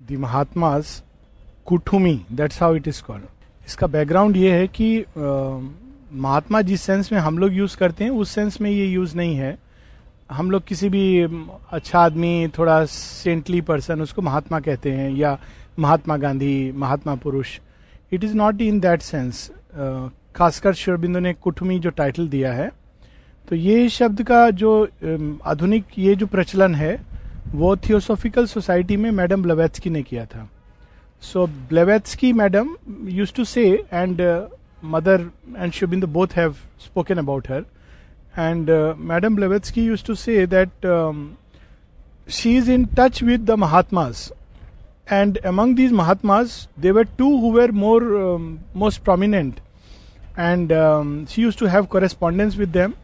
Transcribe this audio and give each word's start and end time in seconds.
The 0.00 0.16
mahatmas 0.18 1.02
Kuthumi 1.66 2.14
that's 2.32 2.60
how 2.62 2.74
it 2.74 2.86
is 2.88 3.02
called 3.02 3.24
इसका 3.66 3.86
background 3.86 4.36
ये 4.36 4.52
है 4.52 4.66
कि 4.68 5.04
महात्मा 6.16 6.60
जिस 6.62 6.82
सेंस 6.82 7.10
में 7.12 7.18
हम 7.18 7.38
लोग 7.38 7.52
यूज़ 7.54 7.76
करते 7.76 8.04
हैं, 8.04 8.10
उस 8.10 8.30
सेंस 8.30 8.60
में 8.60 8.70
ये 8.70 8.86
यूज़ 8.86 9.16
नहीं 9.16 9.34
है। 9.36 9.56
हम 10.30 10.50
लोग 10.50 10.64
किसी 10.66 10.88
भी 10.88 11.22
अच्छा 11.72 11.98
आदमी, 12.00 12.48
थोड़ा 12.58 12.84
सेंटली 12.86 13.60
पर्सन 13.60 14.00
उसको 14.02 14.22
महात्मा 14.22 14.60
कहते 14.60 14.92
हैं, 14.92 15.10
या 15.10 15.38
महात्मा 15.78 16.16
गांधी, 16.16 16.72
महात्मा 16.72 17.14
पुरुष 17.16 17.58
it 18.12 18.24
is 18.24 18.34
not 18.36 18.60
in 18.60 18.80
that 18.80 19.02
sense 19.02 19.50
खासकर 20.36 20.74
शिवबिंदु 20.74 21.18
ने 21.18 21.32
कुठुमी 21.34 21.78
जो 21.78 21.90
टाइटल 21.90 22.28
दिया 22.28 22.52
है 22.52 22.70
तो 23.48 23.56
ये 23.56 23.88
शब्द 23.90 24.22
का 24.22 24.48
जो 24.50 24.72
आधुनिक 25.44 25.98
ये 25.98 26.14
जो 26.14 26.26
प्रचलन 26.26 26.74
है 26.74 26.96
वो 27.54 27.76
थियोसोफिकल 27.76 28.46
सोसाइटी 28.46 28.96
में 28.96 29.10
मैडम 29.10 29.42
ब्लेवेत्सकी 29.42 29.90
ने 29.90 30.02
किया 30.02 30.24
था। 30.26 30.48
So 31.22 31.46
Blavatsky 31.46 32.32
madam 32.32 32.74
use 33.08 33.32
to 33.36 33.44
say 33.44 33.64
and 33.92 34.20
mother 34.84 35.30
and 35.56 35.72
शुभिंद 35.72 36.04
both 36.12 36.36
have 36.36 36.52
spoken 36.80 37.18
about 37.18 37.50
her 37.50 37.64
and 38.38 38.70
madam 39.10 39.36
Blavatsky 39.36 39.84
use 39.84 40.04
to 40.06 40.14
say 40.14 40.46
that 40.46 40.86
she 42.32 42.56
is 42.56 42.70
in 42.70 42.84
touch 42.98 43.22
with 43.22 43.44
the 43.44 43.58
mahatmas 43.58 44.30
and 45.12 45.38
among 45.38 45.76
these 45.76 45.92
mahatmas 45.92 46.68
there were 46.80 47.04
two 47.18 47.36
who were 47.40 47.70
more 47.70 48.04
most 48.76 49.02
prominent 49.02 49.60
and 50.38 50.72
she 51.28 51.42
use 51.42 51.58
to 51.58 51.66
have 51.66 51.84
correspondence 51.92 52.56
with 52.56 52.68
them 52.68 52.94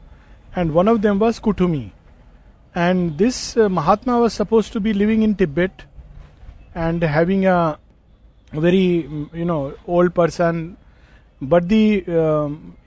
and 0.58 0.70
one 0.72 0.88
of 0.88 0.98
them 0.98 1.18
was 1.18 1.40
Kuthumi 1.40 1.90
and 2.76 3.18
this 3.18 3.56
uh, 3.56 3.68
mahatma 3.70 4.18
was 4.20 4.34
supposed 4.34 4.72
to 4.72 4.80
be 4.80 4.92
living 4.92 5.22
in 5.22 5.34
tibet 5.34 5.84
and 6.76 7.02
having 7.02 7.46
a 7.46 7.78
very 8.52 9.08
you 9.34 9.44
know 9.44 9.62
old 9.86 10.14
person. 10.14 10.66
But 11.40 11.62
the 11.62 12.04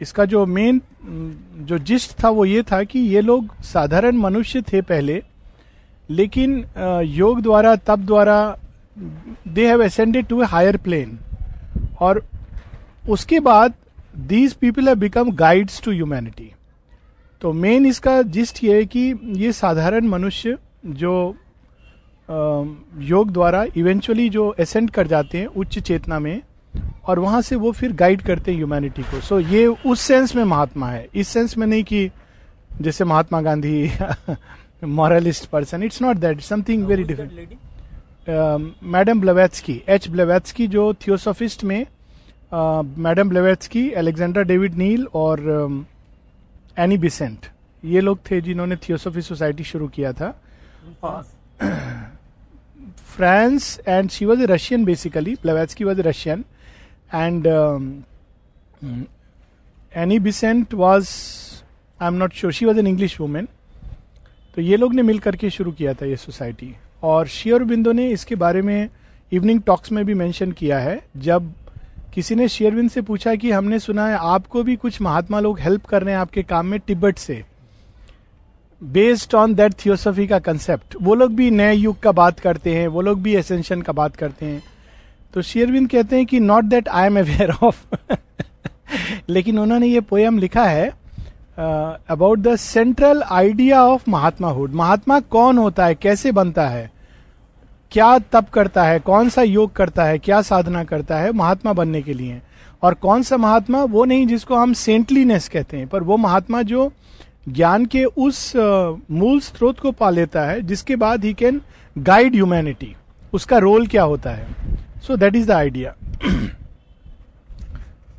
इसका 0.02 0.24
जो 0.26 0.46
main 0.46 0.80
जो 1.70 1.78
gist 1.90 2.14
था 2.24 2.30
वो 2.30 2.46
ये 2.46 2.62
था 2.72 2.84
कि 2.84 3.00
ये 3.00 3.22
लोग 3.22 3.54
साधारण 3.64 4.18
मनुष्य 4.18 4.62
थे 4.72 4.82
पहले 4.82 5.22
लेकिन 6.10 6.56
योग 7.08 7.42
द्वारा 7.42 7.76
तप 7.76 8.00
द्वारा 8.06 8.40
they 9.48 9.68
have 9.68 9.84
ascended 9.86 10.28
to 10.28 10.42
a 10.42 10.46
higher 10.54 10.78
plane 10.88 11.18
और 12.02 12.24
उसके 13.10 13.40
बाद 13.40 13.74
these 14.28 14.54
people 14.62 14.88
have 14.88 14.98
become 15.00 15.32
guides 15.44 15.82
to 15.84 15.92
humanity 15.92 16.52
तो 17.42 17.52
मेन 17.54 17.86
इसका 17.86 18.22
जिस्ट 18.36 18.64
ये 18.64 18.76
है 18.76 18.86
कि 18.86 19.14
ये 19.36 19.52
साधारण 19.54 20.08
मनुष्य 20.08 20.58
जो 20.86 21.14
योग 23.04 23.32
द्वारा 23.32 23.66
इवेंचुअली 23.78 24.30
जो 24.30 24.48
असेंड 24.60 24.90
कर 24.92 25.08
जाते 25.08 25.38
हैं 25.38 25.48
उच्च 25.48 25.78
चेतना 25.80 26.20
में 26.20 26.42
और 27.08 27.20
वहाँ 27.20 27.42
से 27.42 27.56
वो 27.56 27.72
फिर 27.72 27.94
गाइड 27.94 28.22
करते 28.22 28.52
हैं 28.52 28.58
ह्यूमैनिटी 28.58 29.02
को। 29.02 29.22
सो 29.22 29.42
so, 29.42 29.48
ये 29.52 29.66
उस 29.68 30.02
सेंस 30.02 30.36
में 30.36 30.44
महात्मा 30.44 30.90
है। 30.90 31.08
इस 31.16 31.28
सेंस 31.28 31.58
में 31.58 31.66
नहीं 31.68 31.84
कि 31.84 32.10
जैसे 32.82 33.04
Mahatma 33.04 33.42
Gandhi 33.42 33.92
moralist 34.84 35.46
person 35.50 35.84
it's 35.84 36.02
not 36.02 36.18
that 36.18 36.42
something 36.42 36.84
very 36.86 37.04
different 37.04 37.58
madam 38.84 39.22
Blavatsky 39.22 39.82
H 39.90 40.10
Blavatsky 40.10 40.68
जो 40.68 40.94
थियोसोफिस्ट 41.08 41.64
में 41.64 41.86
madam 42.98 43.30
Blavatsky 43.30 43.88
Alexander 43.96 44.44
David 44.44 44.76
Neel 44.76 45.08
और 45.14 45.42
एनी 46.80 46.98
बिसेंट 46.98 47.46
ये 47.84 48.02
लोग 48.02 48.20
थे 48.30 48.40
जिन्होंने 48.42 48.76
थियोसोफी 48.76 49.22
सोसाइटी 49.22 49.64
शुरू 49.64 49.88
किया 49.88 50.12
था। 50.14 50.30
France 53.16 53.80
and 53.88 54.10
she 54.10 54.26
was 54.26 54.42
a 54.42 54.46
Russian 54.46 54.86
basically. 54.86 55.34
Blavatsky 55.42 55.84
was 55.84 56.00
a 56.00 56.04
Russian. 56.04 56.44
And 57.14 57.48
Annie 59.98 60.20
Besant 60.20 60.74
was 60.74 61.10
I 62.00 62.08
am 62.08 62.14
not 62.14 62.34
sure 62.34 62.54
she 62.54 62.66
was 62.66 62.80
an 62.80 62.88
English 62.88 63.20
woman 63.22 63.48
तो 64.56 64.62
ये 64.62 64.78
लोग 64.78 64.94
ने 64.96 65.02
मिल 65.02 65.20
करके 65.20 65.50
शुरू 65.50 65.72
किया 65.72 65.94
था 65.94 66.06
ये 66.06 66.16
सोसाइटी। 66.18 66.76
और 67.04 67.28
शेयर 67.28 67.64
बिंदु 67.64 67.92
ने 67.92 68.10
इसके 68.12 68.36
बारे 68.36 68.62
में 68.62 68.90
इवनिंग 69.32 69.62
टॉक्स 69.62 69.92
में 69.92 70.04
भी 70.06 70.14
मेंशन 70.14 70.52
किया 70.52 70.80
है 70.80 71.00
जब 71.18 71.52
किसी 72.14 72.36
ने 72.36 72.48
शेयरविंद 72.48 72.90
से 72.90 73.02
पूछा 73.02 73.36
कि 73.36 73.52
हमने 73.52 73.80
सुना 73.80 74.08
है 74.08 74.18
आपको 74.28 74.64
भी 74.64 74.76
कुछ 74.76 75.02
महात्मा 75.02 75.40
लोग 75.40 75.60
हेल्प 75.60 75.86
कर 75.86 76.04
रहे 76.04 76.14
हैं 76.14 76.22
आपके 76.22 76.44
काम 76.44 76.66
में 76.66 76.80
तिब्बत 76.80 77.18
से। 77.18 77.44
बेस्ड 78.82 79.36
ऑन 79.36 79.54
दैट 79.56 79.74
थियोसफी 79.86 80.28
का 80.28 80.40
कंसेप्ट 80.40 80.96
वो 81.02 81.16
लोग 81.16 81.36
भी 81.36 81.50
नए 81.52 81.74
युग 81.74 82.00
का 82.00 82.12
बात 82.12 82.40
करते 82.40 82.76
हैं, 82.76 82.88
वो 82.88 83.02
लोग 83.02 83.22
भी 83.22 83.36
एसेंशन 83.36 83.82
का 83.82 83.94
बात 83.94 84.16
करते 84.16 84.46
हैं। 84.46 84.62
तो 85.34 85.42
शेयरविंद 85.42 85.90
कहते 85.90 86.16
हैं 86.16 86.26
कि 86.26 86.40
not 86.40 86.64
that 86.66 86.88
I 86.90 87.06
am 87.06 87.20
aware 87.20 87.52
of 87.64 87.84
लेकिन 89.30 89.60
उन्होंने 89.60 89.88
ये 89.88 90.00
पोएम 90.02 90.38
लिखा 90.40 90.66
है 90.66 90.88
about 91.58 92.40
the 92.40 92.56
central 92.56 93.22
idea 93.24 93.84
of 93.86 94.10
mahatma 94.10 94.50
hood 94.50 94.74
महात्मा 94.74 95.20
कौन 95.20 95.58
होता 95.58 95.86
है, 95.86 95.96
कैसे 95.96 96.32
बनता 96.32 96.68
है? 96.68 96.90
क्या 97.92 98.18
तप 98.32 98.50
करता 98.54 98.84
है, 98.84 99.00
कौन 99.00 99.30
सा 99.30 99.42
योग 99.42 99.72
करता 99.76 100.04
है, 100.04 100.18
क्या 100.18 100.42
साधना 100.42 100.84
करता 100.84 101.18
है, 101.18 101.32
महात्मा 101.32 101.74
बनने 101.74 102.02
के 102.02 102.14
लिए। 102.14 102.42
और 102.84 102.94
कौन 102.94 103.24
सा 103.24 103.38
महात्मा, 103.38 103.84
वो 103.84 104.04
नहीं 104.06 104.28
जिसको 104.28 104.56
हम 104.56 104.74
सेंटलीनेस 104.74 105.48
कहते 105.50 105.78
हैं, 105.78 105.88
पर 105.88 106.04
वो 106.04 106.18
महात्मा 106.18 106.62
जो 106.62 106.92
ज्ञान 107.50 107.86
के 107.86 108.04
उस 108.06 108.52
मूल 108.56 109.40
स्रोत 109.40 109.80
को 109.80 109.92
पा 109.92 110.10
लेता 110.10 110.42
है, 110.42 110.62
जिसके 110.62 110.96
बाद 110.96 111.26
ही 111.26 111.34
कैन 111.34 111.62
गाइड 111.96 112.36
ह्यूमैनिटी 112.36 112.96
उसका 113.34 113.58
रोल 113.58 113.88
क्या 113.88 114.04
होता 114.04 114.32
है? 114.32 114.48
So 115.02 115.18
that 115.18 115.36
is 115.36 115.48
the 115.48 115.52
idea 115.52 115.94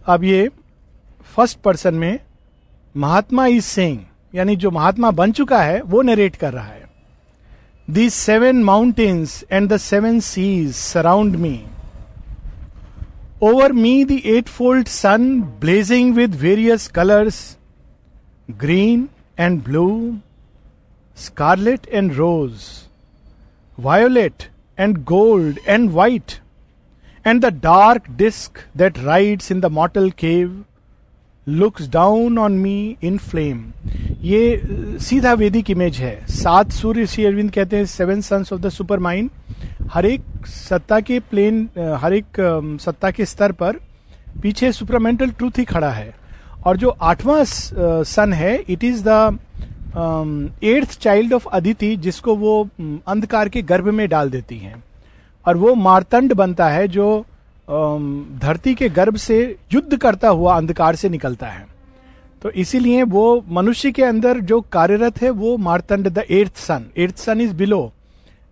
अब 0.06 0.24
ये 0.24 0.48
फ़र्स्ट 1.36 1.58
पर्सन 1.58 1.94
में 1.94 2.18
महात्मा 2.94 3.46
इज़ 3.46 3.64
सेइंग 3.64 3.98
यानी 4.34 4.56
जो 4.56 4.70
महात्मा 4.70 5.10
बन 5.10 5.32
चुका 5.32 5.62
है, 5.62 5.80
वो 5.82 6.02
नरेट 6.02 6.36
कर 6.36 6.52
रहा 6.52 6.64
है। 6.64 6.79
These 7.92 8.14
seven 8.14 8.62
mountains 8.62 9.42
and 9.50 9.68
the 9.68 9.76
seven 9.80 10.20
seas 10.20 10.76
surround 10.76 11.40
me. 11.40 11.66
Over 13.40 13.72
me, 13.74 14.04
the 14.04 14.24
eightfold 14.32 14.86
sun, 14.86 15.40
blazing 15.58 16.14
with 16.14 16.32
various 16.32 16.86
colors 16.86 17.56
green 18.58 19.08
and 19.36 19.64
blue, 19.64 20.20
scarlet 21.14 21.88
and 21.90 22.14
rose, 22.16 22.86
violet 23.76 24.50
and 24.78 25.04
gold 25.04 25.58
and 25.66 25.92
white, 25.92 26.38
and 27.24 27.42
the 27.42 27.50
dark 27.50 28.16
disk 28.16 28.62
that 28.72 29.02
rides 29.02 29.50
in 29.50 29.62
the 29.62 29.70
mortal 29.70 30.12
cave, 30.12 30.64
looks 31.46 31.88
down 31.90 32.38
on 32.38 32.52
me 32.52 32.96
in 33.02 33.16
flame 33.18 33.64
ये 34.22 34.98
सीधा 35.00 35.32
Vedic 35.32 35.70
image 35.70 35.96
है। 35.96 36.26
सात 36.28 36.70
सूर्य, 36.72 37.06
श्री 37.06 37.24
अरविंद 37.24 37.50
कहते 37.50 37.76
हैं 37.76 37.86
seven 37.86 38.20
sons 38.20 38.52
of 38.52 38.60
the 38.60 38.68
supermind 38.98 39.30
हर 39.92 40.06
एक 40.06 40.46
सत्ता 40.46 41.00
के 41.00 41.18
plane 41.20 41.68
हर 42.00 42.14
एक 42.14 42.40
सत्ता 42.80 43.10
के 43.10 43.24
स्तर 43.24 43.52
पर 43.52 43.76
पीछे 44.42 44.72
सुपरमेंटल 44.72 45.30
ट्रूथ 45.30 45.58
ही 45.58 45.64
खड़ा 45.64 45.90
है। 45.90 46.14
और 46.66 46.76
जो 46.76 46.88
आठवां 46.88 47.42
सन 47.44 48.32
है 48.32 48.54
it 48.60 48.84
is 48.84 49.02
the 49.08 49.38
eighth 50.64 50.98
child 51.00 51.32
of 51.32 51.48
Aditi 51.48 51.94
जिसको 51.96 52.36
वो 52.36 52.62
अंधकार 53.08 53.48
के 53.48 53.62
गर्भ 53.62 53.88
में 53.88 54.08
डाल 54.08 54.30
देती 54.30 54.58
हैं। 54.58 54.82
और 55.46 55.56
वो 55.56 55.74
मारतंड 55.74 56.32
बनता 56.34 56.68
है, 56.68 56.86
जो 56.88 57.24
धरती 57.70 58.74
के 58.74 58.88
गर्भ 58.88 59.16
से 59.16 59.38
युद्ध 59.72 59.96
करता 59.96 60.28
हुआ 60.28 60.56
अंधकार 60.56 60.96
से 60.96 61.08
निकलता 61.08 61.46
है। 61.46 61.66
तो 62.42 62.50
इसीलिए 62.50 63.02
वो 63.02 63.44
मनुष्य 63.48 63.90
के 63.92 64.02
अंदर 64.02 64.40
जो 64.40 64.60
कार्यरत 64.72 65.20
है, 65.22 65.30
वो 65.30 65.56
Martand 65.56 66.08
the 66.08 66.24
earth 66.30 66.56
sun. 66.56 66.86
Earth 66.98 67.16
sun 67.16 67.40
is 67.40 67.54
below 67.54 67.92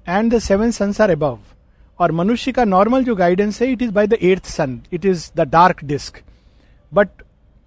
and 0.06 0.34
the 0.34 0.38
seven 0.38 0.70
sons 0.70 1.00
are 1.00 1.10
above 1.10 1.38
और 1.98 2.12
मनुष्य 2.12 2.52
का 2.52 2.64
नॉर्मल 2.64 3.04
जो 3.04 3.14
गाइडेंस 3.16 3.60
है 3.62 3.70
it 3.72 3.82
is 3.82 3.90
by 3.92 4.06
the 4.06 4.18
earth 4.22 4.46
sun 4.46 4.80
it 4.92 5.04
is 5.04 5.30
the 5.36 5.48
dark 5.48 5.84
disc 5.84 6.22
but 6.92 7.08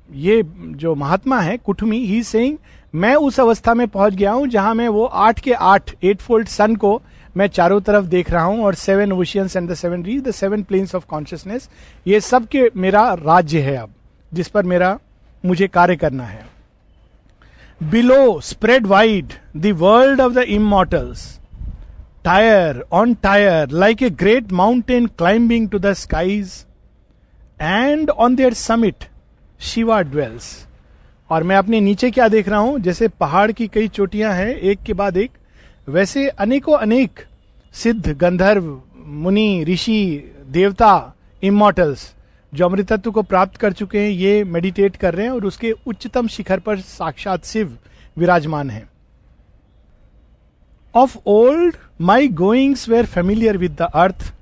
ये 0.09 0.41
जो 0.75 0.93
महात्मा 0.95 1.39
है 1.39 1.57
कुठमी 1.57 2.05
ही 2.05 2.21
सेइंग 2.23 2.57
मैं 2.93 3.13
उस 3.15 3.39
अवस्था 3.39 3.73
में 3.73 3.87
पहुँच 3.87 4.13
गया 4.13 4.31
हूँ 4.31 4.47
जहाँ 4.47 4.73
मैं 4.75 4.87
वो 4.87 5.05
आठ 5.05 5.39
के 5.39 5.53
आठ 5.53 5.93
एट 6.03 6.21
फोल्ड 6.21 6.47
सन 6.47 6.75
को 6.75 7.01
मैं 7.37 7.47
चारों 7.47 7.79
तरफ़ 7.81 8.05
देख 8.05 8.31
रहा 8.31 8.43
हूँ 8.43 8.63
और 8.63 8.75
seven 8.75 9.11
oceans 9.11 9.55
and 9.55 9.69
the 9.69 9.73
seven 9.73 10.03
rays 10.03 10.23
the 10.23 10.31
seven 10.31 10.63
planes 10.63 10.95
of 10.95 11.05
consciousness 11.05 11.69
ये 12.07 12.19
सब 12.19 12.47
के 12.47 12.69
मेरा 12.75 13.13
राज्य 13.13 13.61
है 13.61 13.75
अब, 13.75 13.89
जिस 14.33 14.47
पर 14.47 14.63
मेरा, 14.63 14.97
मुझे 15.45 15.67
कार्य 15.67 15.95
करना 15.95 16.23
है। 16.23 16.45
Below 17.83 18.39
spread 18.41 18.87
wide 18.87 19.33
the 19.57 19.71
world 19.77 20.21
of 20.21 20.33
the 20.33 20.37
immortals 20.37 21.39
tier 22.23 22.83
on 22.91 23.13
tier 23.13 23.69
like 23.69 24.03
a 24.03 24.09
great 24.09 24.51
mountain 24.51 25.07
climbing 25.07 25.69
to 25.69 25.79
the 25.79 25.93
skies 25.93 26.65
and 27.61 28.09
on 28.09 28.35
their 28.35 28.53
summit 28.53 29.05
Shiva 29.59 30.01
dwells 30.01 30.67
और 31.29 31.43
मैं 31.43 31.55
अपने 31.55 31.79
नीचे 31.81 32.11
क्या 32.11 32.27
देख 32.27 32.49
रहा 32.49 32.59
हूँ? 32.59 32.79
जैसे 32.79 33.07
पहाड़ 33.07 33.51
की 33.51 33.67
कई 33.67 33.87
चोटियाँ 33.87 34.33
हैं, 34.33 34.55
एक 34.55 34.79
के 34.83 34.93
बाद 34.93 35.17
एक 35.17 35.31
वैसे 35.91 36.27
अनेकों 36.29 36.77
अनेक 36.77 37.19
सिद्ध, 37.73 38.11
गंधर्व, 38.11 38.81
मुनि, 38.97 39.63
ऋषि, 39.63 40.33
देवता 40.47 41.13
इमोटल्स 41.43 42.13
जो 42.53 42.65
अमृतत्व 42.65 43.11
को 43.11 43.21
प्राप्त 43.21 43.57
कर 43.57 43.73
चुके 43.73 43.99
हैं, 43.99 44.09
ये 44.09 44.43
मेडिटेट 44.43 44.95
कर 44.95 45.13
रहे 45.13 45.25
हैं 45.25 45.33
और 45.33 45.45
उसके 45.45 45.71
उच्चतम 45.87 46.27
शिखर 46.27 46.59
पर 46.59 46.79
साक्षात 46.79 47.45
शिव 47.45 47.77
विराजमान 48.17 48.69
है। 48.69 48.83
Of 50.95 51.17
old 51.25 51.75
my 52.01 52.27
goings 52.27 52.87
were 52.89 53.05
familiar 53.05 53.57
with 53.57 53.71
the 53.71 53.89
earth 53.95 54.33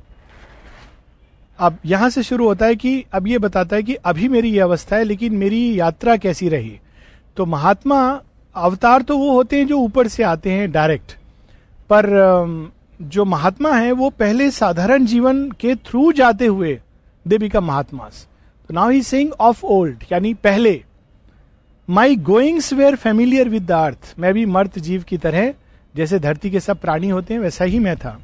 अब 1.59 1.77
यहाँ 1.85 2.09
से 2.09 2.23
शुरू 2.23 2.47
होता 2.47 2.65
है 2.65 2.75
कि 2.75 3.03
अब 3.13 3.27
ये 3.27 3.37
बताता 3.39 3.75
है 3.75 3.83
कि 3.83 3.95
अभी 3.95 4.27
मेरी 4.27 4.51
ये 4.51 4.59
अवस्था 4.59 4.95
है, 4.95 5.03
लेकिन 5.03 5.33
मेरी 5.33 5.79
यात्रा 5.79 6.15
कैसी 6.17 6.49
रही? 6.49 6.79
तो 7.37 7.45
महात्मा, 7.45 8.21
अवतार 8.55 9.01
तो 9.01 9.17
वो 9.17 9.31
होते 9.31 9.57
हैं 9.57 9.67
जो 9.67 9.77
ऊपर 9.77 10.07
से 10.07 10.23
आते 10.23 10.51
हैं 10.51 10.71
डायरेक्ट 10.71 11.17
पर 11.91 12.71
जो 13.01 13.25
महात्मा 13.25 13.71
है, 13.71 13.91
वो 13.91 14.09
पहले 14.09 14.49
साधारण 14.51 15.05
जीवन 15.05 15.49
के 15.51 15.75
थ्रू 15.75 16.11
जाते 16.11 16.45
हुए 16.45 16.79
दे 17.25 17.37
बिकम 17.37 17.65
महात्मास। 17.65 18.27
तो 18.69 18.73
now 18.73 18.89
he 18.89 19.01
sing 19.03 19.31
of 19.31 19.65
old 19.65 20.03
यानी 20.11 20.33
पहले। 20.33 20.81
My 21.87 22.15
goings 22.15 22.71
were 22.73 22.95
familiar 22.95 23.49
with 23.49 23.65
the 23.65 23.71
earth 23.71 24.13
मैं 24.19 24.33
भी 24.33 24.45
मर्त 24.47 24.79
जीव 24.79 25.03
की 25.03 25.17
तरह, 25.17 25.53
जैसे 25.95 26.19
धरती 26.19 26.49
के 26.51 26.59
सब 26.59 26.79
प्राणी 26.81 27.09
होते 27.09 27.33
हैं, 27.33 27.41
वैसा 27.41 27.65
ही 27.65 27.79
मैं 27.79 27.95
था। 27.97 28.19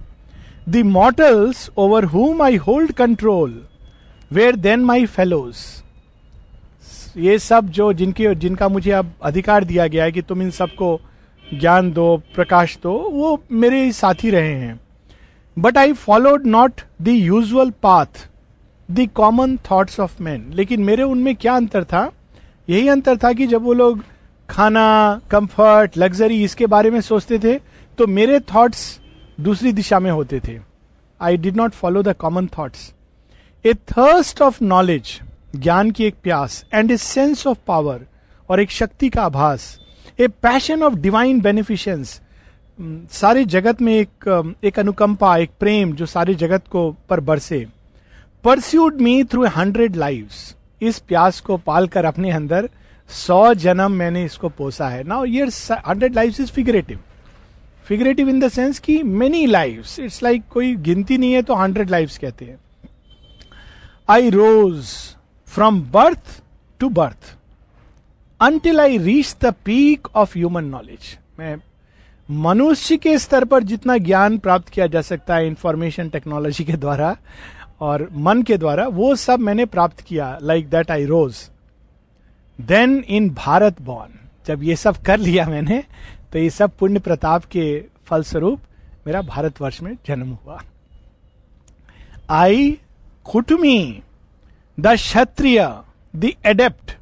The 0.69 0.75
mortals 0.85 1.69
over 1.77 2.03
whom 2.06 2.41
I 2.41 2.56
hold 2.57 2.91
control 2.91 3.62
were 4.31 4.56
then 4.56 4.79
my 4.79 5.06
fellows 5.06 5.57
ये 7.17 7.38
सब 7.39 7.69
जो 7.69 7.91
जिनके, 7.94 8.33
जिनका 8.35 8.67
मुझे 8.69 8.91
अब 8.91 9.12
अधिकार 9.23 9.63
दिया 9.63 9.88
गया 9.88 10.03
है 10.03 10.12
कि 10.12 10.21
तुम 10.21 10.41
इन 10.41 10.50
सबको 10.51 11.00
ज्ञान 11.53 11.92
दो, 11.92 12.18
प्रकाश 12.36 12.77
दो, 12.83 12.92
वो 12.92 13.42
मेरे 13.51 13.92
साथी 13.92 14.30
रहे 14.30 14.53
हैं। 14.53 14.80
But 15.57 15.77
I 15.77 15.94
followed 15.94 16.45
not 16.45 16.81
the 17.01 17.07
usual 17.07 17.69
path 17.83 18.27
the 18.92 19.07
common 19.15 19.57
thoughts 19.71 20.00
of 20.00 20.21
man 20.24 20.51
लेकिन 20.53 20.83
मेरे 20.83 21.03
उनमें 21.03 21.36
क्या 21.36 21.56
अंतर 21.56 21.83
था? 21.83 22.12
यही 22.69 22.88
अंतर 22.88 23.18
था 23.18 23.33
कि 23.33 23.47
जब 23.47 23.62
वो 23.62 23.74
लोग 23.74 24.03
खाना 24.50 25.21
कंफर्ट 25.31 25.97
लग्जरी 25.97 26.44
इसके 26.44 26.65
बारे 26.65 26.92
में 26.92 27.00
सोचते 27.01 27.39
थे 27.39 27.59
तो 27.98 28.07
मेरे 28.07 28.39
थॉट्स 28.53 29.00
दूसरी 29.39 29.71
दिशा 29.74 30.00
में 30.00 30.12
होते 30.12 30.39
थे। 30.39 30.59
I 31.21 31.38
did 31.38 31.56
not 31.57 31.71
follow 31.71 32.03
the 32.03 32.15
common 32.15 32.48
thoughts 32.57 32.94
a 33.65 33.74
thirst 33.74 34.41
of 34.41 34.63
knowledge 34.63 35.19
ज्ञान 35.56 35.91
की 35.91 36.06
एक 36.06 36.15
प्यास 36.24 36.65
and 36.74 36.91
a 36.91 36.98
sense 36.98 37.48
of 37.48 37.57
power 37.68 38.06
और 38.50 38.59
एक 38.59 38.71
शक्ति 38.71 39.09
का 39.09 39.24
आभास 39.24 39.80
a 40.19 40.27
passion 40.27 40.83
of 40.83 40.95
divine 40.95 41.39
beneficence 41.41 42.19
सारे 43.12 43.44
जगत 43.45 43.81
में 43.81 43.94
एक 43.94 44.29
um, 44.29 44.53
एक 44.65 44.79
अनुकंपा 44.79 45.35
एक 45.38 45.51
प्रेम 45.59 45.94
जो 45.94 46.06
सारे 46.06 46.35
जगत 46.35 46.67
को 46.67 46.89
पर 47.09 47.19
बरसे। 47.19 47.65
Pursued 48.44 49.01
me 49.01 49.23
through 49.23 49.45
hundred 49.47 49.95
life 49.95 50.83
इस 50.83 51.00
प्यास 51.00 51.39
को 51.41 51.57
पालकर 51.57 52.06
अपने 52.06 52.31
अंदर 52.31 52.69
सौ 53.09 53.53
जन्म 53.53 53.91
मैंने 53.91 54.23
इसको 54.25 54.50
पोसा 54.50 54.88
है। 54.89 55.03
नाउ 55.03 55.25
ये 55.25 55.45
hundred 55.88 56.15
life 56.15 56.39
is 56.39 56.51
figurative 56.51 57.00
figurative 57.88 58.29
in 58.29 58.39
the 58.39 58.47
sense 58.47 58.79
की 58.79 59.01
मेनी 59.03 59.45
लाइफ 59.45 60.00
इट्स 60.00 60.21
लाइक 60.23 60.44
कोई 60.51 60.75
गिनती 60.75 61.17
नहीं 61.17 61.33
है 61.33 61.41
तो 61.41 61.56
हंड्रेड 61.56 61.89
लाइफ 61.89 62.17
कहते 62.17 62.45
हैं। 62.45 62.59
I 64.09 64.29
rose 64.29 64.85
from 65.47 65.81
birth 65.91 66.41
to 66.79 66.89
birth 66.89 67.35
until 68.41 68.79
I 68.79 68.97
reach 68.97 69.35
the 69.41 69.45
peak 69.65 70.07
of 70.15 70.37
human 70.37 70.63
knowledge 70.63 71.19
मैं 71.39 71.57
मनुष्य 72.31 72.97
के 72.97 73.17
स्तर 73.17 73.45
पर 73.45 73.63
जितना 73.63 73.97
ज्ञान 73.97 74.37
प्राप्त 74.37 74.69
किया 74.69 74.87
जा 74.87 75.01
सकता 75.01 75.35
है 75.35 75.47
इंफॉर्मेशन 75.47 76.09
टेक्नोलॉजी 76.09 76.63
के 76.63 76.73
द्वारा 76.73 77.17
और 77.79 78.09
मन 78.11 78.43
के 78.43 78.57
द्वारा, 78.57 78.87
वो 78.87 79.15
सब 79.15 79.39
मैंने 79.39 79.65
प्राप्त 79.65 80.01
किया 80.01 80.39
like 80.41 80.69
that 80.69 80.91
I 80.91 81.05
rose 81.05 81.49
then 82.61 83.03
in 83.07 83.29
Bharat 83.29 83.81
born 83.81 84.29
जब 84.47 84.63
ये 84.63 84.75
सब 84.75 84.97
कर 84.97 85.19
लिया 85.19 85.49
मैंने 85.49 85.83
तो 86.31 86.39
ये 86.39 86.49
सब 86.49 86.71
पुण्य 86.77 86.99
प्रताप 86.99 87.45
के 87.45 87.83
फलस्वरूप 88.05 88.59
मेरा 89.07 89.21
भारतवर्ष 89.21 89.81
में 89.81 89.97
जन्म 90.07 90.38
हुआ। 90.45 90.61
I 92.29 92.79
Kuthumi 93.25 94.03
the 94.79 94.88
Kshatriya 94.88 95.77
the 96.15 96.31
adept 96.45 96.97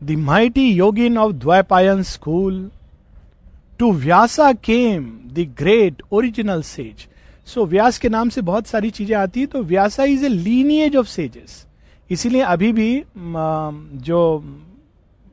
the 0.00 0.16
mighty 0.18 0.68
yogin 0.68 1.18
of 1.18 1.32
Dvaipayana 1.32 2.02
school 2.02 2.70
to 3.78 3.92
Vyasa 3.92 4.52
came 4.64 5.04
the 5.34 5.46
great 5.58 6.02
original 6.12 6.62
sage 6.62 7.06
so 7.46 7.64
Vyas 7.66 7.98
के 7.98 8.08
नाम 8.08 8.28
से 8.28 8.40
बहुत 8.42 8.66
सारी 8.66 8.90
चीज़ें 8.90 9.16
आती 9.16 9.40
है 9.40 9.46
तो 9.46 9.62
Vyasa 9.62 10.04
is 10.04 10.24
a 10.24 10.28
lineage 10.28 10.96
of 10.96 11.06
sages 11.06 11.64
इसीलिए 12.10 12.42
अभी 12.42 12.72
भी 12.72 12.92
जो 14.04 14.20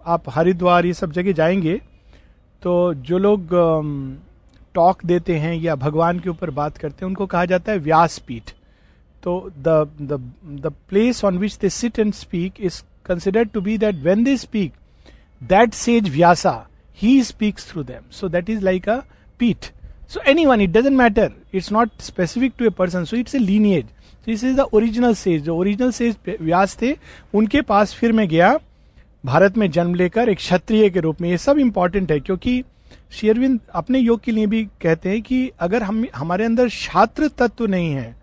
आप 0.05 0.29
हरिद्वार 0.29 0.85
ये 0.85 0.93
सब 0.93 1.11
जगह 1.11 1.31
जाएँगे 1.31 1.79
तो 2.61 2.93
जो 2.93 3.17
लोग 3.17 3.49
टॉक 4.75 5.05
देते 5.05 5.37
हैं 5.37 5.53
या 5.55 5.75
भगवान 5.75 6.19
के 6.19 6.29
ऊपर 6.29 6.49
बात 6.51 6.77
करते 6.77 7.05
हैं 7.05 7.07
उनको 7.07 7.25
कहा 7.25 7.45
जाता 7.45 7.71
है 7.71 7.77
व्यास 7.79 8.17
पीठ 8.17 8.51
तो 9.23 9.39
the 9.57 9.89
the 10.01 10.73
place 10.89 11.23
on 11.25 11.37
which 11.37 11.57
they 11.57 11.69
sit 11.69 11.99
and 11.99 12.13
speak 12.13 12.61
is 12.61 12.81
considered 13.07 13.53
to 13.53 13.61
be 13.61 13.77
that 13.77 13.95
when 14.01 14.23
they 14.23 14.35
speak, 14.37 14.73
that 15.41 15.73
sage 15.73 16.09
Vyasa, 16.09 16.55
he 16.93 17.23
speaks 17.23 17.65
through 17.65 17.83
them. 17.83 18.05
So 18.11 18.27
that 18.29 18.49
is 18.49 18.61
like 18.61 18.87
a 18.87 19.05
peat. 19.39 19.71
So 20.07 20.21
anyone, 20.25 20.61
it 20.61 20.71
doesn't 20.71 20.95
matter. 20.95 21.31
It's 21.51 21.71
not 21.71 21.89
specific 22.01 22.57
to 22.57 22.67
a 22.67 22.71
person. 22.71 23.05
So 23.05 23.15
it's 23.15 23.35
a 23.35 23.39
lineage. 23.39 23.87
So 24.21 24.31
this 24.31 24.43
is 24.43 24.55
the 24.55 24.67
original 24.73 25.15
sage. 25.15 25.43
जो 25.43 25.55
original 25.55 25.91
sage 25.91 26.15
Vyas 26.41 26.77
थे 26.81 26.95
उनके 27.35 27.61
पास 27.73 27.93
फिर 27.95 28.11
मैं 28.11 28.27
गया 28.29 28.57
भारत 29.23 29.57
में 29.57 29.69
जन्म 29.71 29.95
लेकर 29.95 30.29
एक 30.29 30.37
क्षत्रिय 30.37 30.89
के 30.89 30.99
रूप 30.99 31.21
में 31.21 31.29
ये 31.29 31.37
सब 31.37 31.59
इंपॉर्टेंट 31.59 32.11
है 32.11 32.19
क्योंकि 32.19 32.63
शेरविंद 33.19 33.59
अपने 33.75 33.99
योग 33.99 34.21
के 34.23 34.31
लिए 34.31 34.47
भी 34.47 34.63
कहते 34.81 35.09
हैं 35.09 35.21
कि 35.21 35.39
अगर 35.59 35.83
हम 35.83 36.05
हमारे 36.15 36.45
अंदर 36.45 36.69
छात्र 36.69 37.27
तत्व 37.37 37.65
नहीं 37.65 37.91
है 37.93 38.15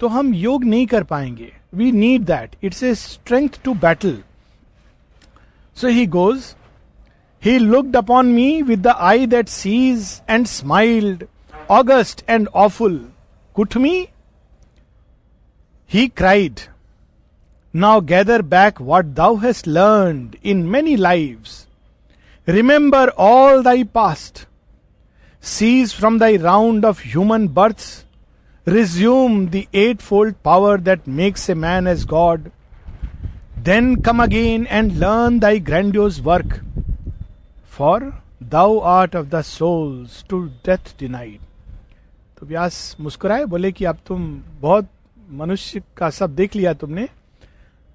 तो 0.00 0.08
हम 0.08 0.32
योग 0.34 0.64
नहीं 0.64 0.86
कर 0.86 1.02
पाएँगे. 1.04 1.52
We 1.74 1.90
need 1.92 2.24
that 2.24 2.56
it's 2.64 2.82
a 2.82 2.94
strength 2.94 3.62
to 3.64 3.74
battle 3.82 4.16
so 5.76 5.88
he 5.88 6.06
goes 6.06 6.54
he 7.42 7.58
looked 7.58 7.96
upon 7.96 8.32
me 8.32 8.62
with 8.62 8.82
the 8.82 8.94
eye 9.10 9.26
that 9.26 9.48
sees 9.48 10.20
and 10.30 10.46
smiled 10.46 11.24
august 11.70 12.24
and 12.28 12.48
awful 12.64 12.98
quoth 13.56 13.76
me 13.76 13.94
he 15.90 16.06
cried 16.08 16.60
now 17.74 18.00
gather 18.00 18.42
back 18.42 18.80
what 18.80 19.04
thou 19.14 19.36
has 19.36 19.62
learn 19.68 20.28
in 20.44 20.66
many 20.66 20.96
live 20.96 21.44
remember 22.48 23.08
all 23.08 23.62
thy 23.62 23.84
past 23.94 24.46
seize 25.44 25.94
from 25.94 26.18
thy 26.18 26.36
round 26.36 26.84
of 26.84 27.02
human 27.06 27.48
births 27.54 28.04
resume 28.70 29.46
the 29.48 29.62
eight 29.74 30.00
fold 30.00 30.34
power 30.44 30.80
that 30.80 31.08
makes 31.18 31.48
a 31.50 31.54
man 31.56 31.86
as 31.88 32.04
god 32.06 32.48
then 33.64 33.94
come 34.02 34.22
again 34.22 34.66
and 34.70 34.92
learn 34.94 35.38
thy 35.38 35.60
grand 35.60 35.96
work 36.22 36.60
for 37.70 38.12
thou 38.50 38.78
art 38.88 39.16
of 39.16 39.26
the 39.26 39.42
souls 39.42 40.24
to 40.30 40.42
death 40.66 40.94
denied 41.00 41.38
तो 42.40 42.46
व्यास 42.46 42.96
मुस्कुराए, 43.00 43.44
बोले 43.44 43.70
कि 43.72 43.84
अब 43.84 43.98
तुम 44.06 44.22
बहुत 44.60 44.88
मनुष्य 45.32 45.80
का 45.96 46.08
सब 46.10 46.34
देख 46.34 46.54
लिया 46.56 46.72
तुमने। 46.72 47.06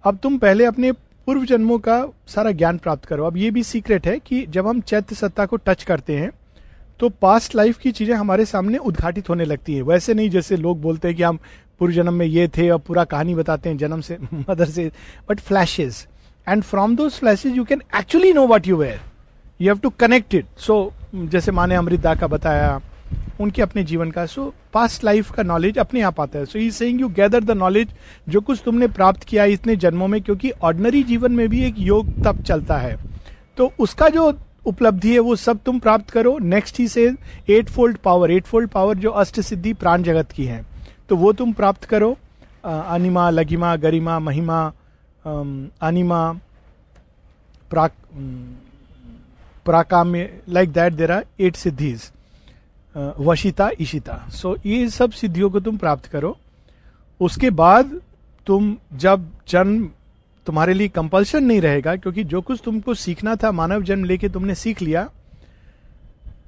अब 0.03 0.17
तुम 0.24 0.38
पहले 0.38 0.65
अपने 0.65 0.91
पूर्व 0.91 1.46
जन्मों 1.46 1.77
का 1.79 1.98
सारा 2.27 2.51
ज्ञान 2.51 2.77
प्राप्त 2.77 3.05
करो। 3.05 3.25
अब 3.25 3.38
ये 3.38 3.50
भी 3.51 3.63
सीक्रेट 3.63 4.08
है 4.08 4.17
कि 4.20 4.46
जब 4.48 4.67
हम 4.67 4.82
चैत्य 4.82 5.15
सत्ता 5.15 5.46
को 5.46 5.55
टच 5.58 5.84
करते 5.84 6.17
हैं 6.17 6.29
तो 7.00 7.10
पास्ट 7.12 7.56
लाइफ 7.56 7.78
की 7.78 7.92
चीज़ें 7.92 8.14
हमारे 8.16 8.46
सामने 8.46 8.78
उद्घाटित 8.80 9.30
होने 9.30 9.46
लगती 9.46 9.75
है। 9.75 9.82
वैसे 9.82 10.14
नहीं, 10.14 10.30
जैसे 10.30 10.58
लोग 10.58 10.82
बोलते 10.82 11.08
हैं 11.08 11.18
कि 11.18 11.24
हम 11.24 11.40
पूर्व 11.80 11.94
जन्म 11.94 12.14
में 12.14 12.25
ये 12.25 12.48
थे 12.48 12.70
और 12.70 12.80
पूरा 12.80 13.04
कहानी 13.06 13.36
बताते 13.36 13.70
हैं 13.70 13.78
जन्म 13.78 14.02
से 14.02 14.18
मदर 14.50 14.66
से 14.66 14.92
but 15.30 15.40
flashes 15.40 16.06
and 16.48 16.64
from 16.64 16.96
those 16.96 17.10
flashes 17.10 17.58
you 17.58 17.64
can 17.66 17.82
actually 17.98 18.34
know 18.34 18.48
what 18.48 18.68
you 18.68 18.78
were 18.78 19.00
you 19.62 19.68
have 19.68 19.80
to 19.80 19.90
connect 20.00 20.36
it 20.36 20.46
so 20.58 20.94
जैसे 21.16 21.52
माने 21.52 21.75
अमृता 21.75 22.14
का 22.16 22.28
बताया, 22.28 22.80
उनके 23.42 23.62
अपने 23.62 23.84
जीवन 23.84 24.12
का 24.12 24.25
सो 24.25 24.54
पास्ट 24.74 25.04
लाइफ 25.04 25.32
का 25.32 25.44
नॉलेज 25.44 25.78
अपने 25.78 26.02
आप 26.02 26.20
आता 26.22 26.40
है। 26.40 26.46
So 26.46 26.60
he 26.60 26.70
saying 26.72 27.02
you 27.02 27.08
gather 27.10 27.44
the 27.44 27.52
knowledge 27.52 27.90
जो 28.30 28.42
कुछ 28.42 28.62
तुमने 28.66 28.88
प्राप्त 28.90 29.24
किया 29.24 29.46
इतने 29.46 29.75
जन्मों 29.75 30.08
में, 30.08 30.22
क्योंकि 30.22 30.52
ऑर्डनरी 30.52 31.04
जीवन 31.04 31.32
में 31.32 31.48
भी 31.50 31.64
एक 31.64 31.75
योग 31.80 32.14
तब 32.25 32.42
चलता 32.44 32.78
है। 32.78 32.98
तो 33.58 33.72
उसका 33.80 34.10
जो 34.10 34.32
उपलब्धि 34.65 35.13
है, 35.13 35.19
वो 35.19 35.36
सब 35.38 35.60
तुम 35.65 35.79
प्राप्त 35.79 36.10
करो। 36.10 36.38
Next 36.39 36.79
he 36.79 36.88
says 36.88 37.05
eight 37.50 37.69
fold 37.69 37.98
power 38.00 38.31
eight 38.31 38.45
fold 38.45 38.69
power 38.69 38.98
जो 38.98 39.10
अष्ट 39.12 39.39
सिद्धि 39.41 39.74
प्राण 39.75 40.03
जगत 40.03 40.31
की 40.31 40.45
है 40.45 40.63
तो 41.10 41.15
वो 41.17 41.31
तुम 41.34 41.53
प्राप्त 41.53 41.84
करो। 41.86 42.15
अनिमा 42.63 43.29
लगिमा 43.29 43.75
गरिमा, 43.77 44.19
महिमा 44.22 44.65
अनिमा, 45.25 46.31
प्राक 47.72 47.91
प्राकाम्य 49.65 50.41
like 50.50 50.72
that 50.72 50.93
there 50.93 51.12
are 51.12 51.25
eight 51.39 51.55
siddhis 51.55 52.12
Vashita 52.95 53.69
इशिता 53.79 54.17
सो 54.31 54.55
ये 54.65 54.89
सब 54.89 55.12
सिद्धियों 55.13 55.50
को 55.50 55.60
तुम 55.60 55.77
प्राप्त 55.77 56.05
करो। 56.05 56.36
उसके 57.19 57.50
बाद 57.51 58.00
तुम 58.48 58.75
जब 58.95 59.29
जन्म 59.50 59.89
तुम्हारे 60.46 60.74
लिए 60.74 60.88
कंपल्शन 60.88 61.44
नहीं 61.44 61.62
रहेगा, 61.62 61.96
क्योंकि 61.96 62.24
जो 62.24 62.42
कुछ 62.42 62.62
तुमको 62.66 62.94
सीखना 62.94 63.36
था 63.36 63.52
मानव 63.52 63.84
जन्म 63.84 64.04
लेके 64.04 64.30
तुमने 64.30 64.56
सीख 64.56 64.82
लिया, 64.82 65.10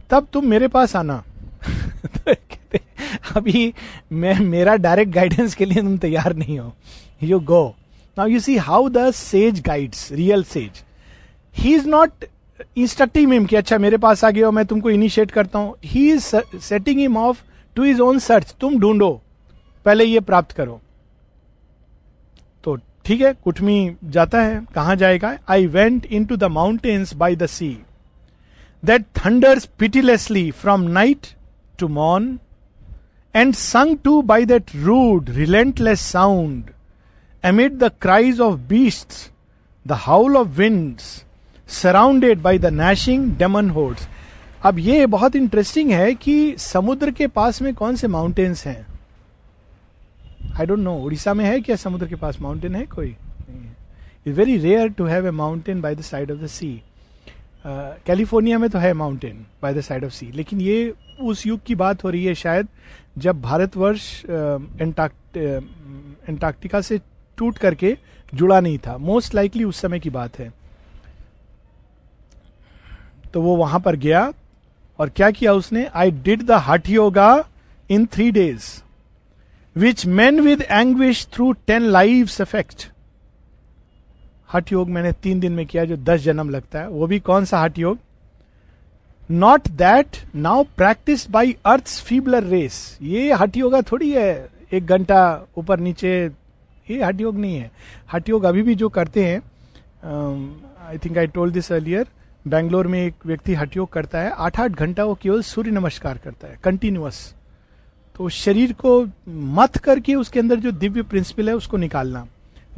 तब 0.09 0.27
तुम 0.33 0.45
मेरे 0.45 0.67
पास 0.67 0.95
आना। 0.95 1.23
अभी 3.35 3.73
मैं, 4.11 4.39
मेरा 4.39 4.75
डायरेक्ट 4.75 5.13
गाइडेंस 5.13 5.55
के 5.55 5.65
लिए 5.65 5.81
तुम 5.83 5.97
तैयार 5.97 6.35
नहीं 6.35 6.57
हो। 6.59 6.73
You 7.23 7.39
go 7.39 7.75
now 8.17 8.27
you 8.27 8.39
see 8.39 8.55
how 8.57 8.89
the 8.89 9.11
sage 9.11 9.61
guides 9.61 10.11
real 10.11 10.43
sage 10.43 10.83
he 11.55 11.75
is 11.75 11.87
not 11.87 12.25
instructing 12.77 13.31
him 13.33 13.45
कि 13.45 13.55
अच्छा 13.55 13.77
मेरे 13.77 13.97
पास 13.97 14.23
आ 14.25 14.29
गया 14.29 14.51
मैं 14.51 14.65
तुमको 14.65 14.89
इनिशिएट 14.89 15.31
करता 15.31 15.59
हूँ। 15.59 15.75
He 15.85 16.09
is 16.11 16.35
setting 16.61 16.99
him 16.99 17.17
off 17.17 17.41
to 17.75 17.85
his 17.85 18.01
own 18.01 18.19
search 18.19 18.55
तुम 18.61 18.79
ढूंढो। 18.79 19.09
पहले 19.85 20.03
ये 20.03 20.19
प्राप्त 20.19 20.51
करो। 20.51 20.79
ठीक 23.07 23.21
है 23.21 23.33
कुटमी 23.33 23.95
जाता 24.03 24.41
है 24.41 24.65
कहाँ 24.75 24.95
जाएगा? 24.95 25.37
I 25.49 25.65
went 25.65 26.05
into 26.25 26.37
the 26.37 26.43
mountains 26.43 27.13
by 27.13 27.35
the 27.35 27.45
sea 27.45 27.77
that 28.85 29.05
thunders 29.25 29.65
pitilessly 29.79 30.51
from 30.51 30.81
night 30.81 31.27
to 31.79 31.87
morn 31.87 32.39
and 33.35 33.53
sang 33.53 33.97
to 34.03 34.21
by 34.21 34.45
that 34.45 34.75
rude 34.75 35.29
relentless 35.29 35.99
sound 35.99 36.63
amid 37.43 37.71
the 37.71 37.91
cries 38.01 38.39
of 38.39 38.59
beast 38.59 39.31
the 39.87 39.91
howl 39.91 40.37
of 40.37 40.47
winds, 40.47 41.03
surrounded 41.67 42.41
by 42.41 42.59
the 42.59 42.65
gnashing 42.65 43.31
demon 43.37 43.69
hordes 43.69 44.07
अब 44.63 44.79
ये 44.79 45.05
बहुत 45.05 45.35
interesting 45.35 45.91
है 45.91 46.13
कि 46.15 46.55
समुद्र 46.57 47.11
के 47.11 47.27
पास 47.27 47.61
में 47.61 47.73
कौन 47.73 47.95
से 47.95 48.07
माउंटेन्स 48.07 48.67
हैं? 48.67 48.96
आई 50.39 50.65
डोंट 50.65 50.79
नो 50.79 50.95
उड़ीसा 50.95 51.33
में 51.33 51.45
है 51.45 51.59
क्या? 51.61 51.75
समुद्र 51.75 52.07
के 52.07 52.15
पास 52.15 52.39
माउंटेन 52.41 52.75
है 52.75 52.85
कोई? 52.85 53.15
Is 54.27 54.35
very 54.35 54.57
rare 54.57 54.89
to 54.89 55.05
have 55.05 55.27
a 55.27 55.31
mountain 55.31 55.81
by 55.81 55.95
the 55.95 56.01
side 56.01 56.31
of 56.31 56.39
the 56.39 56.47
sea 56.47 56.81
California 57.65 58.57
में 58.59 58.69
तो 58.69 58.79
है 58.79 58.93
mountain 58.93 59.45
by 59.61 59.73
the 59.73 59.81
side 59.81 60.05
of 60.05 60.11
sea 60.11 60.31
लेकिन 60.31 60.61
ये 60.61 60.93
उस 61.21 61.45
युग 61.47 61.63
की 61.65 61.75
बात 61.75 62.03
हो 62.03 62.09
रही 62.09 62.25
है 62.25 62.33
शायद 62.35 62.67
जब 63.17 63.41
भारतवर्ष 63.41 64.23
एंटार्क्टिका 66.29 66.77
uh, 66.77 66.85
से 66.85 66.99
टूट 67.37 67.57
करके 67.57 67.97
जुड़ा 68.33 68.59
नहीं 68.59 68.77
था। 68.77 68.97
मोस्ट 68.97 69.35
लाइकली 69.35 69.63
उस 69.63 69.81
समय 69.81 69.99
की 69.99 70.09
बात 70.09 70.39
है। 70.39 70.51
तो 73.33 73.41
वो 73.41 73.55
वहाँ 73.55 73.79
पर 73.79 73.95
गया 73.95 74.31
और 74.99 75.09
क्या 75.09 75.29
किया 75.31 75.53
उसने? 75.53 75.85
I 75.85 76.11
did 76.11 76.41
the 76.41 76.51
hatha 76.67 76.89
yoga 76.89 77.45
in 77.89 78.05
three 78.05 78.31
days 78.31 78.63
which 79.77 80.05
man 80.07 80.39
with 80.41 80.61
anguish 80.61 81.25
through 81.33 81.51
ten 81.67 81.81
live 81.81 82.29
effect 82.41 82.87
hatha 84.53 84.71
yoga 84.71 84.89
मैंने 84.89 85.11
तीन 85.23 85.39
दिन 85.39 85.51
में 85.51 85.65
किया 85.65 85.83
जो 85.85 85.97
दस 85.97 86.21
जन्म 86.21 86.49
लगता 86.49 86.79
है, 86.79 86.89
वो 86.89 87.07
भी 87.07 87.19
कौन 87.19 87.45
सा 87.45 87.59
hatha 87.61 87.77
yoga 87.79 87.97
not 89.29 89.67
that 89.77 90.17
now 90.35 90.63
practise 90.77 91.29
by 91.31 91.55
earth 91.65 91.87
feebler 92.05 92.43
race 92.43 92.97
ये 93.01 93.31
हट 93.33 93.57
योगा 93.57 93.81
थोड़ी 93.91 94.11
है, 94.11 94.49
एक 94.73 94.85
घंटा 94.85 95.45
ऊपर 95.57 95.79
नीचे, 95.79 96.13
ये 96.89 97.03
हट 97.03 97.21
योग 97.21 97.37
नहीं 97.37 97.57
है। 97.57 97.71
हट 98.13 98.29
योग 98.29 98.43
अभी 98.45 98.61
भी 98.61 98.75
जो 98.75 98.89
करते 98.89 99.25
हैं 99.25 99.41
I 100.87 100.97
think 101.05 101.17
I 101.17 101.27
told 101.27 101.53
this 101.53 101.71
earlier 101.71 102.07
Bangalore 102.45 102.87
में 102.87 102.99
एक 103.05 103.25
व्यक्ति 103.25 103.53
हट 103.53 103.77
योग 103.77 103.91
करता 103.91 104.19
है, 104.19 104.29
आठ 104.29 104.59
आठ 104.59 104.71
घंटा 104.71 105.03
वो 105.03 105.17
केवल 105.21 105.41
सूर्य 105.43 105.71
नमस्कार 105.71 106.17
करता 106.17 106.47
है 106.47 106.59
कंटिन्यूअस 106.63 107.33
तो 108.17 108.29
शरीर 108.29 108.71
को 108.73 108.91
मत 109.29 109.77
करके 109.77 110.15
उसके 110.15 110.39
अंदर 110.39 110.59
जो 110.59 110.71
दिव्य 110.71 111.01
प्रिंसिपल 111.01 111.49
है, 111.49 111.55
उसको 111.55 111.77
निकालना। 111.77 112.25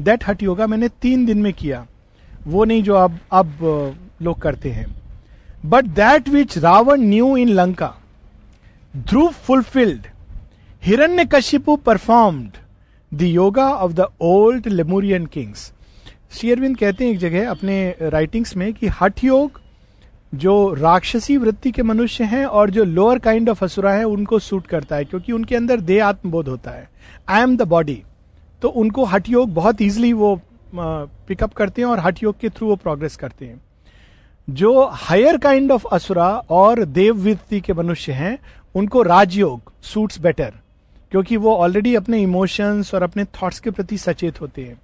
दैट 0.01 0.27
हट 0.27 0.43
योगा 0.43 0.67
मैंने 0.67 0.87
तीन 1.01 1.25
दिन 1.25 1.41
में 1.41 1.53
किया। 1.53 1.85
वो 2.47 2.63
नहीं 2.65 2.83
जो 2.83 2.95
अब 2.95 3.19
अब 3.31 3.95
लोग 4.21 4.41
करते 4.41 4.71
हैं। 4.71 4.85
But 5.65 5.85
that 5.95 6.29
which 6.29 6.57
Ravan 6.57 7.01
knew 7.01 7.35
in 7.37 7.49
Lanka 7.49 7.93
Dhruv 8.97 9.29
fulfilled 9.45 10.07
Hiranyakashipu 11.25 11.75
performed 11.75 12.57
the 13.11 13.21
yoga 13.21 13.69
of 13.69 13.93
the 13.93 14.07
old 14.21 14.67
Lemurian 14.67 15.25
kings 15.25 15.71
शेयरविंद 16.31 16.77
कहते 16.77 17.05
हैं 17.05 17.11
एक 17.11 17.19
जगह 17.19 17.49
अपने 17.49 17.95
राइटिंग्स 18.01 18.55
में 18.55 18.73
कि 18.73 18.87
हठ 19.01 19.23
योग 19.23 19.61
जो 20.33 20.73
राक्षसी 20.73 21.37
वृत्ति 21.37 21.71
के 21.71 21.83
मनुष्य 21.83 22.23
हैं 22.23 22.45
और 22.45 22.69
जो 22.69 22.83
लोअर 22.83 23.19
काइंड 23.19 23.49
ऑफ़ 23.49 23.63
असुरा 23.65 23.91
है, 23.93 24.03
उनको 24.03 24.39
सूट 24.39 24.67
करता 24.67 24.95
है, 24.95 25.05
क्योंकि 25.05 25.31
उनके 25.31 25.55
अंदर 25.55 25.79
देह 25.81 26.05
आत्मबोध 26.05 26.47
होता 26.47 26.71
है। 26.71 26.89
आई 27.29 27.41
एम 27.41 27.55
द 27.57 27.67
बॉडी 27.67 28.01
तो 28.61 28.69
उनको 28.69 29.03
हट 29.05 29.29
योग 29.29 29.53
बहुत 29.53 29.81
इजिली 29.81 30.13
वो 30.13 30.39
पिकअप 30.75 31.53
करते 31.53 31.81
हैं 31.81 31.89
और 31.89 31.99
हट 31.99 32.23
योग 32.23 32.39
के 32.39 32.49
थ्रू 32.49 32.67
वो 32.67 32.75
प्रोग्रेस 32.75 33.15
करते 33.15 33.45
हैं। 33.45 33.61
जो 34.47 34.85
हायर 34.85 35.37
काइंड 35.37 35.71
ऑफ़ 35.71 35.85
असुरा 35.87 36.29
और 36.49 36.83
देव 36.85 37.17
वृत्ति 37.17 37.61
के 37.61 37.73
मनुष्य 37.73 38.11
हैं, 38.11 38.37
उनको 38.75 39.01
राजयोग 39.01 39.71
सूट्स 39.83 40.19
बेटर 40.21 40.53
क्योंकि 41.11 41.37
वो 41.37 41.55
ऑलरेडी 41.55 41.95
अपने 41.95 42.17
इमोशंस 42.19 42.93
और 42.93 43.03
अपने 43.03 43.23
थॉट्स 43.33 43.59
के 43.59 43.71
प्रति 43.71 43.97
सचेत 43.97 44.41
होते 44.41 44.61
हैं। 44.61 44.79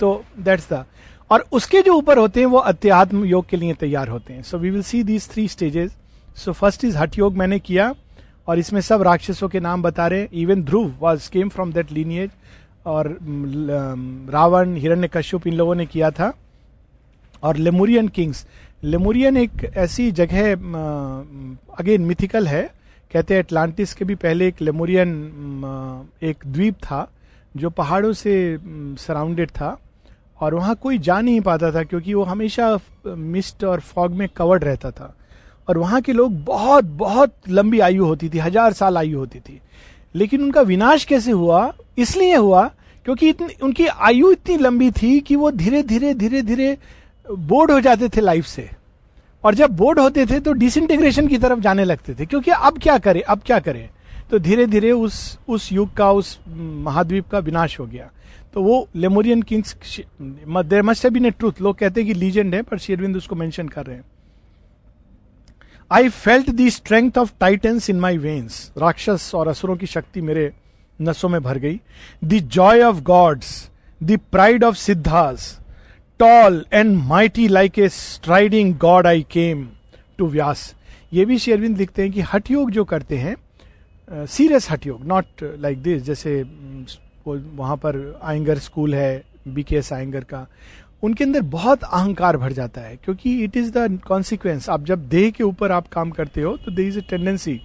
तो 0.00 0.22
दैट्स 0.38 0.68
द 0.72 0.84
और 1.30 1.44
उसके 1.52 1.82
जो 1.82 1.94
ऊपर 1.94 2.18
होते 2.18 2.40
हैं, 2.40 2.46
वो 2.46 2.58
अत्यात्म 2.58 3.24
योग 3.24 3.46
के 3.48 3.56
लिए 3.56 3.74
तैयार 3.74 4.08
होते 4.08 4.32
हैं। 4.32 4.42
So 4.42 4.58
we 4.58 4.70
will 4.70 4.82
see 4.82 5.02
these 5.04 5.28
three 5.30 5.46
stages 5.48 5.96
so 6.36 6.52
first 6.52 6.84
is 6.84 6.96
hatha 6.98 7.18
yoga 7.18 7.36
मैंने 7.36 7.58
किया, 7.60 7.94
और 8.48 8.58
इसमें 8.58 8.80
सब 8.80 9.02
राक्षसों 9.02 9.48
के 9.48 9.60
नाम 9.60 9.82
बता 9.82 10.06
रहे 10.06 10.20
हैं। 10.20 10.28
Even 10.32 10.62
Dhruv 10.64 10.92
was 11.00 11.30
came 11.30 11.48
from 11.48 11.72
that 11.72 11.92
lineage 11.92 12.30
और 12.86 13.08
रावण 14.32 14.74
हिरण्य 14.76 15.08
कश्यप 15.08 15.46
इन 15.46 15.54
लोगों 15.54 15.74
ने 15.74 15.86
किया 15.86 16.10
था। 16.10 16.32
और 17.42 17.56
लेमुरियन 17.56 18.08
किंग्स 18.08 18.46
लेमुरियन 18.84 19.36
एक 19.36 19.64
ऐसी 19.76 20.10
जगह 20.12 20.52
अगेन 21.78 22.02
मिथिकल 22.02 22.46
है। 22.48 22.62
कहते 23.10 23.34
हैं 23.34 23.42
अटलांटिस 23.42 23.92
के 23.94 24.04
भी 24.04 24.14
पहले 24.16 24.46
एक 24.48 24.60
लेमोरियन 24.62 25.10
एक 26.22 26.44
द्वीप 26.46 26.74
था, 26.74 27.08
जो 27.56 27.70
पहाड़ों 27.70 28.12
से 28.12 28.34
सराउंडेड 28.98 29.50
था। 29.50 29.76
और 30.44 30.54
वहाँ 30.54 30.74
कोई 30.74 30.98
जा 31.00 31.20
नहीं 31.20 31.40
पाता 31.40 31.70
था 31.72 31.82
क्योंकि 31.82 32.14
वो 32.14 32.22
हमेशा 32.24 32.78
मिस्ट 33.06 33.64
और 33.64 33.80
फॉग 33.82 34.12
में 34.12 34.28
कवर्ड 34.36 34.64
रहता 34.64 34.90
था। 34.90 35.14
और 35.68 35.78
वहाँ 35.78 36.00
के 36.02 36.12
लोग 36.12 36.42
बहुत 36.44 36.84
बहुत 36.84 37.34
लंबी 37.48 37.80
आयु 37.80 38.04
होती 38.04 38.28
थी, 38.28 38.38
हज़ार 38.38 38.72
साल 38.72 38.98
आयु 38.98 39.18
होती 39.18 39.40
थी। 39.40 39.60
लेकिन 40.14 40.42
उनका 40.42 40.60
विनाश 40.62 41.04
कैसे 41.04 41.30
हुआ? 41.32 41.72
इसलिए 41.98 42.36
हुआ 42.36 42.70
क्योंकि 43.06 43.28
इतनी, 43.28 43.54
उनकी 43.62 43.86
आयु 43.86 44.30
इतनी 44.32 44.56
लंबी 44.58 44.90
थी 44.92 45.18
कि 45.20 45.36
वो 45.36 45.50
धीरे 45.52 45.82
धीरे 45.82 46.12
धीरे 46.14 46.42
धीरे 46.42 46.76
बोर्ड 47.26 47.70
हो 47.70 47.80
जाते 47.80 48.08
थे 48.08 48.20
लाइफ 48.20 48.46
से। 48.46 48.68
और 49.44 49.54
जब 49.54 49.76
बोर्ड 49.76 49.98
होते 49.98 50.24
थे 50.26 50.38
तो 50.40 50.52
डिसइंटीग्रेशन 50.54 51.26
की 51.28 51.38
तरफ़ 51.38 51.60
जाने 51.60 51.84
लगते 51.84 52.14
थे, 52.14 52.26
क्योंकि 52.26 52.50
अब 52.50 52.78
क्या 52.78 52.96
करें, 52.98 53.22
अब 53.22 53.40
क्या 53.46 53.58
करें? 53.60 53.88
तो 54.30 54.38
धीरे 54.38 54.66
धीरे 54.66 54.92
उस 54.92 55.38
उस 55.48 55.72
युग 55.72 55.92
का, 55.94 56.10
उस 56.12 56.38
महाद्वीप 56.48 57.28
का 57.28 57.38
विनाश 57.40 57.78
हो 57.80 57.86
गया। 57.86 58.10
तो 58.54 58.62
वो 58.62 58.88
Lemurian 58.96 59.42
kings 59.42 60.00
there 60.20 60.82
must 60.82 61.06
be 61.08 61.30
truth 61.30 61.60
लोग 61.62 61.78
कहते 61.78 62.00
हैं 62.00 62.06
कि 62.08 62.14
लीजेंड 62.14 62.54
है, 62.54 62.62
पर 62.62 62.78
शेरविंद 62.78 63.16
उसको 63.16 63.36
मेंशन 63.36 63.68
कर 63.68 63.86
रहे 63.86 63.96
हैं। 63.96 64.04
I 65.90 66.08
felt 66.08 66.50
the 66.50 66.70
strength 66.70 67.18
of 67.18 67.32
titans 67.40 67.90
in 67.90 68.00
my 68.00 68.18
veins 68.18 68.70
राक्षस 68.78 69.30
और 69.34 69.48
असुरों 69.48 69.76
की 69.76 69.86
शक्ति 69.86 70.20
मेरे 70.20 70.52
नसों 70.98 71.28
में 71.28 71.42
भर 71.42 71.58
गई। 71.58 71.80
The 72.24 72.34
joy 72.34 72.82
of 72.82 73.00
gods 73.02 73.70
the 74.00 74.18
pride 74.32 74.64
of 74.64 74.76
siddhas 74.76 75.58
tall 76.20 76.64
and 76.72 76.96
mighty 76.98 77.48
like 77.48 77.78
a 77.78 77.88
striding 77.88 78.74
god 78.78 79.06
I 79.06 79.22
came 79.30 79.68
to 80.18 80.26
Vyas 80.26 80.74
ये 81.12 81.24
भी 81.24 81.38
शेरविंद 81.38 81.78
लिखते 81.78 82.02
हैं 82.02 82.12
कि 82.12 82.20
हठ 82.20 82.50
योग 82.50 82.70
जो 82.70 82.84
करते 82.84 83.16
हैं 83.18 83.36
सीरियस 84.26 84.70
हठ 84.70 84.86
योग 84.86 85.04
नॉट 85.06 85.42
लाइक 85.42 85.82
दिस 85.82 86.02
जैसे 86.02 86.42
वहाँ 87.26 87.76
पर 87.76 87.96
आयंगर 88.22 88.58
स्कूल 88.58 88.94
है 88.94 89.22
बी 89.48 89.62
के 89.62 89.76
एस 89.76 89.92
आयंगर 89.92 90.24
का, 90.24 90.46
उनके 91.02 91.24
अंदर 91.24 91.40
बहुत 91.42 91.84
अहंकार 91.84 92.36
भर 92.36 92.52
जाता 92.52 92.80
है, 92.80 92.96
क्योंकि 92.96 93.42
इट 93.44 93.56
इज़ 93.56 93.70
द 93.72 93.98
कॉन्सिक्वेंस 94.06 94.68
आप 94.70 94.84
जब 94.84 95.08
देह 95.08 95.30
के 95.30 95.44
ऊपर 95.44 95.72
आप 95.72 95.88
काम 95.88 96.10
करते 96.10 96.42
हो 96.42 96.56
तो 96.56 96.70
देर 96.70 96.86
इज़ 96.86 96.98
ए 96.98 97.02
टेंडेंसी 97.10 97.60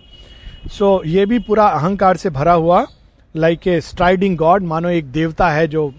सो 0.70 1.02
ये 1.06 1.26
भी 1.26 1.40
पूरा 1.40 1.68
अहंकार 1.70 2.18
से 2.18 2.30
भरा 2.30 2.54
हुआ 2.54 2.86
लाइक 3.36 3.68
ए 3.68 3.80
स्ट्राइडिंग 3.82 4.38
गॉड 4.38 4.64
मानो 4.64 4.90
एक 4.90 5.12
देवता 5.12 5.50
है 5.50 5.68
जो 5.68 5.94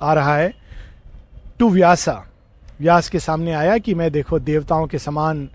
आ 0.00 0.14
रहा 0.14 0.36
है 0.36 0.52
टू 1.58 1.68
व्यासा 1.70 2.22
व्यास 2.80 3.08
के 3.08 3.18
सामने 3.18 3.52
आया 3.52 3.76
कि 3.78 3.94
मैं 3.94 4.10
देखो, 4.12 4.38
देवताओं 4.38 4.86
के 4.86 4.98
समान, 4.98 5.48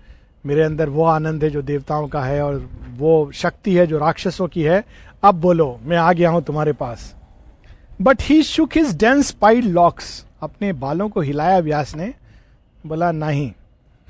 मेरे 0.44 0.62
अंदर 0.62 0.88
वो 0.88 1.04
आनंद 1.04 1.44
है 1.44 1.50
जो 1.50 1.62
देवताओं 1.62 2.06
का 2.08 2.22
है, 2.22 2.42
और 2.42 2.68
वो 2.96 3.30
शक्ति 3.34 3.74
है 3.74 3.86
जो 3.86 3.98
राक्षसों 3.98 4.46
की 4.48 4.62
है। 4.62 4.84
अब 5.22 5.34
बोलो, 5.34 5.78
मैं 5.82 5.96
आ 5.96 6.12
गया 6.12 6.30
हूँ 6.30 6.42
तुम्हारे 6.42 6.72
पास। 6.72 7.14
But 8.02 8.22
he 8.22 8.42
shook 8.42 8.76
his 8.76 8.96
dense 8.96 9.30
pied 9.30 9.64
locks 9.64 10.26
अपने 10.42 10.72
बालों 10.72 11.08
को 11.08 11.20
हिलाया 11.20 11.58
व्यास 11.58 11.94
ने। 11.96 12.14
बोला, 12.86 13.12
नहीं। 13.12 13.52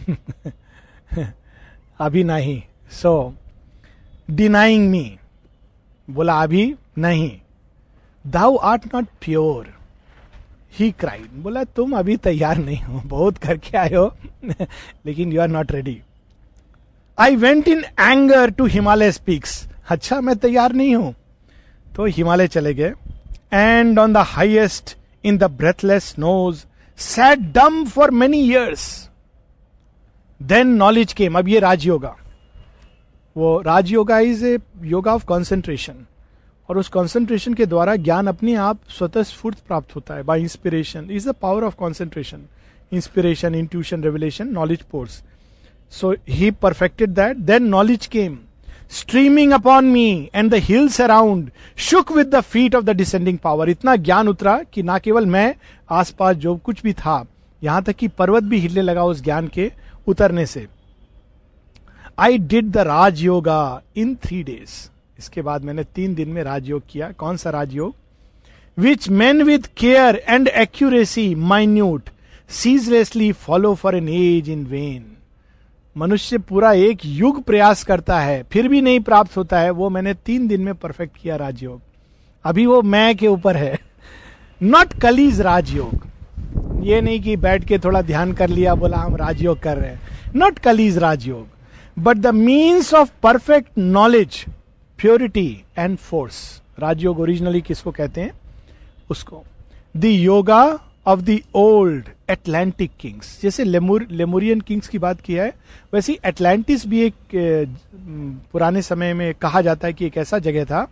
अभी 2.00 2.24
नहीं। 2.24 2.62
सो 2.90 3.34
डिनाइंग 4.30 4.90
मी 4.90 5.18
बोला, 6.10 6.42
अभी 6.42 6.74
नहीं। 6.98 7.40
Thou 8.26 8.56
art 8.56 8.94
not 8.94 9.06
pure 9.20 9.74
he 10.72 10.90
cried 10.90 11.42
बोला, 11.42 11.64
तुम 11.64 11.98
अभी 11.98 12.16
तैयार 12.16 12.58
नहीं 12.58 12.82
हो। 12.82 13.02
बहुत 13.04 13.38
करके 13.38 13.78
आए 13.78 13.94
हो। 13.94 14.16
लेकिन 15.06 15.32
you 15.32 15.40
are 15.40 15.48
not 15.48 15.72
ready 15.72 16.02
I 17.18 17.36
went 17.36 17.68
in 17.68 17.84
anger 18.00 18.50
to 18.50 18.66
Himalaya 18.66 19.12
speaks 19.12 19.68
अच्छा 19.88 20.20
मैं 20.20 20.36
तैयार 20.36 20.72
नहीं 20.72 20.96
हूँ। 20.96 21.14
तो 21.96 22.04
हिमालय 22.04 22.48
चले 22.48 22.74
गए। 22.74 22.92
And 23.52 23.98
on 23.98 24.12
the 24.12 24.24
highest 24.28 24.96
in 25.24 25.38
the 25.38 25.44
breathless 25.58 26.14
snows 26.18 26.64
sat 26.98 27.38
dumb 27.54 27.84
for 27.86 28.10
many 28.12 28.40
years 28.42 28.88
then 30.40 30.74
knowledge 30.76 31.12
came 31.12 31.38
अब 31.38 31.48
ये 31.48 31.58
राजयोगा 31.60 32.16
वो 33.36 33.60
rajayoga 33.62 34.18
is 34.20 34.44
a 34.46 34.58
yoga 34.84 35.14
of 35.14 35.24
concentration 35.24 36.04
और 36.68 36.78
उस 36.78 36.88
कॉन्सेंट्रेशन 36.88 37.54
के 37.54 37.66
द्वारा 37.66 37.94
ज्ञान 37.96 38.26
अपने 38.26 38.54
आप 38.60 38.78
स्वतः 38.88 39.22
स्फूर्त 39.22 39.58
प्राप्त 39.66 39.94
होता 39.96 40.14
है 40.14 40.22
by 40.22 40.40
inspiration 40.40 41.08
is 41.10 41.28
the 41.28 41.34
power 41.42 41.64
of 41.64 41.76
concentration 41.76 42.44
inspiration 42.92 43.54
intuition 43.54 44.02
revelation 44.04 44.48
knowledge 44.48 44.82
pours 44.82 45.22
so 45.92 46.14
he 46.28 46.50
perfected 46.62 47.10
that 47.10 47.36
then 47.46 47.68
knowledge 47.68 48.06
came 48.06 48.38
streaming 48.92 49.52
upon 49.52 49.84
me 49.84 50.30
and 50.34 50.50
the 50.50 50.54
hills 50.54 51.00
around 51.00 51.50
shook 51.78 52.12
with 52.12 52.26
the 52.26 52.40
feet 52.42 52.74
of 52.74 52.84
the 52.84 52.90
descending 52.96 53.38
power 53.38 53.70
इतना 53.70 53.96
ज्ञान 53.96 54.28
उतरा 54.28 54.58
कि 54.72 54.82
ना 54.82 54.98
केवल 54.98 55.26
मैं, 55.26 55.54
आसपास 55.90 56.36
जो 56.36 56.56
कुछ 56.56 56.82
भी 56.82 56.92
था, 56.92 57.24
यहाँ 57.62 57.82
तक 57.82 57.96
कि 57.96 58.08
पर्वत 58.08 58.42
भी 58.42 58.58
हिलने 58.58 58.82
लगा 58.82 59.04
उस 59.04 59.22
ज्ञान 59.24 59.48
के 59.48 59.70
उतरने 60.06 60.46
से। 60.46 60.66
I 62.18 62.38
did 62.38 62.70
the 62.70 62.78
raja 62.78 63.22
yoga 63.22 63.82
in 63.96 64.14
three 64.24 64.42
days 64.42 64.72
इसके 65.18 65.42
बाद 65.42 65.64
मैंने 65.64 65.84
तीन 65.84 66.14
दिन 66.14 66.28
में 66.28 66.42
राजयोग 66.42 66.82
किया। 66.90 67.10
कौन 67.12 67.36
सा 67.36 67.50
rajyoga 67.50 67.94
which 68.76 69.08
man 69.10 69.42
with 69.42 69.66
care 69.76 70.22
and 70.28 70.48
accuracy 70.48 71.34
minute 71.34 72.10
ceaselessly 72.50 73.30
follow 73.34 73.74
for 73.74 73.96
an 73.96 74.08
age 74.08 74.50
in 74.50 74.64
vain 74.66 75.04
मनुष्य 75.98 76.38
पूरा 76.38 76.72
एक 76.72 76.98
युग 77.06 77.42
प्रयास 77.42 77.84
करता 77.84 78.20
है, 78.20 78.42
फिर 78.42 78.68
भी 78.68 78.80
नहीं 78.80 79.00
प्राप्त 79.00 79.36
होता 79.36 79.60
है, 79.60 79.70
वो 79.70 79.90
मैंने 79.90 80.14
तीन 80.14 80.48
दिन 80.48 80.60
में 80.60 80.74
परफेक्ट 80.74 81.16
किया 81.22 81.36
राजयोग। 81.36 81.80
अभी 82.44 82.66
वो 82.66 82.82
मैं 82.82 83.16
के 83.16 83.28
ऊपर 83.28 83.56
है। 83.56 83.78
नॉट 84.62 85.00
कलीज 85.00 85.40
राजयोग। 85.40 86.06
ये 86.84 87.00
नहीं 87.00 87.20
कि 87.20 87.36
बैठ 87.36 87.64
के 87.64 87.78
थोड़ा 87.78 88.02
ध्यान 88.02 88.32
कर 88.32 88.48
लिया, 88.48 88.74
बोला 88.74 88.96
हम 88.96 89.16
राजयोग 89.16 89.60
कर 89.60 89.76
रहे 89.76 89.90
हैं। 89.90 90.00
Not 90.36 90.58
Kali's 90.58 90.98
rajyoga. 90.98 91.46
But 92.02 92.16
the 92.16 92.26
means 92.26 92.94
of 92.94 93.10
perfect 93.22 93.68
knowledge 93.78 94.46
purity 94.98 95.64
and 95.78 95.96
force 95.96 96.62
rajyoga 96.78 97.20
originally 97.20 97.60
किसको 97.60 97.90
कहते 97.90 98.20
हैं? 98.20 98.30
उसको। 99.10 99.44
The 99.96 100.04
yoga 100.04 100.78
of 101.08 101.20
the 101.20 101.38
old 101.54 102.08
Atlantic 102.30 102.90
kings 103.00 103.38
जैसे 103.42 103.64
लेमुर 103.64 104.06
लेमुरियन 104.10 104.60
किंग्स 104.60 104.88
की 104.88 104.98
बात 104.98 105.20
किया 105.20 105.44
है, 105.44 105.52
वैसे 105.92 106.18
एटलांटिस 106.26 106.86
भी 106.86 107.00
एक 107.02 107.14
पुराने 108.52 108.82
समय 108.82 109.14
में 109.14 109.34
कहा 109.34 109.60
जाता 109.60 109.86
है 109.86 109.92
कि 109.92 110.06
एक 110.06 110.16
ऐसा 110.16 110.38
जगह 110.38 110.64
था, 110.64 110.86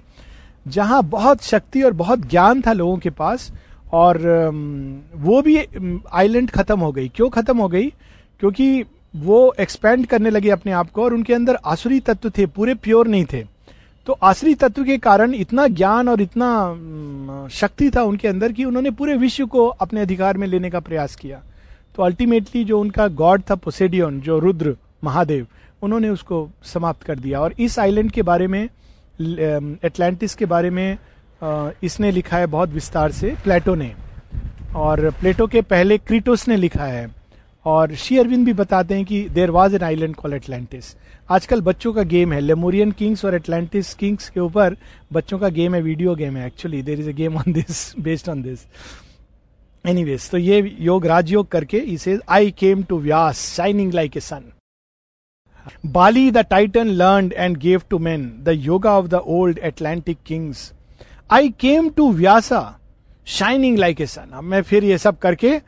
जहाँ 0.67 1.03
बहुत 1.05 1.43
शक्ति 1.43 1.83
और 1.83 1.93
बहुत 1.93 2.21
ज्ञान 2.21 2.63
था 2.63 2.73
लोगों 2.73 2.97
के 2.99 3.11
पास, 3.11 3.51
और 3.93 4.19
वो 5.17 5.43
भी 5.43 5.57
आइलैंड 6.13 6.51
खत्म 6.51 6.79
हो 6.81 6.91
गई। 6.93 7.09
क्यों 7.09 7.29
खत्म 7.31 7.59
हो 7.59 7.69
गई? 7.69 7.89
क्योंकि 8.41 8.85
वो 9.15 9.55
एक्सपेंड 9.61 10.07
करने 10.07 10.31
लगे 10.31 10.51
अपने 10.51 10.73
आप 10.73 10.91
को, 10.91 11.05
और 11.05 11.15
उनके 11.15 11.35
अंदर 11.35 11.59
आसुरी 11.65 12.01
तत्व 12.01 12.31
थे, 12.31 12.47
पूरे 12.47 12.75
प्योर 12.75 13.09
नहीं 13.09 13.25
थे। 13.33 13.45
तो 14.07 14.13
आश्री 14.23 14.55
तत्व 14.55 14.85
के 14.85 14.97
कारण 14.99 15.35
इतना 15.35 15.67
ज्ञान 15.69 16.09
और 16.09 16.21
इतना 16.21 17.49
शक्ति 17.53 17.91
था 17.91 18.03
उनके 18.03 18.29
अंदर 18.29 18.53
कि 18.53 18.65
उन्होंने 18.65 18.91
पूरे 18.91 19.17
विश्व 19.17 19.47
को 19.47 19.67
अपने 19.67 20.01
अधिकार 20.01 20.37
में 20.37 20.47
लेने 20.47 20.71
का 20.71 20.81
प्रयास 20.81 21.17
किया। 21.17 21.41
तो 21.97 22.03
अल्टीमेटली 22.03 22.65
जो 22.65 22.81
उनका 22.81 23.07
गॉड 23.09 23.43
था 23.51 23.55
पोसेडियन 23.55 24.21
जो 24.21 24.39
रुद्र, 24.39 24.77
महादेव, 25.05 25.47
उन्होंने 25.83 26.09
उसको 26.09 26.49
समाप्त 26.65 27.03
कर 27.03 27.19
दिया। 27.19 27.41
और 27.41 27.55
इस 27.59 27.79
आइलैंड 27.79 28.11
के 28.11 28.23
बारे 28.23 28.47
में 28.47 28.63
एटलांटिस 29.85 30.35
के 30.35 30.47
बारे 30.47 30.71
में 30.71 30.99
इसने 31.83 32.11
लिखा 32.11 32.37
है 32.37 32.47
बहुत 32.47 32.71
विस्तार 32.71 33.13
से 33.13 33.35
प्लेटो 33.45 33.75
ने। 33.75 33.93
और 34.77 35.11
प्लेटो 35.11 35.47
के 35.47 35.63
पहले 35.63 35.99
क्रिटोस 35.99 36.49
ने 36.49 36.57
लिखा 36.57 36.85
है। 36.85 37.07
और 37.67 37.95
शी 37.95 38.19
अरविंद 38.19 38.45
भी 38.47 38.53
बताते 38.53 38.95
हैं 38.95 39.05
कि 39.05 39.21
there 39.35 39.51
was 39.51 39.75
an 39.75 39.83
island 39.83 40.15
call 40.17 40.35
Atlantis 40.35 40.95
आजकल 41.31 41.61
बच्चों 41.61 41.93
का 41.93 42.03
गेम 42.05 42.33
है। 42.33 42.41
लेमोरियन 42.41 42.91
किंग्स 42.99 43.25
और 43.25 43.35
एटलांटिस 43.35 43.95
किंग्स 43.95 44.29
के 44.31 44.41
ऊपर 44.41 44.77
बच्चों 45.13 45.39
का 45.39 45.49
गेम 45.49 45.75
है 45.75 45.81
वीडियो 45.83 46.15
गेम 46.15 46.37
है। 46.37 46.47
Actually 46.47 46.83
there 46.83 47.01
is 47.01 47.09
a 47.09 47.13
game 47.13 47.37
on 47.37 47.53
this 47.53 47.95
based 48.01 48.29
on 48.29 48.43
this 48.43 48.67
anyways 49.85 50.31
तो 50.31 50.39
ये 50.39 50.61
योग, 50.81 51.07
राजयोग 51.07 51.49
करके 51.49 51.79
इसे 51.79 52.19
I 52.29 52.51
came 52.59 52.83
to 52.83 52.99
Vyas 53.01 53.41
shining 53.57 53.93
like 53.95 54.17
a 54.17 54.21
sun 54.21 54.53
Bali 55.87 56.31
the 56.31 56.39
titan 56.51 56.89
learn 56.89 57.33
and 57.37 57.57
gave 57.59 57.83
to 57.91 57.99
man 57.99 58.33
the 58.45 58.53
yoga 58.57 58.97
of 58.99 59.07
the 59.07 59.15
old 59.15 59.59
Atlantic 59.59 60.19
kings 60.27 60.73
I 61.33 61.49
came 61.61 61.89
to 61.91 62.11
Vyasa 62.13 62.63
shining 63.29 63.79
like 63.79 64.01
a 64.01 64.07
sun 64.07 64.31
अब 64.33 64.45
मैं 64.45 64.63
फिर 64.63 64.85
ये 64.85 64.99
सब 64.99 65.19
करके 65.19 65.59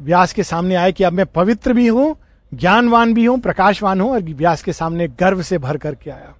व्यास 0.00 0.32
के 0.32 0.44
सामने 0.44 0.74
आए 0.74 0.92
कि 0.92 1.04
अब 1.04 1.12
मैं 1.12 1.26
पवित्र 1.26 1.72
भी 1.72 1.86
हूँ, 1.88 2.16
ज्ञानवान 2.52 3.14
भी 3.14 3.24
हूँ, 3.24 3.38
प्रकाशवान 3.40 4.00
हूँ, 4.00 4.10
और 4.10 4.22
व्यास 4.22 4.62
के 4.62 4.72
सामने 4.72 5.08
गर्व 5.20 5.42
से 5.42 5.58
भर 5.58 5.76
करके 5.76 6.10
आया। 6.10 6.34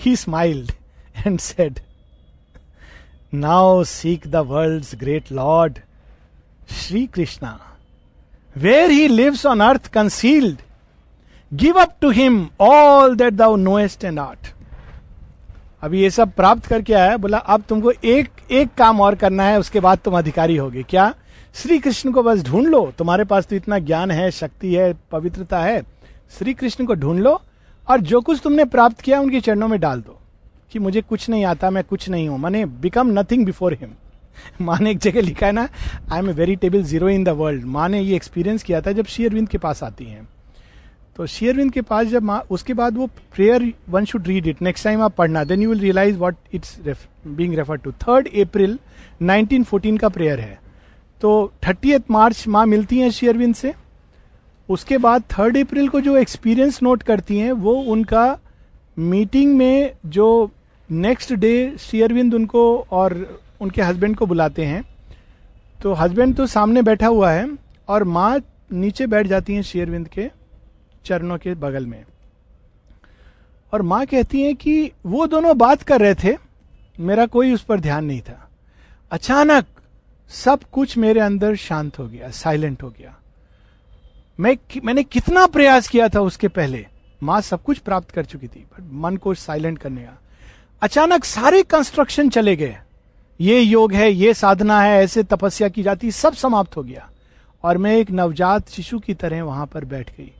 He 0.00 0.14
smiled 0.16 0.72
and 1.26 1.38
said 1.40 1.80
now 3.34 3.82
seek 3.84 4.26
the 4.26 4.36
world 4.46 4.98
great 4.98 5.32
lord 5.32 5.78
Shri 6.70 7.06
Krishna 7.06 7.58
where 8.56 8.90
he 8.90 9.08
lives 9.08 9.46
on 9.46 9.60
earth 9.60 9.86
concealed 9.92 10.58
give 11.52 11.80
up 11.80 11.96
to 12.00 12.10
him 12.10 12.48
all 12.60 13.16
that 13.16 13.32
thou 13.32 13.56
knowest 13.56 14.04
and 14.04 14.18
art 14.18 14.54
अभी 15.82 16.00
ये 16.02 16.10
सब 16.10 16.32
प्राप्त 16.32 16.66
करके 16.66 16.92
आया, 16.94 17.16
बोला, 17.16 17.38
अब 17.38 17.62
तुमको 17.68 17.92
एक 18.04 18.30
एक 18.50 18.68
काम 18.78 19.00
और 19.00 19.14
करना 19.14 19.44
है, 19.44 19.58
उसके 19.58 19.80
बाद 19.80 19.98
तुम 20.04 20.16
अधिकारी 20.18 20.56
होगे। 20.56 20.82
क्या? 20.82 21.14
श्री 21.56 21.78
कृष्ण 21.78 22.10
को 22.12 22.22
बस 22.22 22.42
ढूंढ 22.44 22.66
लो। 22.68 22.80
तुम्हारे 22.98 23.24
पास 23.24 23.46
तो 23.46 23.56
इतना 23.56 23.78
ज्ञान 23.80 24.10
है, 24.10 24.30
शक्ति 24.30 24.74
है, 24.74 24.92
पवित्रता 25.10 25.60
है। 25.60 25.80
श्री 26.38 26.54
कृष्ण 26.54 26.84
को 26.86 26.94
ढूंढ 26.94 27.20
लो 27.20 27.40
और 27.86 28.00
जो 28.00 28.20
कुछ 28.20 28.40
तुमने 28.44 28.64
प्राप्त 28.64 29.00
किया 29.00 29.20
उनके 29.20 29.40
चरणों 29.40 29.68
में 29.68 29.78
डाल 29.80 30.00
दो 30.00 30.18
कि 30.72 30.78
मुझे 30.78 31.00
कुछ 31.02 31.28
नहीं 31.30 31.44
आता, 31.44 31.70
मैं 31.70 31.84
कुछ 31.84 32.08
नहीं 32.08 32.28
हूँ। 32.28 32.38
मैंने 32.38 32.64
बिकम 32.66 33.18
नथिंग 33.18 33.44
बिफोर 33.46 33.74
हिम 33.80 33.94
माँ 34.60 34.78
ने 34.80 34.90
एक 34.90 34.98
जगह 34.98 35.20
लिखा 35.20 35.46
है 35.46 35.52
ना 35.52 35.68
I 36.12 36.18
am 36.18 36.28
a 36.30 36.32
very 36.34 36.56
table 36.56 36.82
zero 36.82 37.08
in 37.08 37.24
the 37.24 37.28
world 37.38 37.64
माँ 37.66 37.88
ने 37.88 38.00
ये 38.00 38.16
एक्सपीरियंस 38.16 38.62
किया 38.62 38.80
था 38.80 38.92
जब 38.92 39.06
शेयरविंद 39.06 39.48
के 39.48 39.58
पास 39.58 39.82
आती 39.82 40.04
हैं। 40.04 40.28
तो 41.16 41.26
शेयरविंद 41.26 41.72
के 41.72 41.80
पास 41.82 42.06
जब 42.06 42.22
माँ, 42.22 42.40
उसके 42.50 42.74
बाद 42.74 42.96
वो 42.96 43.06
prayer 43.06 43.72
one 43.88 44.04
should 44.04 44.26
read 44.26 44.46
it 44.46 44.62
next 44.62 44.84
time 44.84 45.02
आप 45.02 45.16
पढ़ना 45.16 45.44
then 45.44 45.62
you 45.62 45.70
will 45.70 45.80
realise 45.80 46.16
what 46.18 46.36
it's 46.54 46.78
being 47.26 47.54
refer 47.54 47.76
to 47.76 47.92
third 48.02 48.28
April 48.40 48.78
1914 49.22 49.98
का 49.98 50.08
प्रेयर 50.08 50.40
है। 50.40 50.65
तो 51.20 51.52
थर्टी 51.66 51.96
मार्च 52.10 52.46
माँ 52.48 52.66
मिलती 52.66 52.98
हैं 52.98 53.10
शेयरविंद 53.10 53.54
से। 53.54 53.74
उसके 54.68 54.98
बाद 54.98 55.22
थर्ड 55.32 55.56
अप्रैल 55.58 55.88
को 55.88 56.00
जो 56.00 56.16
एक्सपीरियंस 56.16 56.82
नोट 56.82 57.02
करती 57.02 57.38
हैं, 57.38 57.52
वो 57.52 57.72
उनका 57.72 58.38
मीटिंग 58.98 59.56
में 59.56 59.92
जो 60.06 60.50
नेक्स्ट 60.90 61.32
डे 61.32 61.76
शेयरविंद 61.78 62.34
उनको 62.34 62.86
और 62.90 63.40
उनके 63.60 63.82
हस्बैंड 63.82 64.16
को 64.16 64.26
बुलाते 64.26 64.64
हैं। 64.64 64.82
तो 65.82 65.92
हस्बैंड 65.92 66.34
तो 66.36 66.46
सामने 66.46 66.82
बैठा 66.82 67.06
हुआ 67.06 67.30
है 67.32 67.48
और 67.88 68.04
माँ 68.04 68.40
नीचे 68.72 69.06
बैठ 69.06 69.26
जाती 69.26 69.54
हैं 69.54 69.62
शेयरविंद 69.62 70.08
के 70.08 70.28
चरणों 71.04 71.38
के 71.38 71.54
बगल 71.54 71.86
में। 71.86 72.04
और 73.72 73.82
माँ 73.82 74.04
कहती 74.06 74.42
हैं 74.42 74.54
कि 74.56 74.90
वो 75.06 75.26
दोनों 75.26 75.56
बात 75.58 75.82
कर 75.82 76.00
रहे 76.00 76.14
थे, 76.14 76.36
मेरा 77.00 77.26
कोई 77.26 77.52
उस 77.52 77.62
पर 77.62 77.80
ध्यान 77.80 78.04
नहीं 78.04 78.20
था। 78.20 78.48
अचानक 79.10 79.66
सब 80.30 80.60
कुछ 80.72 80.96
मेरे 80.98 81.20
अंदर 81.20 81.54
शांत 81.54 81.98
हो 81.98 82.06
गया 82.08 82.30
साइलेंट 82.30 82.82
हो 82.82 82.90
गया। 82.90 83.16
मैं 84.40 84.56
मैंने 84.84 85.02
कितना 85.02 85.46
प्रयास 85.46 85.88
किया 85.88 86.08
था 86.08 86.20
उसके 86.20 86.48
पहले, 86.48 86.86
माँ 87.22 87.40
सब 87.40 87.62
कुछ 87.62 87.78
प्राप्त 87.78 88.10
कर 88.10 88.24
चुकी 88.24 88.48
थी 88.48 88.66
बट 88.72 88.90
मन 88.92 89.16
को 89.16 89.34
साइलेंट 89.34 89.78
करने 89.78 90.00
का। 90.00 90.18
अचानक 90.82 91.24
सारे 91.24 91.62
कंस्ट्रक्शन 91.62 92.30
चले 92.30 92.56
गए। 92.56 92.78
ये 93.40 93.60
योग 93.60 93.92
है, 93.92 94.12
ये 94.12 94.34
साधना 94.34 94.82
है, 94.82 95.04
ऐसे 95.04 95.22
तपस्या 95.22 95.68
की 95.68 95.82
जाती, 95.82 96.10
सब 96.10 96.32
समाप्त 96.32 96.76
हो 96.76 96.82
गया। 96.82 97.10
और 97.62 97.78
मैं 97.78 97.96
एक 97.96 98.10
नवजात 98.10 98.68
शिशु 98.68 98.98
की 98.98 99.14
तरह 99.14 99.42
वहाँ 99.42 99.66
पर 99.66 99.84
बैठ 99.84 100.10
गई। 100.10 100.32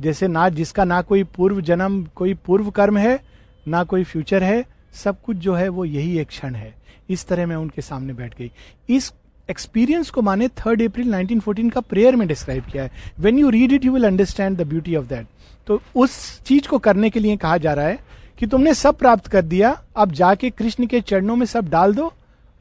जैसे 0.00 0.28
ना, 0.28 0.48
जिसका 0.48 0.84
ना 0.84 1.02
कोई 1.02 1.24
पूर्व 1.24 1.60
जन्म, 1.60 2.04
कोई 2.04 2.34
पूर्व 2.34 2.70
कर्म 2.70 2.98
है, 2.98 3.20
ना 3.68 3.84
कोई 3.84 4.04
फ्यूचर 4.04 4.42
है, 4.42 4.64
सब 4.92 5.22
कुछ 5.22 5.36
जो 5.36 5.54
है 5.54 5.68
वो 5.68 5.84
यही 5.84 6.18
एक 6.18 6.28
क्षण 6.28 6.54
है। 6.54 6.74
इस 7.10 7.26
तरह 7.26 7.46
मैं 7.46 7.56
उनके 7.56 7.82
सामने 7.82 8.12
बैठ 8.12 8.38
गई। 8.38 8.52
इस 8.88 9.12
एक्सपीरियंस 9.48 10.10
को 10.10 10.22
माने 10.22 10.48
थर्ड 10.58 10.82
अप्रैल 10.82 11.14
1914 11.14 11.70
का 11.72 11.80
प्रेयर 11.82 12.16
में 12.16 12.26
डिस्क्राइब 12.28 12.64
किया 12.64 12.82
है। 12.82 12.90
When 13.20 13.38
you 13.38 13.50
read 13.50 13.72
it 13.72 13.84
you 13.84 13.92
will 13.92 14.06
understand 14.06 14.56
the 14.58 14.66
beauty 14.68 14.94
of 14.96 15.06
that 15.06 15.26
तो 15.66 15.80
उस 15.96 16.40
चीज़ 16.46 16.68
को 16.68 16.78
करने 16.78 17.10
के 17.10 17.20
लिए 17.20 17.36
कहा 17.36 17.56
जा 17.56 17.72
रहा 17.74 17.86
है 17.86 17.98
कि 18.38 18.46
तुमने 18.46 18.74
सब 18.74 18.96
प्राप्त 18.98 19.26
कर 19.26 19.42
दिया, 19.42 19.70
अब 19.96 20.12
जाके 20.12 20.50
कृष्ण 20.50 20.86
के 20.86 21.00
चरणों 21.00 21.36
में 21.36 21.46
सब 21.46 21.68
डाल 21.70 21.94
दो 21.94 22.12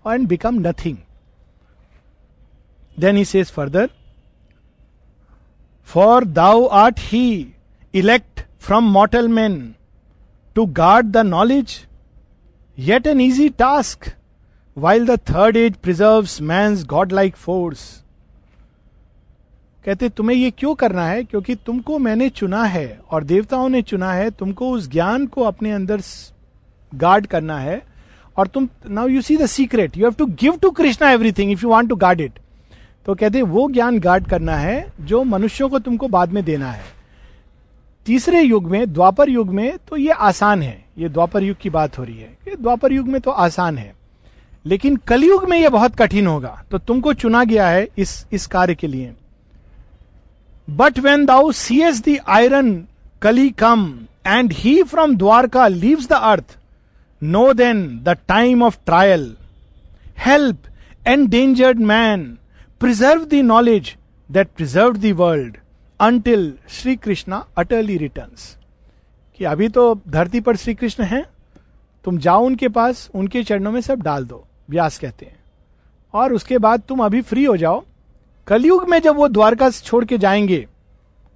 and 0.05 0.27
become 0.27 0.59
nothing 0.67 0.97
then 2.97 3.17
he 3.17 3.25
says 3.25 3.51
further 3.51 3.89
for 5.89 6.25
thou 6.25 6.65
art 6.81 6.99
he 7.03 7.25
elect 7.93 8.41
from 8.61 8.91
mortal 8.91 9.27
man 9.29 9.55
to 10.55 10.65
guard 10.75 11.05
the 11.07 11.25
knowledge 11.27 11.79
yet 12.77 13.07
an 13.07 13.21
easy 13.21 13.49
task 13.59 14.09
while 14.77 15.05
the 15.05 15.17
third 15.29 15.57
age 15.57 15.75
preserve 15.75 16.27
मैं 16.41 16.75
गॉड 16.85 17.11
लाइक 17.11 17.35
फोर्स 17.35 17.81
कहते, 19.85 20.09
तुम्हें 20.09 20.37
ये 20.37 20.51
क्यों 20.51 20.73
करना 20.75 21.05
है? 21.07 21.23
क्योंकि 21.23 21.55
तुमको 21.55 21.97
मैंने 21.99 22.29
चुना 22.29 22.63
है 22.63 22.99
और 23.11 23.23
देवताओं 23.23 23.67
ने 23.69 23.81
चुना 23.81 24.11
है। 24.13 24.29
तुमको 24.31 24.69
उस 24.71 24.89
ज्ञान 24.91 25.25
को 25.27 25.43
अपने 25.43 25.71
अंदर 25.71 26.01
गार्ड 26.91 27.27
करना 27.27 27.57
है 27.59 27.81
और 28.37 28.47
तुम 28.47 28.67
now 28.89 29.07
you 29.07 29.21
see 29.21 29.37
the 29.37 29.45
secret 29.45 29.97
you 29.97 30.03
have 30.03 30.13
to 30.13 30.25
give 30.25 30.57
to 30.57 30.69
Krishna 30.71 31.09
everything 31.11 31.51
if 31.51 31.63
you 31.63 31.69
want 31.69 31.89
to 31.89 31.95
guard 31.95 32.21
it 32.21 32.39
तो 33.05 33.15
कहते, 33.15 33.41
वो 33.41 33.69
ज्ञान 33.69 33.99
गार्ड 33.99 34.27
करना 34.27 34.55
है 34.55 34.93
जो 35.01 35.23
मनुष्यों 35.23 35.69
को 35.69 35.79
तुमको 35.79 36.07
बाद 36.07 36.29
में 36.29 36.43
देना 36.43 36.71
है। 36.71 36.83
तीसरे 38.05 38.41
युग 38.41 38.65
में, 38.65 38.93
द्वापर 38.93 39.29
युग 39.29 39.49
में 39.49 39.77
तो 39.89 39.97
ये 39.97 40.11
आसान 40.11 40.61
है। 40.61 40.85
ये 40.97 41.09
द्वापर 41.09 41.43
युग 41.43 41.57
की 41.57 41.69
बात 41.69 41.97
हो 41.99 42.03
रही 42.03 42.17
है। 42.17 42.55
द्वापर 42.61 42.93
युग 42.93 43.07
में 43.07 43.19
तो 43.21 43.31
आसान 43.31 43.77
है। 43.77 44.02
लेकिन 44.65 44.95
कलयुग 45.07 45.47
में 45.49 45.57
यह 45.57 45.69
बहुत 45.69 45.95
कठिन 45.95 46.27
होगा। 46.27 46.63
तो 46.71 46.77
तुमको 46.77 47.13
चुना 47.13 47.43
गया 47.43 47.67
है 47.67 47.87
इस 47.97 48.25
इस 48.33 48.45
कार्य 48.47 48.75
के 48.75 48.87
लिए। 48.87 49.13
But 50.69 50.99
when 50.99 51.25
thou 51.25 51.51
seest 51.81 52.01
the 52.01 52.17
iron 52.27 52.73
Kali 53.21 53.49
come 53.49 53.99
and 54.27 54.53
he 54.53 54.81
from 54.83 55.15
Dwarka 55.15 55.67
leaves 55.67 56.07
the 56.07 56.13
earth 56.13 56.57
know 57.21 57.51
then 57.53 57.87
the 58.03 58.17
time 58.27 58.63
of 58.63 58.77
trial 58.85 59.35
help 60.17 60.57
endangered 61.07 61.79
man 61.79 62.25
preserve 62.79 63.25
the 63.25 63.33
knowledge 63.33 63.95
that 64.29 64.47
preserve 64.57 64.97
the 64.97 65.11
world 65.11 65.57
until 65.99 66.53
Shri 66.69 66.95
Krishna 66.95 67.45
utterly 67.57 67.97
return 67.97 68.35
कि 69.39 69.45
अभी 69.45 69.67
तो 69.67 69.83
धरती 70.07 70.39
पर 70.39 70.55
श्री 70.55 70.73
कृष्ण 70.73 71.03
है, 71.03 71.23
तुम 72.05 72.17
जाओ 72.17 72.45
उनके 72.45 72.67
पास, 72.67 73.09
उनके 73.15 73.43
चरणों 73.43 73.71
में 73.71 73.79
सब 73.81 74.01
डाल 74.01 74.25
दो। 74.25 74.43
व्यास 74.69 74.99
कहते 74.99 75.25
हैं। 75.25 75.35
और 76.13 76.33
उसके 76.33 76.57
बाद 76.57 76.81
तुम 76.81 77.05
अभी 77.05 77.21
फ्री 77.21 77.43
हो 77.43 77.57
जाओ। 77.57 77.83
कलयुग 78.47 78.89
में 78.89 78.99
जब 78.99 79.15
वो 79.15 79.27
द्वारका 79.27 79.69
छोड़ 79.69 80.05
के 80.05 80.17
जाएँगे 80.17 80.67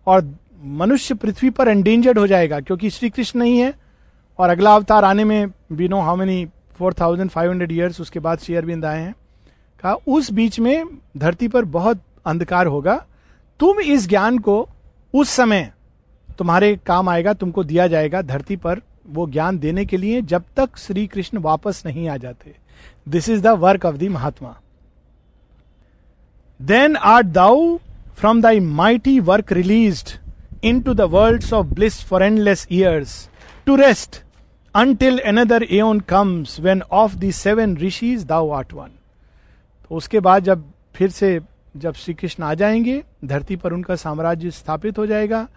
और 0.07 0.35
मनुष्य 0.63 1.15
पृथ्वी 1.15 1.49
पर 1.49 1.67
एंडेंजर्ड 1.67 2.19
हो 2.19 2.27
जाएगा, 2.27 2.59
क्योंकि 2.59 2.89
श्री 2.89 3.09
कृष्ण 3.09 3.39
नहीं 3.39 3.59
है, 3.59 3.73
और 4.39 4.49
अगला 4.49 4.75
अवतार 4.75 5.05
आने 5.05 5.23
में 5.23 5.47
be 5.71 5.87
know 5.87 6.01
how 6.01 6.15
many 6.15 6.47
four 6.75 6.93
thousand 6.93 7.29
five 7.29 7.51
hundred 7.51 7.71
years 7.71 8.01
उसके 8.01 8.19
बाद 8.19 8.39
श्री 8.39 8.55
अरविंद 8.55 8.85
आए 8.85 9.01
हैं। 9.01 9.15
कहा, 9.79 9.93
उस 9.93 10.31
बीच 10.31 10.59
में 10.59 10.85
धरती 11.17 11.47
पर 11.47 11.65
बहुत 11.65 12.01
अंधकार 12.25 12.67
होगा। 12.67 13.05
तुम 13.59 13.79
इस 13.79 14.09
ज्ञान 14.09 14.39
को 14.39 14.69
उस 15.13 15.29
समय 15.29 15.71
तुम्हारे 16.37 16.79
काम 16.85 17.09
आएगा, 17.09 17.33
तुमको 17.33 17.63
दिया 17.63 17.87
जाएगा 17.87 18.21
धरती 18.21 18.55
पर 18.55 18.81
वो 19.07 19.27
ज्ञान 19.27 19.59
देने 19.59 19.85
के 19.85 19.97
लिए 19.97 20.21
जब 20.21 20.43
तक 20.55 20.77
श्री 20.77 21.07
कृष्ण 21.07 21.37
वापस 21.37 21.83
नहीं 21.85 22.09
आ 22.09 22.17
जाते। 22.17 22.66
This 23.07 23.29
is 23.29 23.41
the 23.41 23.47
work 23.47 23.85
of 23.85 23.95
the 23.95 24.03
Mahatma 24.03 24.55
then 26.61 26.95
are 26.95 27.23
thou 27.23 27.77
from 28.15 28.41
thy 28.41 28.59
mighty 28.59 29.19
work 29.19 29.51
release 29.51 30.03
into 30.81 30.93
the 30.93 31.01
world 31.01 31.53
of 31.53 31.67
bliss 31.67 32.03
for 32.03 32.23
endless 32.23 32.67
years 32.71 33.29
to 33.65 33.75
rest 33.75 34.23
until 34.75 35.19
another 35.25 35.59
aeon 35.63 35.99
comes 36.01 36.51
when 36.59 36.81
of 36.91 37.13
the 37.21 37.29
seven 37.31 37.71
rishis 37.75 38.25
thou 38.25 38.41
art 38.57 38.73
one. 38.73 38.91
तो 39.83 39.95
उसके 39.95 40.19
बाद 40.19 40.43
जब 40.43 40.63
फिर 40.95 41.09
से 41.09 41.39
जब 41.77 41.93
श्री 41.93 42.13
कृष्ण 42.13 42.43
आ 42.43 42.53
जाएँगे, 42.53 43.03
धरती 43.25 43.55
पर 43.55 43.73
उनका 43.73 43.95
साम्राज्य 43.95 44.51
स्थापित 44.51 44.97
हो 44.97 45.05
जाएगा, 45.05 45.47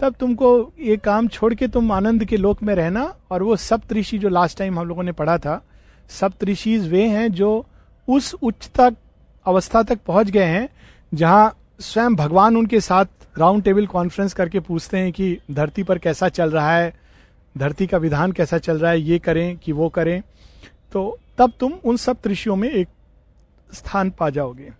तब 0.00 0.14
तुमको 0.20 0.72
ये 0.80 0.96
काम 0.96 1.28
छोड़ 1.28 1.54
के 1.54 1.68
तुम 1.68 1.92
आनंद 1.92 2.24
के 2.24 2.36
लोक 2.36 2.62
में 2.62 2.74
रहना 2.74 3.14
और 3.30 3.42
वो 3.42 3.56
सप्त 3.56 3.92
ऋषि 3.92 4.18
जो 4.18 4.28
लास्ट 4.28 4.58
टाइम 4.58 4.78
हम 4.78 4.88
लोगों 4.88 5.02
ने 5.02 5.12
पढ़ा 5.12 5.38
था 5.38 5.64
सप्त 6.10 6.44
ऋषिज 6.44 6.88
वे 6.88 7.06
हैं 7.08 7.30
जो 7.32 7.66
उस 8.08 8.34
उच्चता 8.34 8.90
अवस्था 9.46 9.82
तक 9.82 9.98
पहुँच 10.06 10.30
गए 10.30 10.44
हैं, 10.44 10.68
जहाँ 11.12 11.56
स्वयं 11.80 12.14
भगवान 12.14 12.56
उनके 12.56 12.80
साथ 12.80 13.38
राउंड 13.38 13.62
टेबल 13.64 13.86
कॉन्फ्रेंस 13.86 14.32
करके 14.34 14.60
पूछते 14.60 14.98
हैं 14.98 15.12
कि 15.12 15.38
धरती 15.50 15.82
पर 15.82 15.98
कैसा 15.98 16.28
चल 16.28 16.50
रहा 16.50 16.76
है, 16.76 16.92
धरती 17.54 17.86
का 17.86 17.98
विधान 17.98 18.32
कैसा 18.32 18.58
चल 18.58 18.78
रहा 18.78 18.90
है, 18.90 19.00
ये 19.00 19.18
करें 19.18 19.56
कि 19.58 19.72
वो 19.72 19.88
करें। 19.88 20.20
तो 20.92 21.18
तब 21.38 21.52
तुम 21.60 21.72
उन 21.84 21.96
सब 21.96 22.16
ऋषियों 22.26 22.56
में 22.56 22.68
एक 22.70 22.88
स्थान 23.70 24.10
पा 24.10 24.30
जाओगे। 24.30 24.70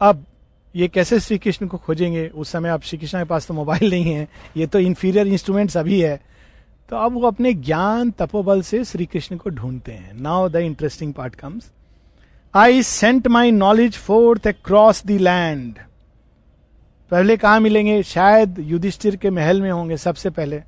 अब 0.00 0.24
ये 0.74 0.88
कैसे 0.88 1.18
श्री 1.20 1.38
कृष्ण 1.38 1.66
को 1.66 1.76
खोजेंगे? 1.76 2.26
उस 2.28 2.48
समय 2.48 2.70
अब 2.70 2.80
श्री 2.80 2.98
कृष्ण 2.98 3.18
के 3.18 3.24
पास 3.24 3.46
तो 3.46 3.54
मोबाइल 3.54 3.90
नहीं 3.90 4.12
है, 4.12 4.28
ये 4.56 4.66
तो 4.66 4.78
इंफीरियर 4.78 5.26
इंस्ट्रूमेंट्स 5.26 5.76
अभी 5.76 6.00
है। 6.00 6.20
तो 6.88 6.96
अब 6.96 7.12
वो 7.12 7.26
अपने 7.26 7.52
ज्ञान 7.54 8.10
तपोबल 8.10 8.62
से 8.62 8.82
श्री 8.84 9.06
कृष्ण 9.06 9.36
को 9.36 9.50
ढूंढते 9.50 9.92
हैं। 9.92 10.12
Now 10.20 10.48
the 10.48 10.56
interesting 10.56 11.12
part 11.14 11.34
comes 11.34 11.70
I 12.54 12.82
sent 12.82 13.26
my 13.28 13.50
knowledge 13.50 13.96
forth 13.96 14.46
across 14.46 15.04
the 15.06 15.10
land 15.10 15.74
पहले 17.10 17.36
कहा 17.36 17.58
मिलेंगे? 17.60 18.02
शायद 18.02 18.58
युधिष्ठिर 18.60 19.16
के 19.16 19.30
महल 19.30 19.60
में 19.62 19.70
होंगे 19.70 19.96
सबसे 19.96 20.30
पहले। 20.30 20.62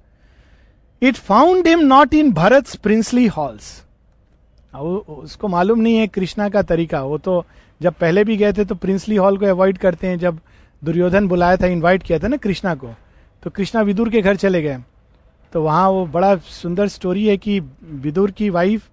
It 1.02 1.16
found 1.16 1.68
him 1.68 1.80
not 1.86 2.14
in 2.14 2.32
Bharat 2.32 2.74
princely 2.82 3.26
halls 3.28 3.72
उसको 4.74 5.48
मालूम 5.48 5.80
नहीं 5.80 5.96
है 5.96 6.06
कृष्णा 6.08 6.48
का 6.48 6.62
तरीका। 6.64 7.02
वो 7.02 7.18
तो 7.18 7.44
जब 7.80 7.94
पहले 7.94 8.24
भी 8.24 8.36
गए 8.36 8.52
थे 8.52 8.64
तो 8.64 8.74
प्रिंसली 8.74 9.16
हॉल 9.16 9.38
को 9.38 9.46
अवॉइड 9.46 9.78
करते 9.78 10.06
हैं। 10.06 10.18
जब 10.18 10.38
दुर्योधन 10.82 11.28
बुलाया 11.28 11.56
था 11.56 11.66
इनवाइट 11.66 12.02
किया 12.02 12.18
था 12.18 12.28
ना 12.28 12.36
कृष्णा 12.38 12.74
को 12.74 12.94
तो 13.42 13.50
कृष्णा 13.50 13.82
विदुर 13.82 14.10
के 14.10 14.20
घर 14.22 14.36
चले 14.36 14.62
गए। 14.62 14.78
तो 15.52 15.62
वहाँ 15.62 15.88
वो 15.90 16.06
बड़ा 16.06 16.36
सुंदर 16.36 16.88
स्टोरी 16.88 17.26
है 17.26 17.36
कि 17.36 17.60
विदुर 17.84 18.30
की 18.30 18.50
वाइफ 18.50 18.88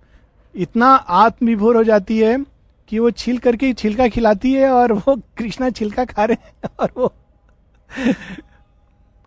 इतना 0.55 0.87
आत्मविभोर 0.95 1.77
हो 1.77 1.83
जाती 1.83 2.19
है 2.19 2.45
कि 2.89 2.99
वो 2.99 3.11
छील 3.11 3.37
करके 3.37 3.73
छिलका 3.73 4.07
खिलाती 4.07 4.53
है 4.53 4.69
और 4.69 4.93
वो 4.93 5.15
कृष्णा 5.37 5.69
छिलका 5.69 6.05
खा 6.05 6.25
रहे 6.25 6.47
हैं 6.47 6.69
और 6.79 6.91
वो 6.97 7.13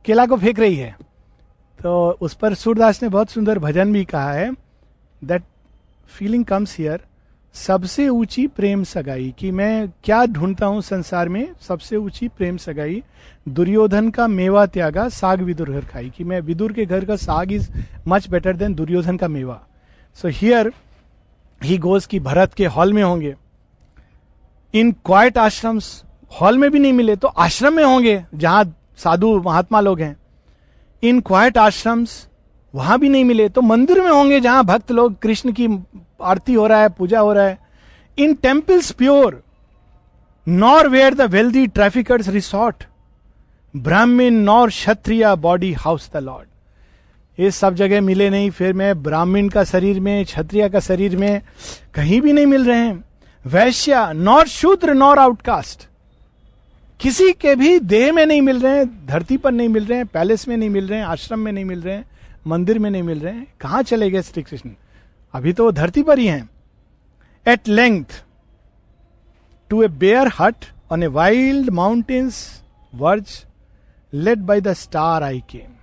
केला 0.05 0.27
को 0.27 0.37
फेंक 0.37 0.59
रही 0.59 0.77
है। 0.77 0.97
तो 1.83 2.19
उस 2.21 2.35
पर 2.35 2.55
सूरदास 2.55 3.03
ने 3.03 3.09
बहुत 3.09 3.31
सुंदर 3.31 3.59
भजन 3.59 3.93
भी 3.93 4.05
कहा 4.05 4.33
है। 4.33 4.51
दैट 5.25 5.43
फीलिंग 6.09 6.45
कम्स 6.45 6.79
हियर 6.79 7.05
सबसे 7.55 8.09
ऊँची 8.09 8.47
प्रेम 8.47 8.83
सगाई 8.85 9.35
कि 9.39 9.51
मैं 9.51 9.89
क्या 10.05 10.25
ढूंढता 10.27 10.67
हूँ 10.67 10.81
संसार 10.83 11.29
में? 11.29 11.49
सबसे 11.61 11.97
ऊँची 11.97 12.29
प्रेम 12.29 12.57
सगाई, 12.57 13.03
दुर्योधन 13.49 14.11
का 14.11 14.27
मेवा 14.27 14.65
त्यागा, 14.67 15.09
साग 15.09 15.41
विदुर 15.41 15.71
घर 15.71 15.85
खाई। 15.85 16.11
कि 16.11 16.25
मैं 16.25 16.41
विदुर 16.41 16.73
के 16.73 16.87
घर 16.87 17.05
का 17.05 17.17
साग 17.17 17.53
is 17.53 17.71
much 18.09 18.29
better 18.29 18.57
than 18.57 18.75
Duryodhan 18.75 19.17
का 19.17 19.29
मेवा। 19.29 19.61
सो 20.17 20.29
हियर 20.29 20.73
ही 21.61 21.79
गोज 21.79 22.07
की 22.07 22.21
भरत 22.21 22.55
के 22.55 22.67
हॉल 22.67 22.93
में 22.93 23.03
होंगे। 23.03 23.35
इन 24.75 24.93
क्वाइट 24.93 25.39
आश्रम 25.39 25.81
हॉल 26.41 26.59
में 26.59 26.71
भी 26.71 26.79
नहीं 26.79 26.93
मिले 26.93 27.17
तो 27.17 27.29
आश्रम 27.29 27.73
में 27.73 27.85
होंगे, 27.85 28.25
जहाँ 28.35 28.65
साधु 28.99 29.41
महात्मा 29.43 29.81
लोग 29.81 30.01
हैं। 30.01 30.17
इन 31.03 31.21
क्वाइट 31.21 31.59
आश्रम्स 31.59 32.27
वहाँ 32.75 32.99
भी 32.99 33.09
नहीं 33.09 33.25
मिले 33.25 33.49
तो 33.49 33.63
मंदिर 33.63 34.01
में 34.01 34.11
होंगे 34.11 34.41
जहाँ 34.41 34.65
भक्त 34.65 34.93
लोग 34.93 35.19
कृष्ण 35.19 35.53
की 35.53 35.69
आरती 36.23 36.55
हो 36.55 36.67
रहा 36.67 36.81
है, 36.81 36.89
पूजा 36.89 37.21
हो 37.21 37.33
रहा 37.33 37.45
है। 37.45 37.59
In 38.19 38.35
temples 38.35 38.91
pure 38.93 39.43
nor 40.47 40.89
where 40.89 41.15
the 41.15 41.31
wealthy 41.31 41.67
traffickers 41.69 42.29
resort 42.29 42.85
Brahmin 43.75 44.35
nor 44.35 44.69
Kshatriya 44.69 45.35
body 45.39 45.73
house 45.75 46.11
the 46.15 46.17
lord 46.19 46.49
ये 47.39 47.51
सब 47.51 47.75
जगह 47.75 48.01
मिले 48.01 48.29
नहीं, 48.31 48.51
फिर 48.51 48.73
मैं 48.73 49.03
ब्राह्मण 49.03 49.49
का 49.49 49.65
शरीर 49.65 50.01
में, 50.01 50.25
क्षत्रिय 50.25 50.69
का 50.69 50.81
शरीर 50.81 51.17
में 51.17 51.41
कहीं 51.95 52.21
भी 52.21 52.33
नहीं 52.33 52.47
मिल 52.47 52.65
रहे 52.67 52.79
हैं। 52.79 53.05
वैश्य 53.45 54.13
नॉर 54.15 54.47
शूद्र 54.49 54.95
नॉर 54.95 55.19
आउटकास्ट 55.19 55.87
किसी 57.01 57.33
के 57.33 57.55
भी 57.55 57.79
देह 57.81 58.13
में 58.13 58.25
नहीं 58.27 58.43
मिल 58.43 58.61
रहे 58.61 58.77
हैं, 58.77 59.07
धरती 59.07 59.37
पर 59.37 59.53
नहीं 59.53 59.69
मिल 59.69 59.85
रहे 59.85 59.99
हैं 59.99 60.07
पैलेस 60.07 60.47
में 60.49 60.57
नहीं 60.57 60.71
मिल 60.71 60.89
रहे 60.89 60.99
हैं, 60.99 61.07
आश्रम 61.07 61.39
में 61.39 61.53
नहीं 61.53 61.65
मिल 61.65 61.81
रहे 61.83 61.95
हैं। 61.95 62.05
मंदिर 62.47 62.79
में 62.79 62.91
नहीं 62.91 63.03
मिल 63.03 63.21
रहे 63.21 63.35
हैं। 63.35 63.47
कहाँ 63.61 63.83
चले 63.83 64.11
गए 64.11 64.23
श्री 64.23 64.43
कृष्ण? 64.43 64.71
अभी 65.35 65.53
तो 65.53 65.65
वो 65.65 65.73
धरती 65.73 66.03
पर 66.03 66.19
ही 66.19 66.27
हैं। 66.27 66.49
At 67.47 67.69
length 67.69 68.25
to 69.71 69.83
a 69.83 69.89
bare 69.89 70.31
hut 70.39 70.65
on 70.93 71.03
a 71.03 71.07
wild 71.07 71.71
mountains 71.71 72.63
verge 72.95 73.45
led 74.13 74.39
by 74.39 74.61
the 74.61 74.73
star 74.73 75.23
I 75.23 75.43
came 75.51 75.75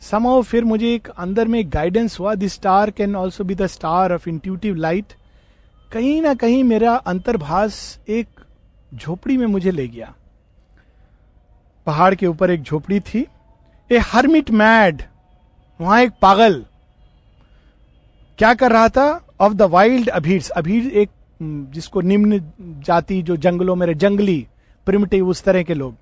समाओ 0.00 0.42
फिर 0.42 0.64
मुझे 0.64 0.94
एक 0.94 1.08
अंदर 1.08 1.48
में 1.48 1.62
गाइडेंस 1.66 2.18
हुआ। 2.20 2.34
This 2.34 2.52
star 2.52 2.90
can 2.90 3.16
also 3.16 3.44
be 3.44 3.54
the 3.54 3.66
star 3.66 4.12
of 4.12 4.28
intuitive 4.28 4.74
light 4.74 5.12
कहीं 5.92 6.20
ना 6.22 6.34
कहीं 6.34 6.64
मेरा 6.64 6.94
अंतर्भाष 6.96 7.74
एक 8.08 8.40
झोपड़ी 8.94 9.36
में 9.36 9.46
मुझे 9.46 9.70
ले 9.70 9.88
गया। 9.88 10.14
पहाड़ 11.86 12.14
के 12.14 12.26
ऊपर 12.26 12.50
एक 12.50 12.62
झोपड़ी 12.62 13.00
थी। 13.00 13.26
ए 13.90 13.98
हर्मिट 13.98 14.50
मैड 14.50 15.02
वहाँ 15.82 16.00
एक 16.02 16.12
पागल 16.22 16.64
क्या 18.38 18.52
कर 18.54 18.72
रहा 18.72 18.88
था? 18.88 19.20
Of 19.40 19.52
the 19.52 19.62
wild 19.62 20.08
Abhir 20.10 20.50
Abhir 20.56 20.86
एक 20.92 21.10
जिसको 21.42 22.00
निम्न 22.00 22.38
जाति, 22.86 23.22
जो 23.22 23.36
जंगलों 23.36 23.74
में 23.76 23.98
जंगली 23.98 24.46
प्रिमिटिव 24.86 25.28
उस 25.28 25.42
तरह 25.44 25.62
के 25.62 25.74
लोग। 25.74 25.94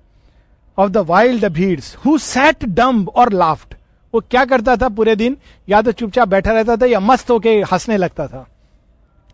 Of 0.77 0.89
the 0.91 0.97
wild 1.07 1.45
Abhirs 1.45 1.95
who 2.05 2.17
set 2.17 2.65
dumb 2.65 3.09
और 3.09 3.31
लाफ्ट 3.33 3.73
वो 4.13 4.19
क्या 4.21 4.43
करता 4.45 4.75
था 4.75 4.89
पूरे 4.89 5.15
दिन? 5.15 5.37
या 5.69 5.81
तो 5.81 5.91
चुपचाप 5.91 6.27
बैठा 6.27 6.51
रहता 6.51 6.75
था 6.77 6.85
या 6.85 6.99
मस्त 6.99 7.29
होके 7.31 7.49
हंसने 7.71 7.97
लगता 7.97 8.27
था। 8.27 8.45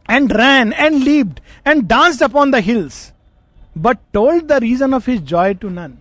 And 0.10 0.34
ran 0.34 0.74
and 0.74 0.96
leaved 0.96 1.40
and 1.68 1.84
danced 1.88 2.24
upon 2.24 2.52
the 2.52 2.56
hills 2.56 3.12
but 3.78 3.98
told 4.14 4.46
the 4.46 4.60
reason 4.62 4.94
of 4.94 5.10
his 5.12 5.22
joy 5.24 5.54
to 5.54 5.70
none 5.70 5.94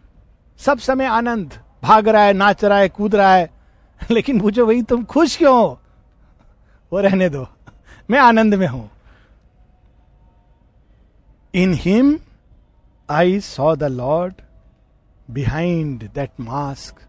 सब 0.60 0.78
समय 0.78 1.04
आनंद। 1.06 1.54
भाग 1.82 2.08
रहा 2.08 2.22
है, 2.22 2.32
नाच 2.32 2.64
रहा 2.64 2.78
है, 2.78 2.88
कूद 2.88 3.14
रहा 3.14 3.34
है। 3.34 3.50
लेकिन 4.10 4.40
पूछो 4.40 4.66
भाई 4.66 4.82
तुम 4.82 5.04
खुश 5.04 5.36
क्यों 5.36 5.56
हो? 5.56 5.80
वो 6.92 7.00
रहने 7.00 7.28
दो। 7.28 7.48
मैं 8.10 8.18
आनंद 8.18 8.54
में 8.54 8.66
हूँ। 8.66 8.90
In 11.54 11.74
him 11.74 12.18
I 13.10 13.40
saw 13.40 13.76
the 13.76 13.84
lord 13.84 14.34
behind 15.30 16.10
that 16.14 16.30
mask 16.40 17.02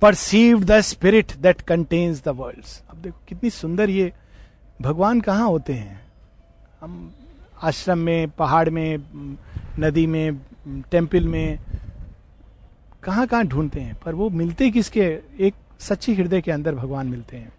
perceive 0.00 0.64
the 0.64 0.80
spirit 0.80 1.32
that 1.32 1.60
contains 1.60 2.24
the 2.24 2.28
world 2.28 2.64
अब 2.90 2.96
देखो, 2.96 3.20
कितनी 3.28 3.50
सुंदर 3.50 3.90
ये 3.90 4.12
भगवान 4.82 5.20
कहाँ 5.20 5.48
होते 5.48 5.72
हैं? 5.72 6.02
हम 6.80 7.14
आश्रम 7.62 7.98
में, 7.98 8.28
पहाड़ 8.28 8.70
में, 8.70 8.98
नदी 9.78 10.06
में 10.06 10.38
टेंपल 10.90 11.28
में 11.28 11.58
कहाँ 13.02 13.26
कहाँ 13.26 13.44
ढूंढते 13.44 13.80
हैं? 13.80 13.96
पर 14.04 14.14
वो 14.14 14.30
मिलते 14.30 14.70
किसके? 14.70 15.18
एक 15.40 15.54
सच्ची 15.82 16.14
हृदय 16.14 16.40
के 16.40 16.50
अंदर 16.50 16.74
भगवान 16.74 17.06
मिलते 17.06 17.36
हैं। 17.36 17.52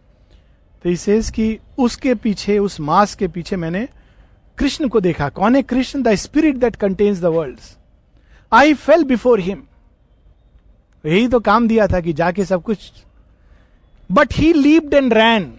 तो 0.83 0.89
इसे 0.89 1.21
कि 1.36 1.57
उसके 1.77 2.13
पीछे, 2.15 2.57
उस 2.59 2.79
मास 2.79 3.15
के 3.15 3.27
पीछे 3.27 3.55
मैंने 3.55 3.88
कृष्ण 4.57 4.88
को 4.88 4.99
देखा। 4.99 5.29
कौन 5.29 5.55
है 5.55 5.62
Krishna? 5.63 6.01
The 6.03 6.15
spirit 6.15 6.55
that 6.55 6.75
contains 6.75 7.21
the 7.21 7.25
world 7.25 7.59
I 8.51 8.73
fell 8.73 9.03
before 9.03 9.39
him 9.39 9.63
यही 11.03 11.27
तो 11.27 11.39
काम 11.39 11.67
दिया 11.67 11.88
था 11.88 11.99
कि 11.99 12.13
जाके 12.13 12.45
सब 12.45 12.63
कुछ। 12.63 12.91
But 14.09 14.33
he 14.33 14.51
lived 14.53 14.93
and 14.93 15.13
ran 15.13 15.53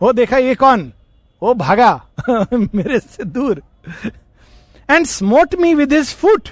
वो 0.00 0.12
देखा, 0.12 0.36
ये 0.38 0.54
कौन? 0.54 0.92
वो 1.42 1.54
भागा। 1.54 1.92
मेरे 2.52 2.98
से 2.98 3.24
दूर। 3.24 3.62
And 4.90 5.06
smote 5.06 5.54
me 5.54 5.74
with 5.74 5.92
his 5.92 6.14
foot 6.14 6.48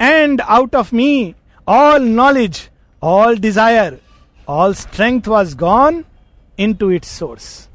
and 0.00 0.40
out 0.40 0.74
of 0.76 0.94
me 0.94 1.34
all 1.68 2.02
knowledge 2.02 2.68
all 3.02 3.38
desire 3.38 3.98
all 4.48 4.74
strength 4.74 5.28
was 5.28 5.56
gone 5.56 6.04
into 6.74 6.90
its 6.90 7.08
source 7.08 7.68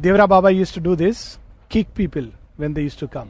Devra 0.00 0.26
Baba 0.26 0.50
use 0.50 0.74
to 0.74 0.80
do 0.80 0.96
this 0.96 1.38
kick 1.70 1.88
people 1.96 2.32
when 2.60 2.74
they 2.74 2.82
use 2.82 3.00
to 3.00 3.06
come 3.06 3.28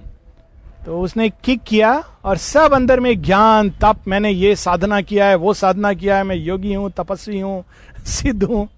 तो 0.87 1.01
उसने 1.01 1.31
kick 1.31 1.63
किया 1.63 2.05
और 2.25 2.37
सब 2.37 2.73
अंदर 2.73 3.01
में 3.01 3.23
ज्ञान, 3.23 3.71
तप, 3.71 3.97
मैंने 4.09 4.31
ये 4.31 4.57
साधना 4.57 5.01
किया 5.01 5.27
है, 5.27 5.35
वो 5.35 5.55
साधना 5.55 5.93
किया 5.93 6.17
है, 6.17 6.23
मैं 6.23 6.37
योगी 6.37 6.75
हूँ, 6.75 6.91
तपस्वी 6.91 7.41
हूँ, 7.41 7.65
सिद्ध 8.05 8.45
हूँ, 8.45 8.69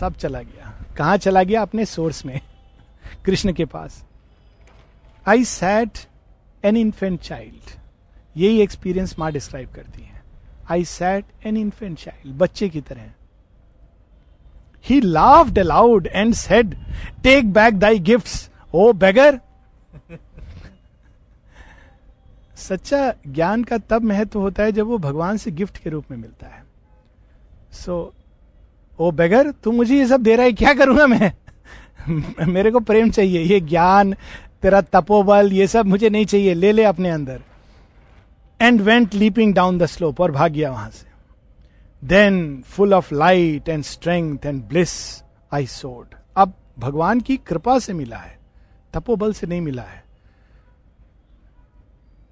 सब 0.00 0.14
चला 0.14 0.40
गया। 0.42 0.72
कहा 0.96 1.16
चला 1.16 1.42
गया? 1.42 1.62
अपने 1.62 1.84
सोर्स 1.84 2.26
में, 2.26 2.40
कृष्ण 3.24 3.52
के 3.52 3.64
पास। 3.64 4.04
I 5.28 5.44
sat 5.44 5.98
an 6.64 6.76
infant 6.76 7.20
child 7.20 7.70
यही 8.36 8.60
एक्सपीरियंस 8.60 9.18
माँ 9.18 9.32
डिस्क्राइब 9.32 9.68
करती 9.74 10.02
है। 10.02 10.23
I 10.70 10.84
sat 10.84 11.24
an 11.46 11.56
infant 11.56 11.98
child 11.98 12.36
बच्चे 12.38 12.68
की 12.68 12.80
तरह। 12.80 13.02
He 14.88 15.00
laughed 15.00 15.58
aloud 15.58 16.06
and 16.06 16.34
said 16.34 16.74
take 17.22 17.52
back 17.52 17.78
thy 17.78 17.98
gift 17.98 18.50
O 18.74 18.92
beggar 18.92 19.40
सच्चा 22.56 23.14
ज्ञान 23.28 23.64
का 23.64 23.78
तब 23.78 24.02
महत्व 24.02 24.40
होता 24.40 24.62
है 24.62 24.72
जब 24.72 24.86
वो 24.86 24.98
भगवान 24.98 25.36
से 25.36 25.50
गिफ्ट 25.50 25.78
के 25.78 25.90
रूप 25.90 26.04
में 26.10 26.18
मिलता 26.18 26.46
है। 26.46 26.64
सो 27.72 28.14
ओ 28.98 29.10
बेगर 29.10 29.50
तू 29.50 29.72
मुझे 29.72 29.98
ये 29.98 30.06
सब 30.06 30.22
दे 30.22 30.36
रहा 30.36 30.46
है, 30.46 30.52
क्या 30.52 30.74
करूँगा 30.74 31.06
मैं? 31.06 31.32
मेरे 32.46 32.70
को 32.70 32.80
प्रेम 32.80 33.10
चाहिए, 33.10 33.40
ये 33.40 33.60
ज्ञान, 33.60 34.14
तेरा 34.62 34.80
तपोबल, 34.80 35.52
ये 35.52 35.66
सब 35.66 35.86
मुझे 35.86 36.10
नहीं 36.10 36.26
चाहिए, 36.26 36.54
ले 36.54 36.72
ले 36.72 36.84
अपने 36.84 37.10
अंदर। 37.10 37.42
And 38.60 38.80
went 38.80 39.14
leaping 39.14 39.54
down 39.54 39.78
the 39.78 39.86
slope 39.86 40.20
और 40.20 40.30
भाग 40.32 40.52
गया 40.52 40.70
वहाँ 40.70 40.90
से। 40.90 41.06
Then 42.02 42.62
full 42.66 42.94
of 42.94 43.14
light 43.14 43.68
and 43.68 43.82
strength 43.84 44.46
and 44.46 44.62
bliss 44.68 44.92
I 45.52 45.66
soared 45.66 46.14
अब 46.36 46.52
भगवान 46.78 47.20
की 47.20 47.36
कृपा 47.36 47.78
से 47.78 47.92
मिला 47.92 48.16
है, 48.16 48.38
तपोबल 48.94 49.32
से 49.32 49.46
नहीं 49.46 49.60
मिला 49.60 49.82
है। 49.82 50.02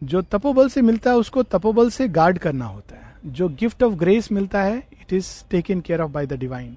जो 0.02 0.22
तपोबल 0.22 0.68
से 0.68 0.82
मिलता 0.82 1.11
है, 1.11 1.16
उसको 1.16 1.42
तपोबल 1.42 1.90
से 1.90 2.08
गार्ड 2.11 2.38
करना 2.38 2.66
होता 2.66 2.96
है। 2.96 3.11
जो 3.26 3.48
गिफ्ट 3.50 3.82
ऑफ़ 3.82 3.94
ग्रेस 3.94 4.30
मिलता 4.32 4.62
है 4.62 4.78
it 4.78 5.12
is 5.12 5.28
taken 5.50 5.80
care 5.80 6.00
of 6.00 6.11
by 6.11 6.26
the 6.26 6.38
divine 6.38 6.76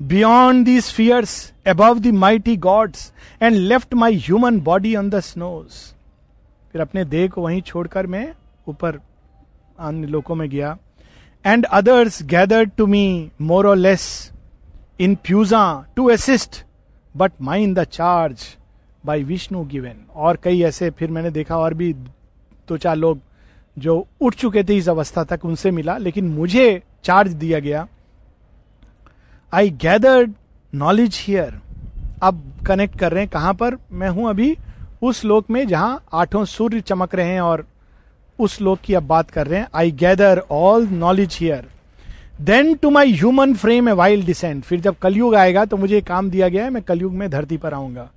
beyond 0.00 0.64
these 0.64 0.92
fires 0.92 1.52
above 1.66 1.98
the 1.98 2.12
mighty 2.16 2.56
gods 2.56 3.12
and 3.42 3.56
left 3.56 3.94
my 3.94 4.18
human 4.18 4.60
body 4.60 4.94
on 4.96 5.10
the 5.10 5.20
snows 5.20 5.80
फिर 6.72 6.82
अपने 6.82 7.04
देह 7.06 7.28
को 7.28 7.42
वहीं 7.42 7.62
छोड़कर 7.62 8.06
मैं 8.06 8.32
ऊपर 8.68 9.00
अन्य 9.78 10.06
लोगों 10.06 10.34
में 10.34 10.48
गया। 10.50 10.76
And 11.44 11.64
others 11.64 12.22
gathered 12.22 12.70
to 12.76 12.86
me 12.86 13.30
more 13.40 13.66
और 13.66 13.76
less 13.76 14.08
impure 15.24 15.62
to 15.96 16.08
assist 16.10 16.64
but 17.14 17.32
mine 17.42 17.78
the 17.78 17.84
charge 17.84 18.46
by 19.06 19.22
Vishnu 19.24 19.64
given 19.64 20.04
और 20.14 20.38
कई 20.42 20.62
ऐसे 20.62 20.90
फिर 20.90 21.10
मैंने 21.10 21.30
देखा 21.30 21.58
और 21.58 21.74
भी 21.74 21.92
दो 22.68 22.76
चार 22.76 22.96
लोग 22.96 23.20
जो 23.76 24.06
उठ 24.20 24.34
चुके 24.34 24.62
थे 24.64 24.76
इस 24.76 24.88
अवस्था 24.88 25.24
तक 25.24 25.44
उनसे 25.44 25.70
मिला, 25.70 25.96
लेकिन 25.98 26.28
मुझे 26.28 26.82
चार्ज 27.04 27.32
दिया 27.32 27.58
गया। 27.58 27.86
आई 29.52 29.70
गैदर्ड 29.82 30.32
नॉलेज 30.72 31.18
हियर 31.26 31.60
अब 32.22 32.42
कनेक्ट 32.66 32.98
कर 32.98 33.12
रहे 33.12 33.22
हैं 33.22 33.30
कहाँ 33.30 33.54
पर? 33.54 33.76
मैं 33.92 34.08
हूँ 34.08 34.28
अभी 34.30 34.56
उस 35.02 35.24
लोक 35.24 35.50
में 35.50 35.66
जहाँ 35.68 36.04
आठों 36.12 36.44
सूर्य 36.44 36.80
चमक 36.80 37.14
रहे 37.14 37.32
हैं 37.32 37.40
और 37.40 37.66
उस 38.38 38.60
लोक 38.60 38.78
की 38.78 38.94
अब 38.94 39.06
बात 39.06 39.30
कर 39.30 39.46
रहे 39.46 39.60
हैं। 39.60 39.68
I 39.74 39.90
gather 39.92 40.42
all 40.50 40.86
knowledge 40.88 41.36
here 41.40 41.66
then 42.42 42.74
to 42.74 42.90
my 42.90 43.12
human 43.12 43.54
frame 43.54 43.88
a 43.88 43.92
wild 43.94 44.26
descent 44.26 44.62
फिर 44.64 44.80
जब 44.80 44.96
कलयुग 45.02 45.34
आएगा 45.34 45.64
तो 45.64 45.76
मुझे 45.76 46.00
काम 46.02 46.30
दिया 46.30 46.48
गया 46.48 46.64
है, 46.64 46.70
मैं 46.70 46.82
कलयुग 46.82 47.12
में 47.12 47.28
धरती 47.30 47.56
पर 47.56 47.74
आऊँगा। 47.74 48.10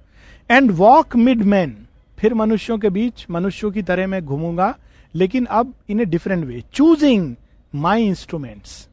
एंड 0.49 0.71
वॉक 0.73 1.15
मिड 1.17 1.43
मैन 1.43 1.75
फिर 2.17 2.33
मनुष्यों 2.33 2.77
के 2.77 2.89
बीच, 2.89 3.25
मनुष्यों 3.31 3.71
की 3.71 3.81
तरह 3.81 4.07
मैं 4.07 4.23
घूमूँगा, 4.23 4.75
लेकिन 5.13 5.45
अब 5.47 5.73
in 5.89 5.99
a 5.99 6.05
different 6.05 6.45
way 6.45 6.63
choosing 6.73 7.35
my 7.73 8.05
instruments 8.05 8.87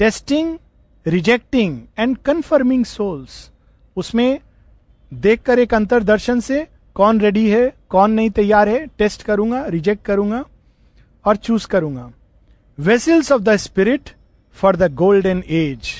testing 0.00 0.56
rejecting 1.06 1.78
and 1.98 2.16
confirming 2.18 2.84
souls 2.84 3.50
उसमें 3.96 4.38
देखकर 5.12 5.58
एक 5.58 5.74
अंतर 5.74 6.02
दर्शन 6.02 6.40
से 6.40 6.66
कौन 6.96 7.20
रेडी 7.20 7.48
है, 7.48 7.72
कौन 7.88 8.10
नहीं 8.10 8.30
तैयार 8.30 8.68
है 8.68 8.86
टेस्ट 8.98 9.22
करूँगा 9.22 9.64
रिजेक्ट 9.68 10.04
करूँगा। 10.04 10.44
और 11.24 11.36
चूज़ 11.36 11.66
करूँगा। 11.66 12.10
Vessels 12.78 13.32
of 13.32 13.42
the 13.42 13.56
spirit 13.56 14.10
for 14.56 14.76
the 14.76 14.92
golden 14.94 15.42
age 15.48 15.90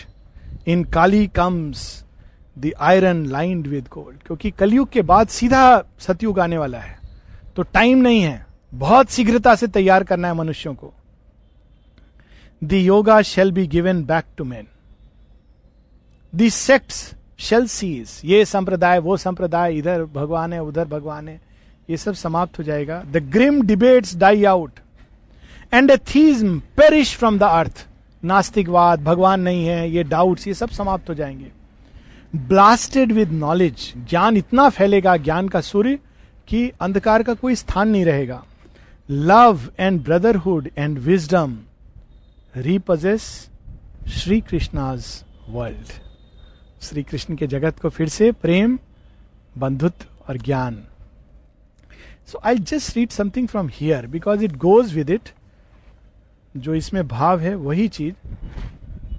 in 0.68 0.84
Kali 0.84 1.26
comes 1.26 2.04
the 2.58 2.72
iron 2.80 3.24
lined 3.26 3.66
with 3.66 3.88
gold 3.90 4.22
क्योंकि 4.26 4.50
कलयुग 4.50 4.90
के 4.90 5.02
बाद 5.02 5.28
सीधा 5.28 5.82
सतयुग 5.98 6.40
आने 6.40 6.58
वाला 6.58 6.78
है। 6.78 6.98
तो 7.56 7.62
टाइम 7.64 7.98
नहीं 7.98 8.20
है। 8.22 8.46
बहुत 8.74 9.10
शीघ्रता 9.10 9.54
से 9.54 9.66
तैयार 9.66 10.04
करना 10.04 10.28
है 10.28 10.34
मनुष्यों 10.34 10.74
को। 10.74 10.92
The 12.62 12.72
yoga 12.72 13.20
shall 13.22 13.52
be 13.52 13.66
given 13.66 14.04
back 14.04 14.24
to 14.36 14.44
man 14.44 14.66
the 16.32 16.50
sects 16.50 17.14
shall 17.38 17.66
cease 17.66 18.20
ये 18.24 18.44
संप्रदाय, 18.44 18.98
वो 18.98 19.16
संप्रदाय, 19.16 19.74
इधर 19.74 20.04
भगवान 20.04 20.52
है, 20.52 20.62
उधर 20.62 20.84
भगवान 20.84 21.28
है। 21.28 21.40
ये 21.90 21.96
सब 21.96 22.14
समाप्त 22.14 22.58
हो 22.58 22.64
जाएगा। 22.64 23.02
The 23.02 23.16
grim 23.30 23.62
debates 23.62 24.16
die 24.16 24.44
out 24.44 24.80
and 25.72 25.90
atheism 25.96 26.58
perish 26.76 27.16
from 27.16 27.38
the 27.38 27.42
earth 27.42 27.86
नास्तिकवाद, 28.22 29.02
भगवान 29.04 29.40
नहीं 29.40 29.66
है, 29.66 29.90
ये 29.90 30.04
डाउट्स 30.04 30.46
ये 30.46 30.54
सब 30.54 30.68
समाप्त 30.68 31.08
हो 31.08 31.14
जाएँगे। 31.14 31.50
ब्लास्टेड 32.36 33.12
विद 33.12 33.32
नॉलेज 33.32 33.92
ज्ञान 34.10 34.36
इतना 34.36 34.68
फैलेगा, 34.68 35.16
ज्ञान 35.16 35.48
का 35.48 35.60
सूर्य, 35.60 35.98
कि 36.48 36.70
अंधकार 36.80 37.22
का 37.22 37.34
कोई 37.34 37.54
स्थान 37.54 37.88
नहीं 37.88 38.04
रहेगा। 38.04 38.42
Love 39.10 39.60
and 39.78 40.02
brotherhood 40.04 40.68
and 40.78 40.98
wisdom 40.98 41.56
reposes 42.56 43.48
Shri 44.08 44.40
Krishna's 44.40 45.06
world 45.48 45.92
Shri 46.82 47.02
Krishna 47.02 47.36
के 47.36 47.46
जगत 47.46 47.78
को 47.78 47.88
फिर 47.88 48.08
से 48.08 48.30
प्रेम, 48.32 48.78
बंधुत्व 49.58 50.06
और 50.28 50.36
ज्ञान। 50.36 50.82
So 52.26 52.40
I 52.44 52.58
just 52.58 52.96
read 52.96 53.10
something 53.10 53.48
from 53.48 53.68
here 53.72 54.06
because 54.06 54.44
it 54.44 54.56
goes 54.56 54.94
with 54.94 55.10
it 55.10 55.30
जो 56.58 56.74
इसमें 56.74 57.06
भाव 57.08 57.40
है 57.40 57.54
वही 57.54 57.88
चीज़। 57.88 58.14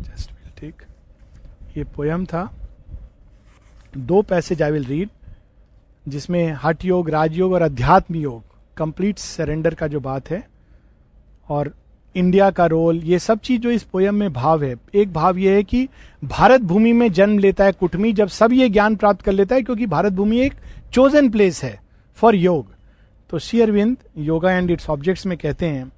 जस्ट 0.01 0.31
विल 0.31 0.51
टेक 0.59 0.81
ये 1.77 1.83
पोयम 1.95 2.25
था। 2.25 2.49
दो 3.97 4.21
पैसेज 4.21 4.61
आई 4.61 4.71
विल 4.71 4.85
रीड 4.85 5.09
जिसमें 6.07 6.57
हट 6.63 6.85
योग 6.85 7.09
राजयोग 7.09 7.53
और 7.53 7.61
अध्यात्म 7.61 8.15
योग 8.15 8.43
कंप्लीट 8.77 9.17
सरेंडर 9.17 9.73
का 9.73 9.87
जो 9.87 9.99
बात 9.99 10.29
है 10.29 10.47
और 11.49 11.73
इंडिया 12.15 12.49
का 12.51 12.65
रोल 12.65 13.01
ये 13.03 13.19
सब 13.19 13.39
चीज़ 13.39 13.61
जो 13.61 13.71
इस 13.71 13.83
पोयम 13.83 14.15
में 14.15 14.31
भाव 14.33 14.63
है। 14.63 14.75
एक 14.95 15.11
भाव 15.13 15.37
ये 15.37 15.55
है 15.55 15.63
कि 15.63 15.87
भारत 16.23 16.61
भूमि 16.61 16.93
में 16.93 17.11
जन्म 17.11 17.39
लेता 17.39 17.65
है 17.65 17.71
कुटमी 17.71 18.13
जब 18.13 18.27
सब 18.27 18.53
ये 18.53 18.69
ज्ञान 18.69 18.95
प्राप्त 18.95 19.21
कर 19.21 19.31
लेता 19.31 19.55
है 19.55 19.61
क्योंकि 19.61 19.85
भारत 19.85 20.13
भूमि 20.13 20.39
एक 20.39 20.53
चोजन 20.93 21.29
प्लेस 21.29 21.63
है 21.63 21.79
फॉर 22.17 22.35
योग। 22.35 22.73
तो 23.29 23.39
Shri 23.39 23.61
Aurobindo 23.61 23.97
yoga 24.17 24.51
and 24.51 24.71
its 24.71 24.89
objects 24.89 25.25
में 25.25 25.37
कहते 25.37 25.65
हैं 25.65 25.91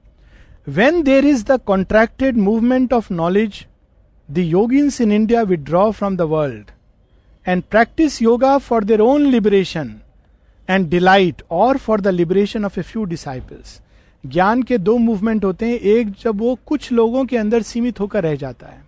when 0.68 1.02
there 1.04 1.26
is 1.26 1.44
the 1.46 1.60
contracted 1.66 2.38
movement 2.38 2.94
of 2.94 3.14
knowledge 3.14 3.66
the 4.32 4.38
yogins 4.38 5.00
in 5.02 5.12
India 5.12 5.42
withdraw 5.42 5.90
from 5.92 6.18
the 6.18 6.22
world 6.22 6.70
and 7.48 7.64
practise 7.64 8.22
yoga 8.22 8.58
for 8.58 8.84
their 8.84 9.02
own 9.02 9.26
liberation 9.26 9.94
and 10.70 10.88
delight 10.90 11.42
और 11.52 11.78
for 11.78 12.02
the 12.02 12.08
liberation 12.08 12.66
of 12.66 12.80
a 12.80 12.84
few 12.84 13.04
disciples 13.04 13.80
ज्ञान 14.24 14.64
के 14.64 14.78
दो 14.78 14.98
movement 14.98 15.46
होते 15.46 15.66
हैं। 15.66 15.80
एक 15.80 16.12
जब 16.22 16.40
वो 16.40 16.58
कुछ 16.66 16.92
लोगों 16.92 17.26
के 17.26 17.38
अंदर 17.38 17.62
सीमित 17.62 18.00
होकर 18.00 18.24
रह 18.24 18.36
जाता 18.36 18.68
है। 18.68 18.82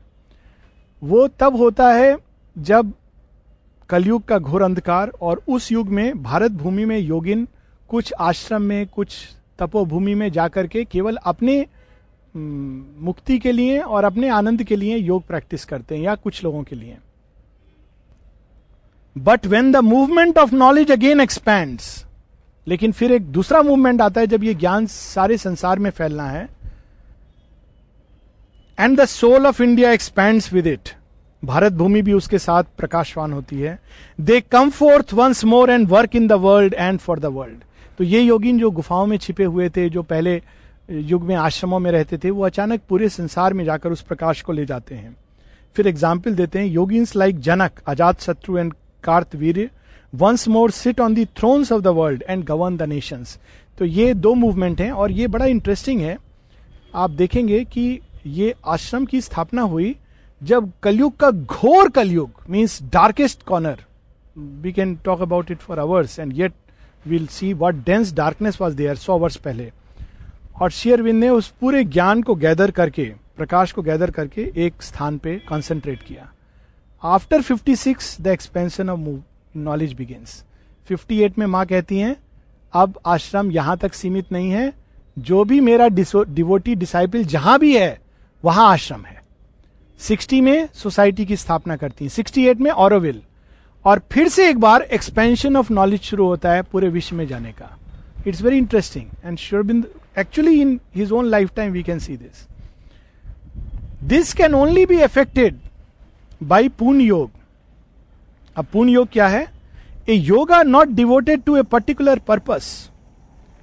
वो 1.02 1.28
तब 1.40 1.56
होता 1.56 1.92
है 1.94 2.16
जब 2.56 2.94
कलयुग 3.90 4.26
का 4.26 4.38
घोर 4.38 4.62
अंधकार 4.62 5.12
और 5.22 5.42
उस 5.48 5.72
युग 5.72 5.88
में 5.90 6.24
भारत 6.24 6.52
भूमि 6.52 6.86
में 6.86 6.98
योगिन 7.00 7.48
कुछ 7.90 8.14
आश्रम 8.20 8.62
में, 8.62 8.86
कुछ 8.88 9.18
तपोभूमि 9.60 10.16
में 10.16 10.32
जाकर 10.32 10.68
के 10.68 10.84
केवल 10.86 11.16
अपने 11.16 11.66
मुक्ति 12.36 13.40
के 13.40 13.52
लिए 13.52 13.80
और 13.80 14.04
अपने 14.04 14.30
आनंद 14.30 14.64
के 14.64 14.76
लिए 14.76 14.98
योग 14.98 15.28
प्रैक्टिस 15.28 15.66
करते 15.66 15.96
हैं 15.96 16.04
या 16.04 16.16
कुछ 16.16 16.44
लोगों 16.44 16.64
के 16.64 16.76
लिए। 16.76 16.98
But 19.18 19.46
when 19.48 19.72
the 19.72 19.78
movement 19.78 20.38
of 20.38 20.56
knowledge 20.56 20.92
again 20.92 21.22
expands 21.22 22.06
लेकिन 22.68 22.92
फिर 22.92 23.12
एक 23.12 23.22
दूसरा 23.22 23.62
मूवमेंट 23.62 24.02
आता 24.02 24.22
है 24.22 24.28
जब 24.28 24.44
ये 24.44 24.54
ज्ञान 24.54 24.86
सारे 24.86 25.38
संसार 25.38 25.80
में 25.80 25.92
फैलना 25.92 26.30
है 26.30 26.50
and 28.80 29.02
the 29.02 29.06
soul 29.06 29.48
of 29.48 29.64
India 29.64 29.92
expand 29.92 30.42
with 30.54 30.68
it 30.68 30.90
Bharat 31.46 31.74
भूमि 31.74 32.02
भी 32.02 32.14
उसके 32.14 32.40
साथ 32.40 32.64
प्रकाशवान 32.78 33.34
होती 33.34 33.60
है 33.60 33.80
they 34.22 34.42
come 34.42 34.70
forth 34.70 35.14
once 35.14 35.46
more 35.46 35.72
and 35.72 35.88
work 35.88 36.16
in 36.16 36.28
the 36.28 36.32
world 36.32 36.74
and 36.74 37.00
for 37.00 37.20
the 37.20 37.26
world 37.26 37.64
तो 38.00 38.04
ये 38.04 38.22
योगिन 38.22 38.60
जो 38.60 38.72
गुफाओं 38.72 39.06
में 39.06 39.18
छिपे 39.18 39.44
हुए 39.46 39.70
थे, 39.70 39.90
जो 39.90 40.02
पहले 40.04 40.42
युग 40.92 41.24
में 41.24 41.36
आश्रमों 41.36 41.80
में 41.80 41.92
रहते 41.92 42.18
थे, 42.18 42.30
वो 42.30 42.46
अचानक 42.46 42.82
पूरे 42.90 43.10
संसार 43.10 43.54
में 43.54 43.64
जाकर 43.66 43.92
उस 43.92 44.02
प्रकाश 44.02 44.42
को 44.42 44.54
ले 44.54 44.66
जाते 44.66 44.96
हैं। 44.96 45.16
फिर 45.76 45.88
एग्ज़ाम्पल 45.88 46.36
देते 46.36 46.60
हैं, 46.60 46.66
yogins 46.66 47.16
like 47.16 47.40
Janak 47.42 47.80
Ajatashatru 48.22 48.58
and 48.58 48.74
Kartavir 49.04 49.70
once 50.14 50.48
more 50.48 50.72
sit 50.72 51.00
on 51.00 51.14
the 51.14 51.26
thrones 51.28 51.72
of 51.72 51.82
the 51.82 51.88
world 51.90 52.24
and 52.30 52.44
govern 52.46 52.78
the 52.78 52.84
nations 52.84 53.38
तो 53.78 53.86
ये 53.86 54.14
दो 54.16 54.34
मूवमेंट 54.36 54.82
हैं 54.82 54.92
और 54.92 55.12
ये 55.12 55.28
बड़ा 55.28 55.46
इंटरेस्टिंग 55.46 56.02
है। 56.02 56.18
आप 56.96 57.10
देखेंगे 57.12 57.64
कि 57.66 58.00
ये 58.28 58.54
आश्रम 58.68 59.06
की 59.06 59.22
स्थापना 59.22 59.62
हुई 59.62 59.96
जब 60.42 60.72
कलयुग 60.84 61.16
का 61.18 61.30
घोर 61.32 61.90
कलयुग 61.90 62.44
means 62.50 62.82
darkest 62.94 63.44
corner 63.44 63.80
we 64.38 64.72
can 64.72 64.96
talk 65.06 65.22
about 65.22 65.52
it 65.52 65.58
for 65.58 65.80
hours 65.80 66.20
and 66.20 66.34
yet 66.38 66.54
will 67.08 67.28
see 67.28 67.54
what 67.54 67.76
dense 67.76 68.14
darkness 68.14 68.58
was 68.62 68.76
there 68.76 68.96
सौ 68.96 69.18
वर्ष 69.18 69.36
पहले 69.36 69.72
और 70.62 70.72
शेयरविंद 70.72 71.20
ने 71.20 71.30
उस 71.30 71.48
पूरे 71.62 71.84
ज्ञान 71.84 72.22
को 72.22 72.36
गैदर 72.36 72.72
करके, 72.72 73.14
प्रकाश 73.38 73.72
को 73.72 73.82
गैदर 73.82 74.12
करके 74.12 74.52
एक 74.56 74.82
स्थान 74.82 75.18
पे 75.18 75.36
कॉन्सेंट्रेट 75.50 76.04
किया। 76.04 76.32
After 77.04 77.42
56 77.42 78.22
the 78.22 78.28
expansion 78.28 78.90
of 78.90 79.20
knowledge 79.58 79.94
begins 79.94 80.44
58 80.88 81.38
में 81.40 81.46
माँ 81.46 81.66
कहती 81.66 81.98
हैं, 81.98 82.16
अब 82.74 83.00
आश्रम 83.06 83.52
यहाँ 83.52 83.78
तक 83.78 83.94
सीमित 83.94 84.32
नहीं 84.32 84.52
है। 84.52 84.74
जो 85.20 85.44
भी 85.44 85.60
मेरा 85.60 85.88
डिवोटी 85.88 86.76
डिसाइपल 86.76 87.24
जहाँ 87.24 87.60
भी 87.60 87.78
है, 87.78 88.00
वहाँ 88.46 88.72
आश्रम 88.72 89.06
है। 89.06 89.22
60 90.00 90.42
में 90.42 90.70
सोसाइटी 90.74 91.26
की 91.26 91.36
स्थापना 91.36 91.76
करती 91.76 92.06
है। 92.06 92.12
68 92.12 92.62
में 92.62 92.72
औरविल 92.72 93.22
और 93.86 94.02
फिर 94.12 94.28
से 94.28 94.48
एक 94.50 94.58
बार 94.58 94.82
एक्सपेंशन 94.82 95.56
ऑफ़ 95.58 95.72
नॉलेज 95.74 96.02
शुरू 96.02 96.26
होता 96.26 96.52
है 96.52 96.62
पूरे 96.62 96.90
विश्व 96.90 97.16
में 97.16 97.28
जाने 97.28 97.52
का। 97.52 97.78
It's 98.28 98.42
very 98.42 98.58
interesting 98.58 99.06
and 99.26 99.38
Sri Aurobindo 99.38 99.88
actually 100.20 100.62
in 100.62 100.80
his 100.96 101.12
own 101.12 101.26
lifetime 101.56 101.72
we 101.72 101.84
can 101.84 102.00
see 102.00 102.18
this 102.18 102.48
this 104.04 104.34
can 104.34 104.54
only 104.54 104.86
be 104.86 104.98
effected 104.98 105.60
by 106.44 106.70
पूर्ण 106.70 107.02
योग 107.02 107.30
अब 108.56 108.66
पूर्ण 108.74 108.90
योग 108.90 109.08
क्या 109.12 109.28
है? 109.28 109.48
A 110.10 110.14
yoga 110.14 110.62
not 110.64 110.88
devoted 110.88 111.44
to 111.44 111.56
a 111.58 111.62
particular 111.62 112.20
purpose 112.20 112.90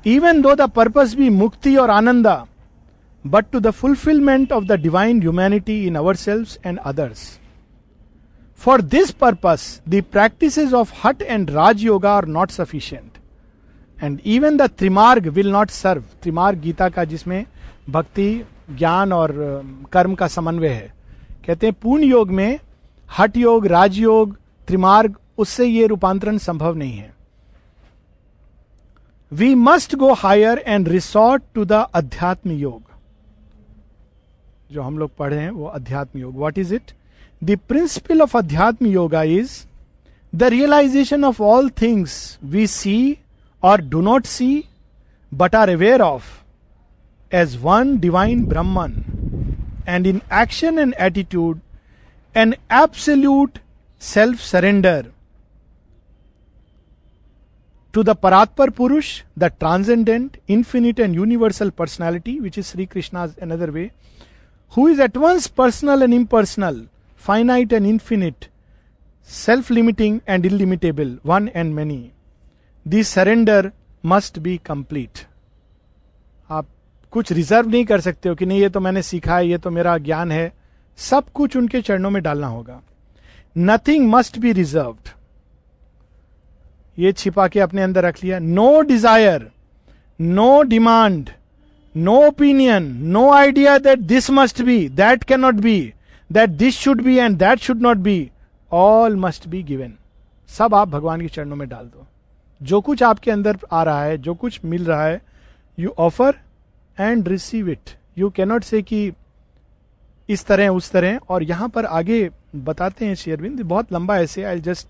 even 0.07 0.41
though 0.43 0.55
the 0.55 0.69
purpose 0.71 1.15
be 1.15 1.29
mukti 1.29 1.77
और 1.77 1.91
ananda 1.91 2.45
but 3.27 3.47
to 3.53 3.61
the 3.61 3.71
fulfilment 3.71 4.53
of 4.53 4.65
the 4.65 4.73
divine 4.73 5.21
humanity 5.21 5.85
in 5.87 5.97
our 5.97 6.17
selves 6.17 6.47
and 6.67 6.79
others 6.79 7.39
for 8.61 8.81
this 8.83 9.11
purpose 9.11 9.81
the 9.89 10.03
practice 10.13 10.59
of 10.59 10.93
hatha 11.05 11.23
and 11.23 11.51
yoga 11.77 12.13
are 12.13 12.27
not 12.27 12.51
sufficient 12.51 13.11
and 14.03 14.21
even 14.25 14.57
the 14.57 14.63
trimarga 14.63 15.27
will 15.27 15.51
not 15.51 15.71
serve 15.71 16.05
त्रिमार्ग 16.23 16.59
Gita 16.59 16.89
का 16.89 17.05
जिसमें 17.05 17.47
भक्ति 17.91 18.45
ज्ञान 18.71 19.13
और 19.13 19.33
कर्म 19.93 20.15
का 20.15 20.29
समन्वय 20.29 20.69
है 20.69 20.95
कहते 21.47 21.67
हैं 21.67 21.75
पूर्ण 21.83 22.03
योग 22.03 22.31
में 22.31 22.59
हट 23.19 23.37
योग 23.37 23.67
राजयोग 23.67 24.37
त्रिमार्ग 24.67 25.17
उससे 25.39 25.67
ये 25.67 25.87
रूपांतरण 25.87 26.39
संभव 26.39 26.75
नहीं 26.75 26.99
है 26.99 27.15
we 29.33 29.55
must 29.55 29.95
go 29.95 30.13
higher 30.13 30.59
and 30.59 30.89
resort 30.89 31.43
to 31.55 31.65
the 31.65 31.73
adhyatma 31.73 32.51
yoga 32.51 32.83
जो 34.73 34.83
हम 34.83 34.99
लोग 34.99 35.17
पढ़े 35.17 35.37
हैं, 35.37 35.51
वो 35.51 35.67
अध्यात्म 35.67 36.21
योग 36.21 36.37
what 36.37 36.59
is 36.59 36.75
it 36.75 36.93
The 37.43 37.57
principle 37.57 38.21
of 38.21 38.33
Adhyatma 38.33 38.91
Yoga 38.93 39.23
is 39.23 39.67
the 40.33 40.51
realization 40.51 41.25
of 41.25 41.41
all 41.41 41.69
things 41.69 42.39
we 42.43 42.67
see 42.67 43.21
or 43.63 43.79
do 43.79 44.03
not 44.03 44.27
see 44.27 44.69
but 45.33 45.55
are 45.55 45.71
aware 45.71 46.03
of 46.03 46.45
as 47.31 47.57
one 47.57 47.99
divine 47.99 48.45
Brahman, 48.45 49.57
and 49.87 50.07
in 50.07 50.21
action 50.31 50.79
and 50.79 50.95
attitude, 50.97 51.61
an 52.35 52.57
absolute 52.69 53.61
self 53.99 54.41
surrender 54.41 55.13
to 57.93 58.03
the 58.03 58.15
Paratpar 58.15 58.69
Purush, 58.71 59.23
the 59.37 59.51
transcendent, 59.51 60.39
infinite, 60.47 60.99
and 60.99 61.15
universal 61.15 61.71
personality, 61.71 62.41
which 62.41 62.59
is 62.59 62.69
Sri 62.69 62.87
Krishna's 62.87 63.35
another 63.41 63.73
way, 63.73 63.93
who 64.71 64.89
is 64.89 65.01
at 65.01 65.17
once 65.17 65.47
personal 65.49 66.03
and 66.03 66.13
impersonal. 66.13 66.87
Finite 67.27 67.73
and 67.73 67.87
infinite, 67.87 68.49
self 69.29 69.71
limiting 69.71 70.21
and 70.27 70.47
illimitable, 70.47 71.11
one 71.23 71.49
and 71.55 71.75
many. 71.75 72.13
This 72.87 73.09
surrender 73.09 73.73
must 74.05 74.43
be 74.43 74.55
complete. 74.71 75.27
आप 76.51 76.67
कुछ 77.13 77.33
reserve 77.33 77.69
नहीं 77.71 77.85
कर 77.85 78.01
सकते 78.01 78.29
हो 78.29 78.35
कि 78.35 78.47
नहीं 78.47 78.61
ये 78.61 78.69
तो 78.69 78.81
मैंने 78.81 79.03
सीखा 79.03 79.37
है 79.37 79.49
ये 79.49 79.59
तो 79.59 79.71
मेरा 79.71 79.97
ज्ञान 79.99 80.33
है। 80.33 80.53
सब 80.99 81.31
कुछ 81.35 81.57
उनके 81.57 81.81
चरणों 81.83 82.11
में 82.11 82.23
डालना 82.23 82.47
होगा। 82.47 82.81
नथिंग 83.57 84.09
मस्ट 84.11 84.39
बी 84.39 84.53
रिज़र्व 84.53 84.97
ये 86.99 87.13
छिपा 87.13 87.47
के 87.49 87.61
अपने 87.61 87.83
अंदर 87.83 88.05
रख 88.05 88.23
लिया। 88.25 88.39
No 88.39 88.81
desire 88.81 89.51
no 90.21 90.63
demand 90.63 91.31
no 91.95 92.17
opinion 92.27 92.93
no 93.13 93.31
idea 93.33 93.79
that 93.79 93.99
this 93.99 94.31
must 94.31 94.63
be 94.63 94.89
that 94.89 95.25
can 95.25 95.41
not 95.41 95.55
be 95.67 95.93
that 96.31 96.51
this 96.51 96.77
should 96.79 97.03
be 97.03 97.17
and 97.17 97.37
that 97.39 97.59
should 97.59 97.83
not 97.83 97.97
be 97.99 98.31
all 98.73 99.17
must 99.17 99.47
be 99.49 99.63
given 99.63 99.95
सब 100.49 100.75
आप 100.75 100.89
भगवान 100.89 101.21
के 101.21 101.29
चरणों 101.29 101.57
में 101.57 101.69
डाल 101.69 101.85
दो। 101.85 102.07
जो 102.61 102.81
कुछ 102.81 103.03
आपके 103.03 103.31
अंदर 103.31 103.59
आ 103.73 103.83
रहा 103.83 104.03
है, 104.05 104.17
जो 104.19 104.35
कुछ 104.35 104.61
मिल 104.65 104.85
रहा 104.85 105.05
है 105.05 105.21
you 105.79 105.95
offer 105.99 106.39
and 106.99 107.29
receive 107.29 107.69
it 107.71 107.91
you 108.19 108.31
cannot 108.31 108.65
say 108.65 108.83
कि 108.83 109.13
इस 110.29 110.45
तरह 110.47 110.69
उस 110.69 110.91
तरह 110.91 111.19
और 111.29 111.43
यहाँ 111.43 111.69
पर 111.69 111.87
आगे 111.87 112.29
बताते 112.57 113.07
हैं 113.07 113.15
शेयरविंद 113.15 113.61
बहुत 113.63 113.93
लंबा 113.93 114.19
ऐसे 114.19 114.43
I 114.45 114.61
just 114.61 114.89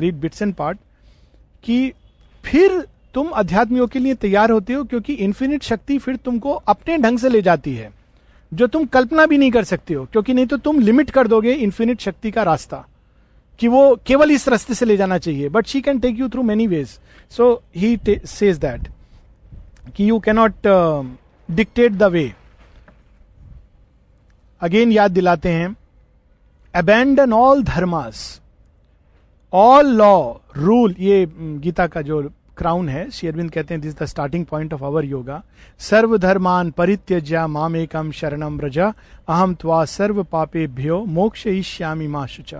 read 0.00 0.14
bits 0.14 0.42
and 0.42 0.54
part 0.54 0.78
कि 1.64 1.92
फिर 2.44 2.80
तुम 3.14 3.28
अध्यात्मियों 3.30 3.86
के 3.86 3.98
लिए 3.98 4.14
तैयार 4.14 4.50
होते 4.50 4.72
हो, 4.72 4.84
क्योंकि 4.84 5.14
इन्फिनिट 5.14 5.62
शक्ति 5.62 5.98
फिर 5.98 6.16
तुमको 6.16 6.52
अपने 6.52 6.96
ढंग 6.98 7.18
से 7.18 7.28
ले 7.28 7.42
जाती 7.42 7.74
है। 7.74 7.90
जो 8.52 8.66
तुम 8.66 8.84
कल्पना 8.86 9.26
भी 9.26 9.38
नहीं 9.38 9.50
कर 9.50 9.64
सकते 9.64 9.94
हो, 9.94 10.04
क्योंकि 10.04 10.34
नहीं 10.34 10.46
तो 10.46 10.56
तुम 10.58 10.78
लिमिट 10.80 11.10
कर 11.10 11.28
दोगे 11.28 11.52
इन्फिनिट 11.54 12.00
शक्ति 12.00 12.30
का 12.30 12.42
रास्ता, 12.42 12.84
कि 13.60 13.68
वो 13.68 13.96
केवल 14.06 14.30
इस 14.30 14.48
रास्ते 14.48 14.74
से 14.74 14.86
ले 14.86 14.96
जाना 14.96 15.18
चाहिए। 15.18 15.48
But 15.48 15.66
she 15.66 15.80
can 15.80 15.98
take 16.00 16.18
you 16.18 16.28
through 16.28 16.42
many 16.42 16.66
ways 16.66 16.98
so 17.32 17.52
he 17.76 17.98
says 18.06 18.56
that 18.58 18.88
कि 19.96 20.08
you 20.10 20.18
cannot 20.18 20.66
dictate 21.48 21.92
the 21.92 22.02
way 22.12 22.32
again 24.60 24.92
याद 24.92 25.10
दिलाते 25.10 25.48
हैं। 25.48 25.74
Abandon 26.74 27.32
all 27.32 27.62
dharmas 27.64 28.40
all 29.52 29.86
law 29.96 30.32
rule 30.56 30.94
ये 30.98 31.26
गीता 31.36 31.86
का 31.86 32.02
जो 32.02 32.20
क्राउन 32.56 32.88
है। 32.88 33.08
शेयरविंद 33.10 33.50
कहते 33.50 33.74
हैं 33.74 33.80
this 33.82 33.96
the 33.98 34.04
starting 34.06 34.44
point 34.46 34.72
of 34.74 34.84
our 34.84 35.04
yoga 35.04 35.42
सर्वधर्मान 35.80 36.70
परित्यज्य 36.70 37.46
मामेकम 37.46 38.10
शरणम 38.12 38.60
रजा 38.60 38.92
अहम 39.28 39.54
त्वा 39.60 39.84
सर्व 39.84 40.22
पापेभ्यो 40.32 41.04
मोक्ष 41.08 41.46
इष्यामि 41.46 42.06
मा 42.08 42.24
शुच। 42.26 42.54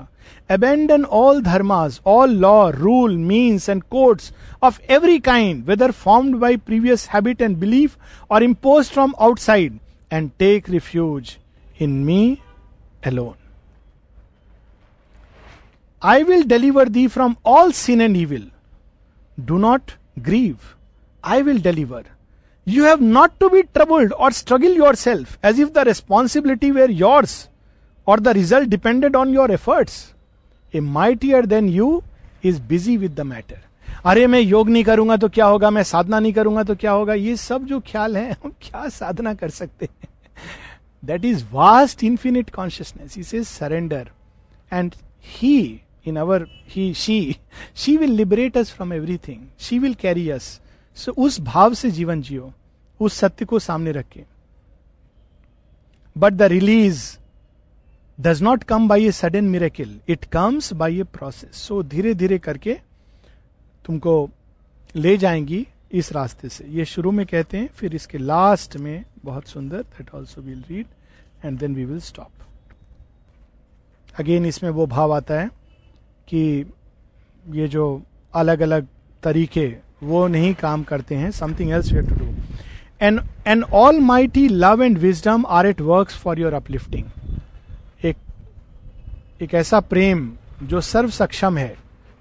Abandon 0.51 1.05
all 1.05 1.43
dharmas 1.43 2.01
all 2.07 2.31
law 2.41 2.71
rule 2.71 3.17
means 3.19 3.69
and 3.69 3.83
courts 3.91 4.33
of 4.63 4.81
every 4.93 5.19
kind 5.21 5.65
whether 5.67 5.91
formed 5.91 6.37
by 6.41 6.57
previous 6.67 7.09
habit 7.15 7.43
and 7.43 7.57
belief 7.57 7.97
और 8.31 8.43
imposed 8.43 8.93
from 8.93 9.15
outside 9.21 9.79
and 10.13 10.31
take 10.39 10.71
refuge 10.71 11.37
in 11.81 12.03
me 12.05 12.39
alone 13.07 13.35
I 16.03 16.23
will 16.23 16.43
deliver 16.49 16.89
thee 16.89 17.07
from 17.09 17.35
all 17.47 17.73
sin 17.73 18.01
and 18.01 18.17
evil 18.17 18.51
do 19.41 19.59
not 19.59 19.83
grieve 20.19 20.57
I 21.25 21.43
will 21.43 21.63
deliver 21.63 22.05
you 22.69 22.85
have 22.85 23.03
not 23.03 23.31
to 23.41 23.49
be 23.49 23.63
troubled 23.63 24.13
और 24.13 24.33
struggle 24.33 24.77
yourself 24.95 25.45
as 25.45 25.61
if 25.61 25.69
the 25.69 25.79
responsibility 25.79 26.71
were 26.71 26.91
yours 26.91 27.49
और 28.07 28.21
the 28.21 28.29
result 28.29 28.69
depended 28.69 29.17
on 29.17 29.35
your 29.35 29.51
efforts 29.51 30.15
a 30.75 30.81
mightier 30.81 31.47
than 31.47 31.69
you 31.69 32.03
is 32.45 32.61
busy 32.63 32.97
with 32.97 33.15
the 33.15 33.21
matter 33.21 33.61
अरे, 34.05 34.27
मैं 34.27 34.41
योग 34.41 34.69
नहीं 34.69 34.85
करूँगा 34.85 35.17
तो 35.17 35.29
क्या 35.29 35.47
होगा? 35.47 35.71
मैं 35.71 35.83
साधना 35.83 36.19
नहीं 36.21 36.33
करूँगा 36.33 36.63
तो 36.63 36.75
क्या 36.75 36.91
होगा? 36.91 37.15
ये 37.15 37.37
सब 37.37 37.65
जो 37.65 37.81
ख्याल 37.81 38.17
है, 38.17 38.33
हम 38.33 38.51
क्या 38.63 38.89
साधना 38.89 39.35
कर 39.35 39.51
सकते 39.51 39.87
हैं? 39.87 40.09
That 41.05 41.25
is 41.25 41.45
vast 41.53 42.05
infinite 42.05 42.51
consciousness 42.51 43.35
is 43.35 43.47
surrender 43.47 44.09
and 44.73 44.95
he 45.25 45.81
in 46.07 46.17
our, 46.17 46.47
he, 46.67 46.93
she 46.93 47.39
she 47.75 47.97
will 47.97 48.15
liberate 48.21 48.57
us 48.57 48.71
from 48.71 48.93
everything. 48.93 49.41
She 49.59 49.79
will 49.79 49.95
carry 49.95 50.27
us. 50.33 50.61
So, 50.97 51.13
उस 51.17 51.41
भाव 51.41 51.75
से 51.75 51.91
जीवन 51.91 52.23
जियो, 52.23 52.53
उस 53.01 53.15
सत्य 53.15 53.45
को 53.45 53.59
सामने 53.59 53.93
रखे। 53.93 54.25
But 56.17 56.33
the 56.33 56.43
release 56.43 57.05
does 58.21 58.43
not 58.43 58.65
come 58.65 58.89
by 58.89 59.07
a 59.07 59.13
sudden 59.13 59.45
miracle 59.45 60.01
it 60.09 60.25
comes 60.25 60.73
by 60.73 61.01
a 61.01 61.03
process 61.03 61.57
so 61.57 61.83
धीरे 61.83 62.15
धीरे 62.15 62.39
करके 62.39 62.79
तुमको 63.85 64.31
ले 64.97 65.17
जाएँगी 65.17 65.67
इस 65.93 66.13
रास्ते 66.13 66.49
से। 66.49 66.65
ये 66.65 66.85
शुरू 66.85 67.11
में 67.11 67.25
कहते 67.27 67.59
हैं, 67.59 67.69
फिर 67.69 67.95
इसके 67.95 68.19
लास्ट 68.19 68.77
में 68.77 69.05
बहुत 69.25 69.49
सुंदर 69.49 69.83
that 69.83 70.15
also 70.15 70.41
will 70.41 70.63
read 70.71 70.87
and 71.45 71.59
then 71.59 71.75
we 71.75 71.85
will 71.85 72.01
stop 72.01 72.31
again 74.21 74.47
इसमें 74.47 74.71
वो 74.71 74.87
भाव 74.87 75.13
आता 75.13 75.41
है। 75.41 75.51
कि 76.29 76.65
ये 77.51 77.69
जो 77.69 78.03
अलग 78.35 78.61
अलग 78.61 78.87
तरीके, 79.23 79.67
वो 80.03 80.27
नहीं 80.29 80.55
काम 80.55 80.83
करते 80.83 81.15
हैं 81.15 81.31
something 81.31 81.71
else 81.71 81.93
you 81.93 82.01
to 82.01 82.15
do 82.15 82.35
and 83.03 83.21
an 83.47 83.63
almighty 84.01 84.47
love 84.49 84.83
and 84.83 84.99
wisdom 84.99 85.45
are 85.49 85.67
it 85.67 85.81
work 85.81 86.11
for 86.13 86.41
your 86.41 86.55
uplifting 86.55 88.05
एक 88.05 88.17
एक 89.43 89.55
ऐसा 89.55 89.81
प्रेम 89.83 90.31
जो 90.63 90.81
सर्व 90.81 91.11
सक्षम 91.11 91.59
है, 91.59 91.75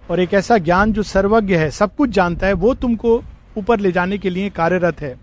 और 0.09 0.19
एक 0.19 0.33
ऐसा 0.33 0.57
ज्ञान 0.57 0.93
जो 0.93 1.03
सर्वज्ञ 1.03 1.55
है, 1.55 1.69
सब 1.71 1.95
कुछ 1.95 2.09
जानता 2.09 2.47
है, 2.47 2.53
वो 2.53 2.73
तुमको 2.73 3.21
ऊपर 3.57 3.79
ले 3.79 3.91
जाने 3.91 4.17
के 4.17 4.29
लिए 4.29 4.49
कार्यरत 4.49 5.01
है। 5.01 5.15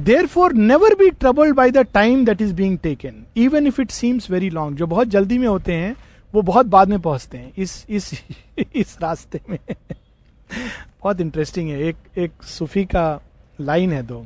Therefore 0.26 0.52
never 0.52 0.94
be 0.94 1.10
troubled 1.10 1.54
by 1.54 1.70
the 1.70 1.86
time 1.94 2.24
that 2.24 2.42
is 2.42 2.54
being 2.54 2.78
taken 2.78 3.24
even 3.36 3.66
if 3.66 3.80
it 3.80 3.90
seems 3.90 4.30
very 4.30 4.50
long 4.50 4.76
जो 4.76 4.86
बहुत 4.86 5.08
जल्दी 5.08 5.38
में 5.38 5.46
होते 5.48 5.72
हैं 5.72 5.94
वो 6.34 6.42
बहुत 6.42 6.66
बाद 6.66 6.88
में 6.88 6.98
पहुँचते 7.00 7.38
हैं, 7.38 7.52
इस 7.58 7.86
इस 7.90 8.10
इस 8.74 8.96
रास्ते 9.02 9.40
में। 9.50 9.58
बहुत 9.68 11.20
इंटरेस्टिंग 11.20 11.68
है। 11.70 11.80
एक 11.80 11.96
एक 12.18 12.42
सूफी 12.42 12.84
का 12.84 13.20
लाइन 13.60 13.92
है 13.92 14.02
दो। 14.02 14.18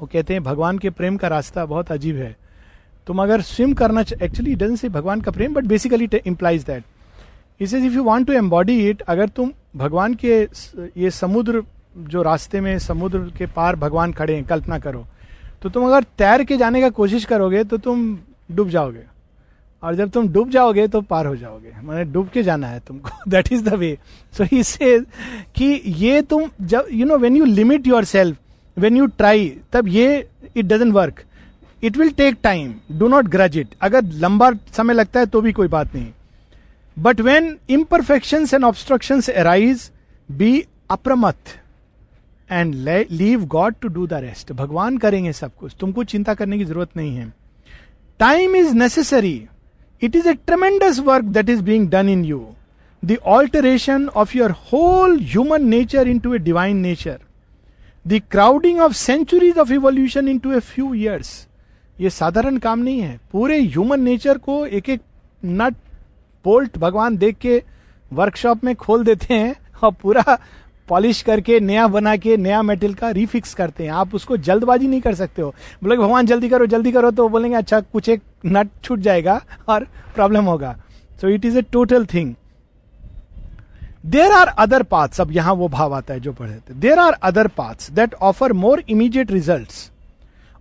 वो 0.00 0.08
कहते 0.12 0.34
हैं, 0.34 0.42
भगवान 0.42 0.78
के 0.78 0.90
प्रेम 0.90 1.16
का 1.16 1.28
रास्ता 1.28 1.64
बहुत 1.66 1.92
अजीब 1.92 2.16
है। 2.16 2.36
तुम 3.06 3.22
अगर 3.22 3.40
स्विम 3.40 3.72
करना 3.72 4.04
एक्चुअली 4.22 4.54
डजन 4.54 4.76
से 4.76 4.88
भगवान 4.88 5.20
का 5.20 5.30
प्रेम 5.30 5.54
बट 5.54 5.64
बेसिकली 5.64 6.08
इम्प्लाइज 6.26 6.64
दैट 6.64 6.84
इस 7.60 7.74
is 7.74 7.84
if 7.84 7.94
you 7.94 8.04
want 8.04 8.26
to 8.26 8.32
embody 8.32 8.78
it 8.90 9.00
अगर 9.02 9.28
तुम 9.28 9.52
भगवान 9.76 10.14
के 10.14 10.42
ये 10.96 11.10
समुद्र, 11.10 11.62
जो 11.98 12.22
रास्ते 12.22 12.60
में 12.60 12.78
समुद्र 12.78 13.18
के 13.38 13.46
पार 13.46 13.76
भगवान 13.76 14.12
खड़े 14.12 14.34
हैं, 14.34 14.44
कल्पना 14.44 14.78
करो 14.78 15.04
तो 15.62 15.68
तुम 15.68 15.86
अगर 15.86 16.04
तैर 16.18 16.44
के 16.44 16.56
जाने 16.56 16.80
का 16.80 16.90
कोशिश 16.90 17.24
करोगे 17.24 17.64
तो 17.64 17.78
तुम 17.78 18.18
डूब 18.50 18.68
जाओगे। 18.68 19.04
और 19.82 19.94
जब 19.94 20.10
तुम 20.10 20.28
डूब 20.28 20.50
जाओगे 20.50 20.86
तो 20.88 21.00
पार 21.02 21.26
हो 21.26 21.36
जाओगे। 21.36 21.72
मैंने 21.82 22.04
डूब 22.12 22.28
के 22.28 22.42
जाना 22.42 22.66
है 22.66 22.80
तुमको। 22.80 23.30
That 23.30 23.52
is 23.52 23.62
the 23.64 23.74
way 23.74 23.96
so 24.34 24.44
he 24.44 24.62
say 24.64 24.98
कि 25.56 25.66
ये 25.86 26.22
तुम 26.22 26.50
जब 26.62 26.86
you 26.92 27.06
know 27.06 27.18
when 27.18 27.36
you 27.36 27.44
limit 27.44 27.86
yourself 28.04 28.36
when 28.76 28.96
you 28.96 29.06
try 29.08 29.48
तब 29.72 29.88
ये 29.88 30.26
it 30.56 30.64
doesn't 30.64 30.92
work 30.94 31.22
it 31.82 31.96
will 31.96 32.10
take 32.12 32.36
time 32.42 32.74
do 32.92 33.08
not 33.08 33.28
grudge 33.28 33.56
it 33.58 33.74
अगर 33.82 34.04
लंबा 34.16 34.50
समय 34.76 34.94
लगता 34.94 35.20
है 35.20 35.26
तो 35.26 35.40
भी 35.40 35.52
कोई 35.52 35.68
बात 35.68 35.94
नहीं। 35.94 36.12
But 36.96 37.20
when 37.20 37.56
imperfection 37.70 38.46
and 38.54 38.64
obstruction 38.64 39.20
arise 39.32 39.90
be 40.28 40.64
अप्रमथ 40.90 41.56
and 42.50 42.74
leave 43.10 43.44
God 43.46 43.74
to 43.80 43.88
do 43.88 44.06
the 44.06 44.14
rest 44.22 44.52
भगवान 44.52 44.98
करेंगे 44.98 45.32
सब 45.32 45.54
कुछ। 45.56 45.74
तुमको 45.80 46.04
चिंता 46.04 46.34
करने 46.34 46.58
की 46.58 46.64
ज़रूरत 46.64 46.96
नहीं 46.96 47.16
है। 47.16 47.32
Time 48.20 48.56
is 48.56 48.74
necessary 48.74 49.34
It 50.02 50.14
is 50.14 50.24
a 50.24 50.34
tremendous 50.34 50.98
work 50.98 51.24
that 51.28 51.50
is 51.50 51.60
being 51.60 51.88
done 51.88 52.08
in 52.08 52.24
you. 52.24 52.56
The 53.02 53.18
alteration 53.22 54.08
of 54.10 54.34
your 54.34 54.48
whole 54.48 55.18
human 55.18 55.68
nature 55.68 56.02
into 56.02 56.32
a 56.32 56.38
divine 56.38 56.80
nature. 56.80 57.18
The 58.04 58.20
crowding 58.20 58.80
of 58.80 58.96
centuries 58.96 59.58
of 59.58 59.70
evolution 59.70 60.26
into 60.26 60.52
a 60.52 60.60
few 60.62 60.94
years. 60.94 61.46
ये 62.00 62.10
साधारण 62.10 62.56
काम 62.58 62.78
नहीं 62.78 63.00
है 63.00 63.18
पूरे 63.32 63.60
human 63.60 64.00
nature 64.00 64.38
को 64.38 64.64
एक 64.66 64.88
एक 64.88 65.00
nut 65.44 65.74
bolt 66.44 66.78
भगवान 66.78 67.16
देख 67.16 67.36
के 67.38 67.62
वर्कशॉप 68.12 68.64
में 68.64 68.74
खोल 68.76 69.04
देते 69.04 69.34
हैं 69.34 69.54
और 69.82 69.92
पूरा 70.02 70.38
पॉलिश 70.90 71.22
करके, 71.22 71.60
नया 71.60 71.86
बना 71.88 72.16
के 72.16 72.36
नया 72.38 72.62
मेटल 72.62 72.94
का 72.94 73.10
रिफिक्स 73.12 73.54
करते 73.54 73.84
हैं। 73.84 73.90
आप 73.92 74.14
उसको 74.14 74.36
जल्दबाजी 74.38 74.88
नहीं 74.88 75.00
कर 75.00 75.14
सकते 75.14 75.42
हो। 75.42 75.54
बोले 75.82 75.96
भगवान, 75.96 76.26
जल्दी 76.26 76.48
करो 76.48 76.66
जल्दी 76.66 76.92
करो। 76.92 77.10
तो 77.10 77.28
बोलेंगे 77.28 77.56
अच्छा 77.56 77.80
कुछ 77.82 78.08
एक 78.08 78.22
नट 78.46 78.68
छूट 78.84 78.98
जाएगा 79.00 79.40
और 79.68 79.86
प्रॉब्लम 80.14 80.44
होगा। 80.44 80.76
So 81.20 81.28
it 81.28 81.44
is 81.44 81.58
a 81.58 81.62
total 81.62 82.06
thing 82.06 82.34
there 84.06 84.32
are 84.32 84.46
other 84.58 84.82
paths 84.82 85.20
अब 85.20 85.32
यहाँ 85.32 85.54
वो 85.54 85.68
भाव 85.68 85.94
आता 85.94 86.14
है 86.14 86.20
जो 86.20 86.32
पढ़े 86.32 86.54
थे। 86.54 86.74
There 86.74 86.98
are 86.98 87.12
other 87.12 87.46
paths 87.56 87.90
that 87.92 88.14
offer 88.14 88.52
more 88.54 88.82
immediate 88.88 89.32
result 89.32 89.72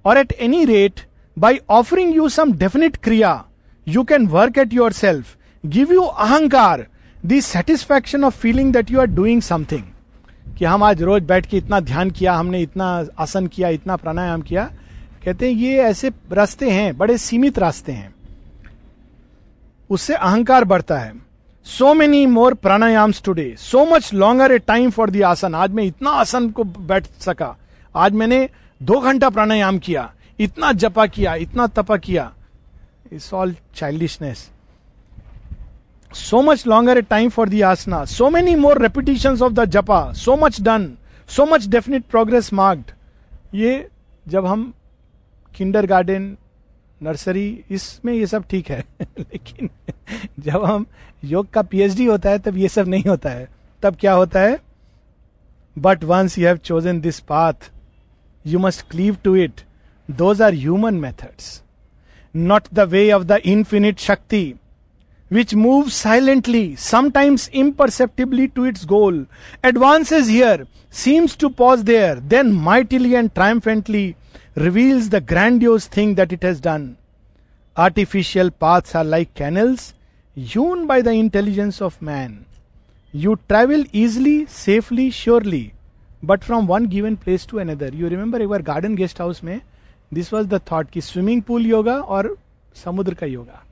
और 0.06 0.18
at 0.18 0.32
any 0.40 0.64
rate 0.66 1.00
by 1.38 1.60
offering 1.70 2.16
you 2.16 2.28
some 2.30 2.52
definite 2.54 2.98
kriya 2.98 3.32
you 3.88 4.04
can 4.04 4.28
work 4.28 4.58
at 4.58 4.74
yourself 4.94 5.36
give 5.64 5.94
you 5.94 6.02
ahankar 6.02 6.86
the 7.26 7.42
satisfaction 7.42 8.24
of 8.24 8.38
feeling 8.38 8.74
that 8.74 8.92
you 8.92 9.00
are 9.00 9.08
doing 9.08 9.42
something 9.42 9.84
कि 10.58 10.66
हम 10.66 10.84
आज 10.84 11.02
रोज 11.02 11.24
बैठ 11.24 11.46
के 11.46 11.58
इतना 11.58 11.80
ध्यान 11.80 12.10
किया, 12.12 12.34
हमने 12.34 12.62
इतना 12.62 13.06
आसन 13.20 13.48
किया, 13.48 13.70
इतना 13.70 13.96
प्राणायाम 13.96 14.42
किया। 14.42 14.64
कहते 15.26 15.48
हैं, 15.48 15.54
ये 15.54 15.78
ऐसे 15.78 16.12
रास्ते 16.32 16.70
हैं, 16.70 16.98
बड़े 16.98 17.18
सीमित 17.18 17.60
रास्ते 17.60 17.92
हैं। 17.92 18.14
उससे 19.90 20.16
अहंकार 20.16 20.66
बढ़ता 20.66 21.00
है। 21.00 21.14
So 21.66 21.94
many 21.94 22.26
more 22.26 22.54
pranayama 22.54 23.12
today 23.26 23.56
so 23.60 23.86
much 23.86 24.14
longer 24.14 24.52
a 24.52 24.58
time 24.58 24.90
for 24.90 25.10
the 25.10 25.22
asana. 25.22 25.56
आज 25.56 25.72
मैं 25.72 25.84
इतना 25.84 26.10
आसन 26.10 26.50
को 26.50 26.64
बैठ 26.64 27.08
सका। 27.20 27.56
आज 27.96 28.14
मैंने 28.14 28.50
दो 28.82 29.00
घंटा 29.00 29.30
प्राणायाम 29.30 29.80
किया, 29.80 30.12
इतना 30.40 30.72
जपा 30.74 31.06
किया, 31.06 31.34
इतना 31.36 31.68
तपा 31.68 31.98
किया। 31.98 32.32
It's 33.14 33.34
all 33.34 33.56
childishness 33.76 34.50
so 36.12 36.42
much 36.42 36.66
longer 36.66 36.92
a 36.92 37.04
time 37.04 37.30
for 37.30 37.46
the 37.46 37.62
asana, 37.62 38.08
so 38.08 38.30
many 38.30 38.56
more 38.56 38.76
repetitions 38.76 39.42
of 39.42 39.56
the 39.56 39.66
japa, 39.66 40.16
so 40.16 40.36
much 40.38 40.64
done, 40.64 40.98
so 41.28 41.46
much 41.46 41.70
definite 41.70 42.08
progress 42.10 42.52
marked. 42.52 42.94
ये 43.54 43.88
जब 44.28 44.46
हम 44.46 44.74
किंडर 45.56 45.86
गार्डन 45.86 46.38
नर्सरी 47.04 47.64
इसमें 47.72 48.14
ये 48.14 48.28
सब 48.28 48.44
ठीक 48.50 48.70
है। 48.70 48.86
लेकिन 49.20 49.70
जब 50.40 50.66
हम 50.66 50.86
योग 51.24 51.50
का 51.50 51.62
पीएचडी 51.62 52.06
होता 52.06 52.30
है 52.30 52.40
तब 52.40 52.58
ये 52.58 52.70
सब 52.70 52.88
नहीं 52.88 53.04
होता 53.04 53.30
है। 53.30 53.48
तब 53.84 53.96
क्या 53.96 54.14
होता 54.14 54.40
है? 54.40 54.60
But 55.80 56.04
once 56.04 56.38
you 56.38 56.48
have 56.48 56.58
chosen 56.58 57.02
this 57.02 57.20
path 57.20 57.72
you 58.48 58.60
must 58.60 58.90
cleave 58.92 59.18
to 59.24 59.36
it 59.36 59.62
those 60.12 60.42
are 60.42 60.54
human 60.54 60.94
methods 60.94 61.62
not 62.36 62.64
the 62.74 62.80
way 62.80 63.12
of 63.12 63.24
the 63.24 63.32
infinite 63.32 64.00
shakti 64.00 64.56
which 65.31 65.55
moves 65.55 65.95
silently, 65.95 66.77
sometimes 66.77 67.49
imperceptibly 67.49 68.49
to 68.49 68.65
its 68.65 68.85
goal, 68.85 69.27
advances 69.63 70.29
here, 70.29 70.67
seems 70.91 71.35
to 71.37 71.51
pause 71.51 71.85
there, 71.85 72.17
then 72.17 72.53
mightily 72.53 73.17
and 73.17 73.35
triumphantly 73.35 74.17
reveals 74.55 75.09
the 75.09 75.21
grandiose 75.21 75.87
thing 75.87 76.15
that 76.15 76.33
it 76.33 76.43
has 76.43 76.61
done. 76.61 76.97
Artificial 77.77 78.51
paths 78.51 78.95
are 78.95 79.05
like 79.05 79.35
canals, 79.35 79.93
यून 80.37 80.87
by 80.87 81.03
the 81.03 81.09
intelligence 81.09 81.81
of 81.83 82.03
man 82.03 82.39
you 83.15 83.35
travel 83.49 83.85
easily 83.95 84.45
safely 84.51 85.11
surely 85.11 85.71
but 86.25 86.45
from 86.45 86.67
one 86.67 86.87
given 86.87 87.17
place 87.25 87.47
to 87.51 87.59
another 87.59 87.95
you 87.95 88.09
remember 88.09 88.43
एक 88.43 88.49
बार 88.49 88.63
garden 88.63 88.95
guest 88.97 89.21
house 89.21 89.43
में 89.45 89.61
this 90.15 90.33
was 90.33 90.47
the 90.47 90.61
thought 90.71 90.91
कि 90.91 91.01
swimming 91.01 91.43
pool 91.43 91.67
yoga 91.67 91.97
और 92.17 92.37
समुद्र 92.85 93.15
का 93.15 93.27
yoga 93.27 93.63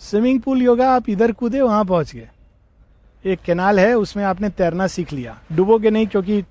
Swimming 0.00 0.40
pool 0.40 0.62
yoga 0.62 0.90
आप 0.90 1.08
इधर 1.08 1.32
कूदे, 1.32 1.60
वहाँ 1.60 1.84
पहुँच 1.84 2.14
गए। 2.14 2.28
एक 3.24 3.40
कैनाल 3.40 3.80
है, 3.80 3.94
उसमें 3.94 4.24
आपने 4.24 4.48
तैरना 4.48 4.86
सीख 4.86 5.12
लिया। 5.12 5.38
डूबोगे 5.52 5.90
नहीं 5.90 6.06
क्योंकि 6.06 6.42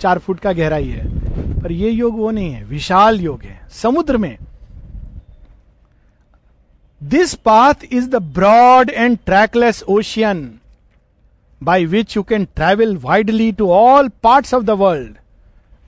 चार 0.00 0.18
फुट 0.18 0.40
का 0.40 0.52
गहराई 0.52 0.88
है। 0.88 1.62
पर 1.62 1.72
ये 1.72 1.90
योग 1.90 2.16
वो 2.16 2.30
नहीं 2.30 2.50
है, 2.52 2.64
विशाल 2.64 3.20
योग 3.20 3.42
है। 3.42 3.60
समुद्र 3.72 4.16
में। 4.16 4.36
This 7.02 7.34
path 7.34 7.74
is 7.92 8.08
the 8.10 8.16
broad 8.16 8.90
and 8.90 9.18
trackless 9.26 9.82
ocean 9.82 10.50
by 11.62 11.84
which 11.86 12.16
you 12.16 12.22
can 12.22 12.44
travel 12.44 12.96
widely 12.96 13.52
to 13.52 13.70
all 13.70 14.08
part 14.22 14.54
of 14.54 14.64
the 14.64 14.70
world 14.70 15.14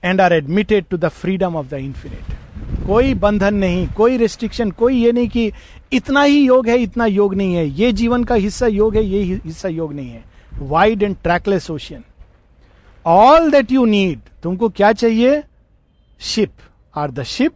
and 0.05 0.21
are 0.21 0.33
admitted 0.33 0.85
to 0.91 0.97
the 0.97 1.09
freedom 1.09 1.57
of 1.57 1.67
the 1.67 1.73
infinite 1.73 2.87
कोई 2.87 3.15
बंधन 3.15 3.55
नहीं, 3.55 3.87
कोई 3.89 4.17
रिस्ट्रिक्शन 4.17 4.71
कोई 4.71 5.03
ये 5.05 5.13
नहीं 5.13 5.29
कि 5.29 5.53
इतना 5.93 6.23
ही 6.23 6.45
योग 6.45 6.69
है, 6.69 6.77
इतना 6.79 7.07
योग 7.07 7.35
नहीं 7.35 7.55
है। 7.55 7.67
ये 7.69 7.93
जीवन 7.93 8.25
का 8.25 8.35
हिस्सा 8.35 8.67
योग 8.67 8.97
है, 8.97 9.05
ये 9.05 9.41
हिस्सा 9.45 9.69
योग 9.69 9.93
नहीं 9.93 10.11
है। 10.11 10.25
Wide 10.61 11.03
and 11.03 11.17
trackless 11.23 11.71
ocean 11.71 12.05
all 13.05 13.51
that 13.51 13.73
you 13.73 13.85
need 13.85 14.19
तुमको 14.43 14.69
क्या 14.69 14.93
चाहिए? 14.93 15.43
Ship 16.21 16.53
are 16.95 17.11
the 17.11 17.23
ship 17.23 17.53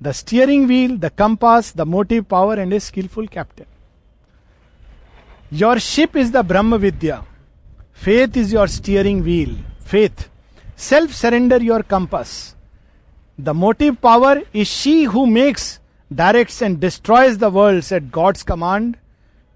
the 0.00 0.12
steering 0.12 0.66
wheel 0.66 0.96
the 0.98 1.10
compass 1.18 1.72
the 1.76 1.80
motive 1.80 2.22
power 2.30 2.58
and 2.58 2.72
a 2.72 2.78
skillful 2.80 3.26
captain 3.26 3.64
your 5.52 5.78
ship 5.78 6.16
is 6.16 6.32
the 6.32 6.36
Brahma 6.46 6.76
Vidya 6.76 7.24
faith 8.04 8.36
is 8.36 8.54
your 8.54 8.68
steering 8.68 9.22
wheel 9.22 9.56
faith 9.90 10.28
self 10.78 11.12
surrender 11.12 11.62
your 11.62 11.82
compass 11.90 12.54
the 13.40 13.48
motive 13.56 13.96
power 14.02 14.42
is 14.54 14.68
she 14.68 15.02
who 15.04 15.24
makes 15.26 15.78
directs 16.10 16.62
and 16.62 16.80
destroys 16.80 17.38
the 17.38 17.50
worlds 17.50 17.90
at 17.92 18.12
God's 18.12 18.42
command, 18.42 18.96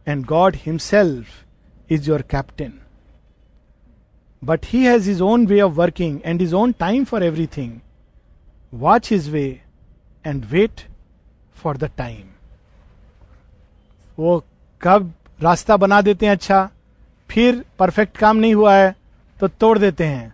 and 0.07 0.26
God 0.26 0.57
Himself 0.57 1.44
is 1.88 2.07
your 2.07 2.20
captain. 2.20 2.80
But 4.42 4.66
He 4.66 4.84
has 4.84 5.07
His 5.07 5.20
own 5.20 5.46
way 5.46 5.61
of 5.61 5.76
working 5.76 6.20
and 6.24 6.40
His 6.40 6.55
own 6.55 6.74
time 6.74 7.05
for 7.05 7.22
everything. 7.22 7.82
Watch 8.72 9.09
His 9.09 9.30
way 9.30 9.62
and 10.24 10.51
wait 10.51 10.86
for 11.53 11.74
the 11.74 11.88
time. 11.88 12.26
वो 14.18 14.42
कब 14.82 15.12
रास्ता 15.42 15.76
बना 15.76 16.01
देते 16.03 16.26
हैं 16.26 16.32
अच्छा 16.32 16.68
फिर 17.30 17.64
perfect 17.78 18.16
काम 18.16 18.36
नहीं 18.36 18.55
हुआ 18.55 18.74
है 18.74 18.94
तो 19.40 19.48
तोड़ 19.48 19.78
देते 19.78 20.05
हैं 20.05 20.32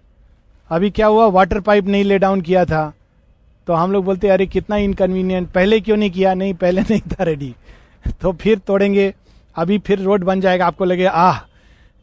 अभी 0.70 0.90
क्या 0.90 1.06
हुआ 1.06 1.26
वाटर 1.36 1.60
पाइप 1.60 1.86
नहीं 1.86 2.04
ले 2.04 2.18
डाउन 2.18 2.40
किया 2.40 2.64
था 2.64 2.92
तो 3.66 3.72
हम 3.72 3.92
लोग 3.92 4.04
बोलते, 4.04 4.28
अरे, 4.28 4.46
कितना 4.46 4.76
इनकन्वीनियंट 4.76 5.50
पहले 5.50 5.80
क्यों 5.80 5.96
नहीं 5.96 6.10
किया? 6.10 6.34
नहीं, 6.34 6.54
पहले 6.54 6.80
नहीं 6.80 7.00
था 7.00 7.24
रेडी 7.24 7.54
तो 8.20 8.32
फिर 8.32 8.58
तोड़ेंगे। 8.58 9.14
अभी 9.56 9.78
फिर 9.78 9.98
रोड 9.98 10.24
बन 10.24 10.40
जाएगा, 10.40 10.66
आपको 10.66 10.84
लगे 10.84 11.04
आह! 11.04 11.40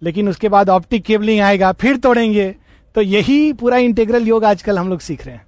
लेकिन 0.03 0.29
उसके 0.29 0.49
बाद 0.49 0.69
ऑप्टिक 0.69 1.03
केबलिंग 1.03 1.41
आएगा, 1.41 1.71
फिर 1.71 1.97
तोड़ेंगे। 1.97 2.55
तो 2.95 3.01
यही 3.01 3.53
पूरा 3.53 3.77
इंटेग्रल 3.77 4.27
योग 4.27 4.45
आजकल 4.45 4.79
हम 4.79 4.89
लोग 4.89 4.99
सीख 4.99 5.25
रहे 5.25 5.35
हैं। 5.35 5.45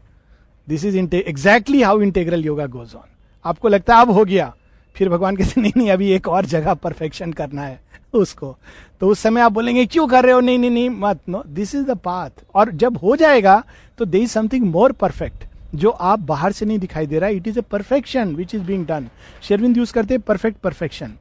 This 0.70 0.86
is 0.86 1.16
exactly 1.16 1.82
how 1.82 2.02
integral 2.02 2.46
yoga 2.46 2.66
goes 2.66 2.96
on 2.96 3.16
आपको 3.46 3.68
लगता 3.68 3.96
है, 3.96 4.02
अब 4.02 4.12
हो 4.12 4.26
गया। 4.26 4.56
फिर 4.96 5.10
भगवान 5.10 5.36
कहते, 5.36 5.62
नहीं 5.62 5.74
नहीं, 5.78 5.90
अभी 5.90 6.12
एक 6.12 6.28
और 6.28 6.46
जगह 6.46 6.74
परफेक्शन 6.74 7.34
करना 7.34 7.62
है 7.62 7.82
उसको। 8.14 8.58
तो 9.00 9.08
उस 9.08 9.20
समय 9.20 9.42
आप 9.42 9.52
बोलेंगे, 9.52 9.86
क्यों 9.86 10.08
कर 10.08 10.24
रहे 10.24 10.34
हो? 10.34 10.40
नहीं 10.40 10.60
नहीं 10.60 10.72
नहीं, 10.72 10.90
मत 10.90 11.20
no 11.30 11.44
this 11.48 11.76
is 11.76 11.84
the 11.84 11.92
path 11.92 12.30
और 12.56 12.72
जब 12.72 12.98
हो 12.98 13.16
जाएगा 13.16 13.64
तो 13.98 14.06
there 14.06 14.20
is 14.20 14.32
something 14.32 14.66
more 14.66 14.92
perfect 14.92 15.45
जो 15.76 15.90
आप 15.90 16.20
बाहर 16.20 16.52
से 16.52 16.66
नहीं 16.66 16.80
दिखाई 16.80 17.08
दे 17.08 17.20
रहा 17.20 17.30
है 17.30 17.36
it 17.36 17.48
is 17.48 17.60
a 17.60 17.62
perfection 17.72 18.36
which 18.36 18.56
is 18.56 18.64
being 18.64 18.86
done 18.86 19.08
शेरविंद 19.42 19.78
यूज़ 19.78 19.94
करते 19.94 20.14
हैं 20.14 20.22
परफेक्ट 20.22 20.58
परफेक्शन 20.60 21.14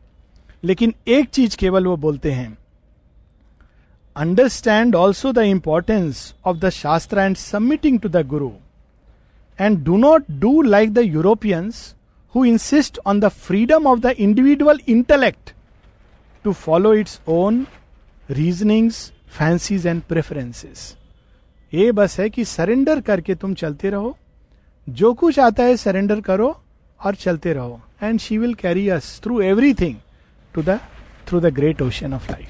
लेकिन 0.65 0.95
एक 1.09 1.29
चीज़ 1.29 1.57
केवल 1.57 1.87
वो 1.87 1.97
बोलते 1.97 2.33
हैं 2.33 2.57
understand 4.17 4.95
also 4.97 5.33
the 5.33 5.39
importance 5.39 6.35
of 6.45 6.57
the 6.57 6.71
shastra 6.71 7.21
and 7.21 7.37
submitting 7.37 7.99
to 8.01 8.09
the 8.09 8.27
guru 8.27 8.51
and 9.59 9.83
do 9.85 9.97
not 9.97 10.31
do 10.41 10.61
like 10.63 10.93
the 10.95 10.99
Europeans 10.99 11.95
who 12.35 12.45
insist 12.45 12.99
on 13.07 13.21
the 13.21 13.29
freedom 13.29 13.87
of 13.87 14.01
the 14.01 14.15
individual 14.19 14.81
intellect 14.89 15.53
to 16.45 16.53
follow 16.53 16.95
its 16.95 17.21
own 17.29 17.67
reasonings 18.31 19.11
fancies 19.39 19.87
and 19.87 20.03
preferences 20.03 20.95
ये 21.73 21.91
बस 21.93 22.19
है 22.21 22.29
कि 22.31 22.45
surrender 22.45 23.01
करके 23.01 23.35
तुम 23.35 23.55
चलते 23.55 23.91
रहो। 23.91 24.17
जो 24.87 25.13
कुछ 25.15 25.39
आता 25.39 25.63
है 25.63 25.77
सरेंडर 25.77 26.21
करो 26.21 26.49
और 27.01 27.15
चलते 27.15 27.53
रहो। 27.53 27.81
And 28.03 28.21
she 28.21 28.39
will 28.39 28.55
carry 28.55 28.89
us 28.89 29.21
through 29.25 29.41
everything 29.43 29.97
to 30.55 30.63
the 30.63 30.79
through 31.29 31.41
the 31.41 31.53
great 31.55 31.83
ocean 31.83 32.15
of 32.15 32.31
life 32.31 32.49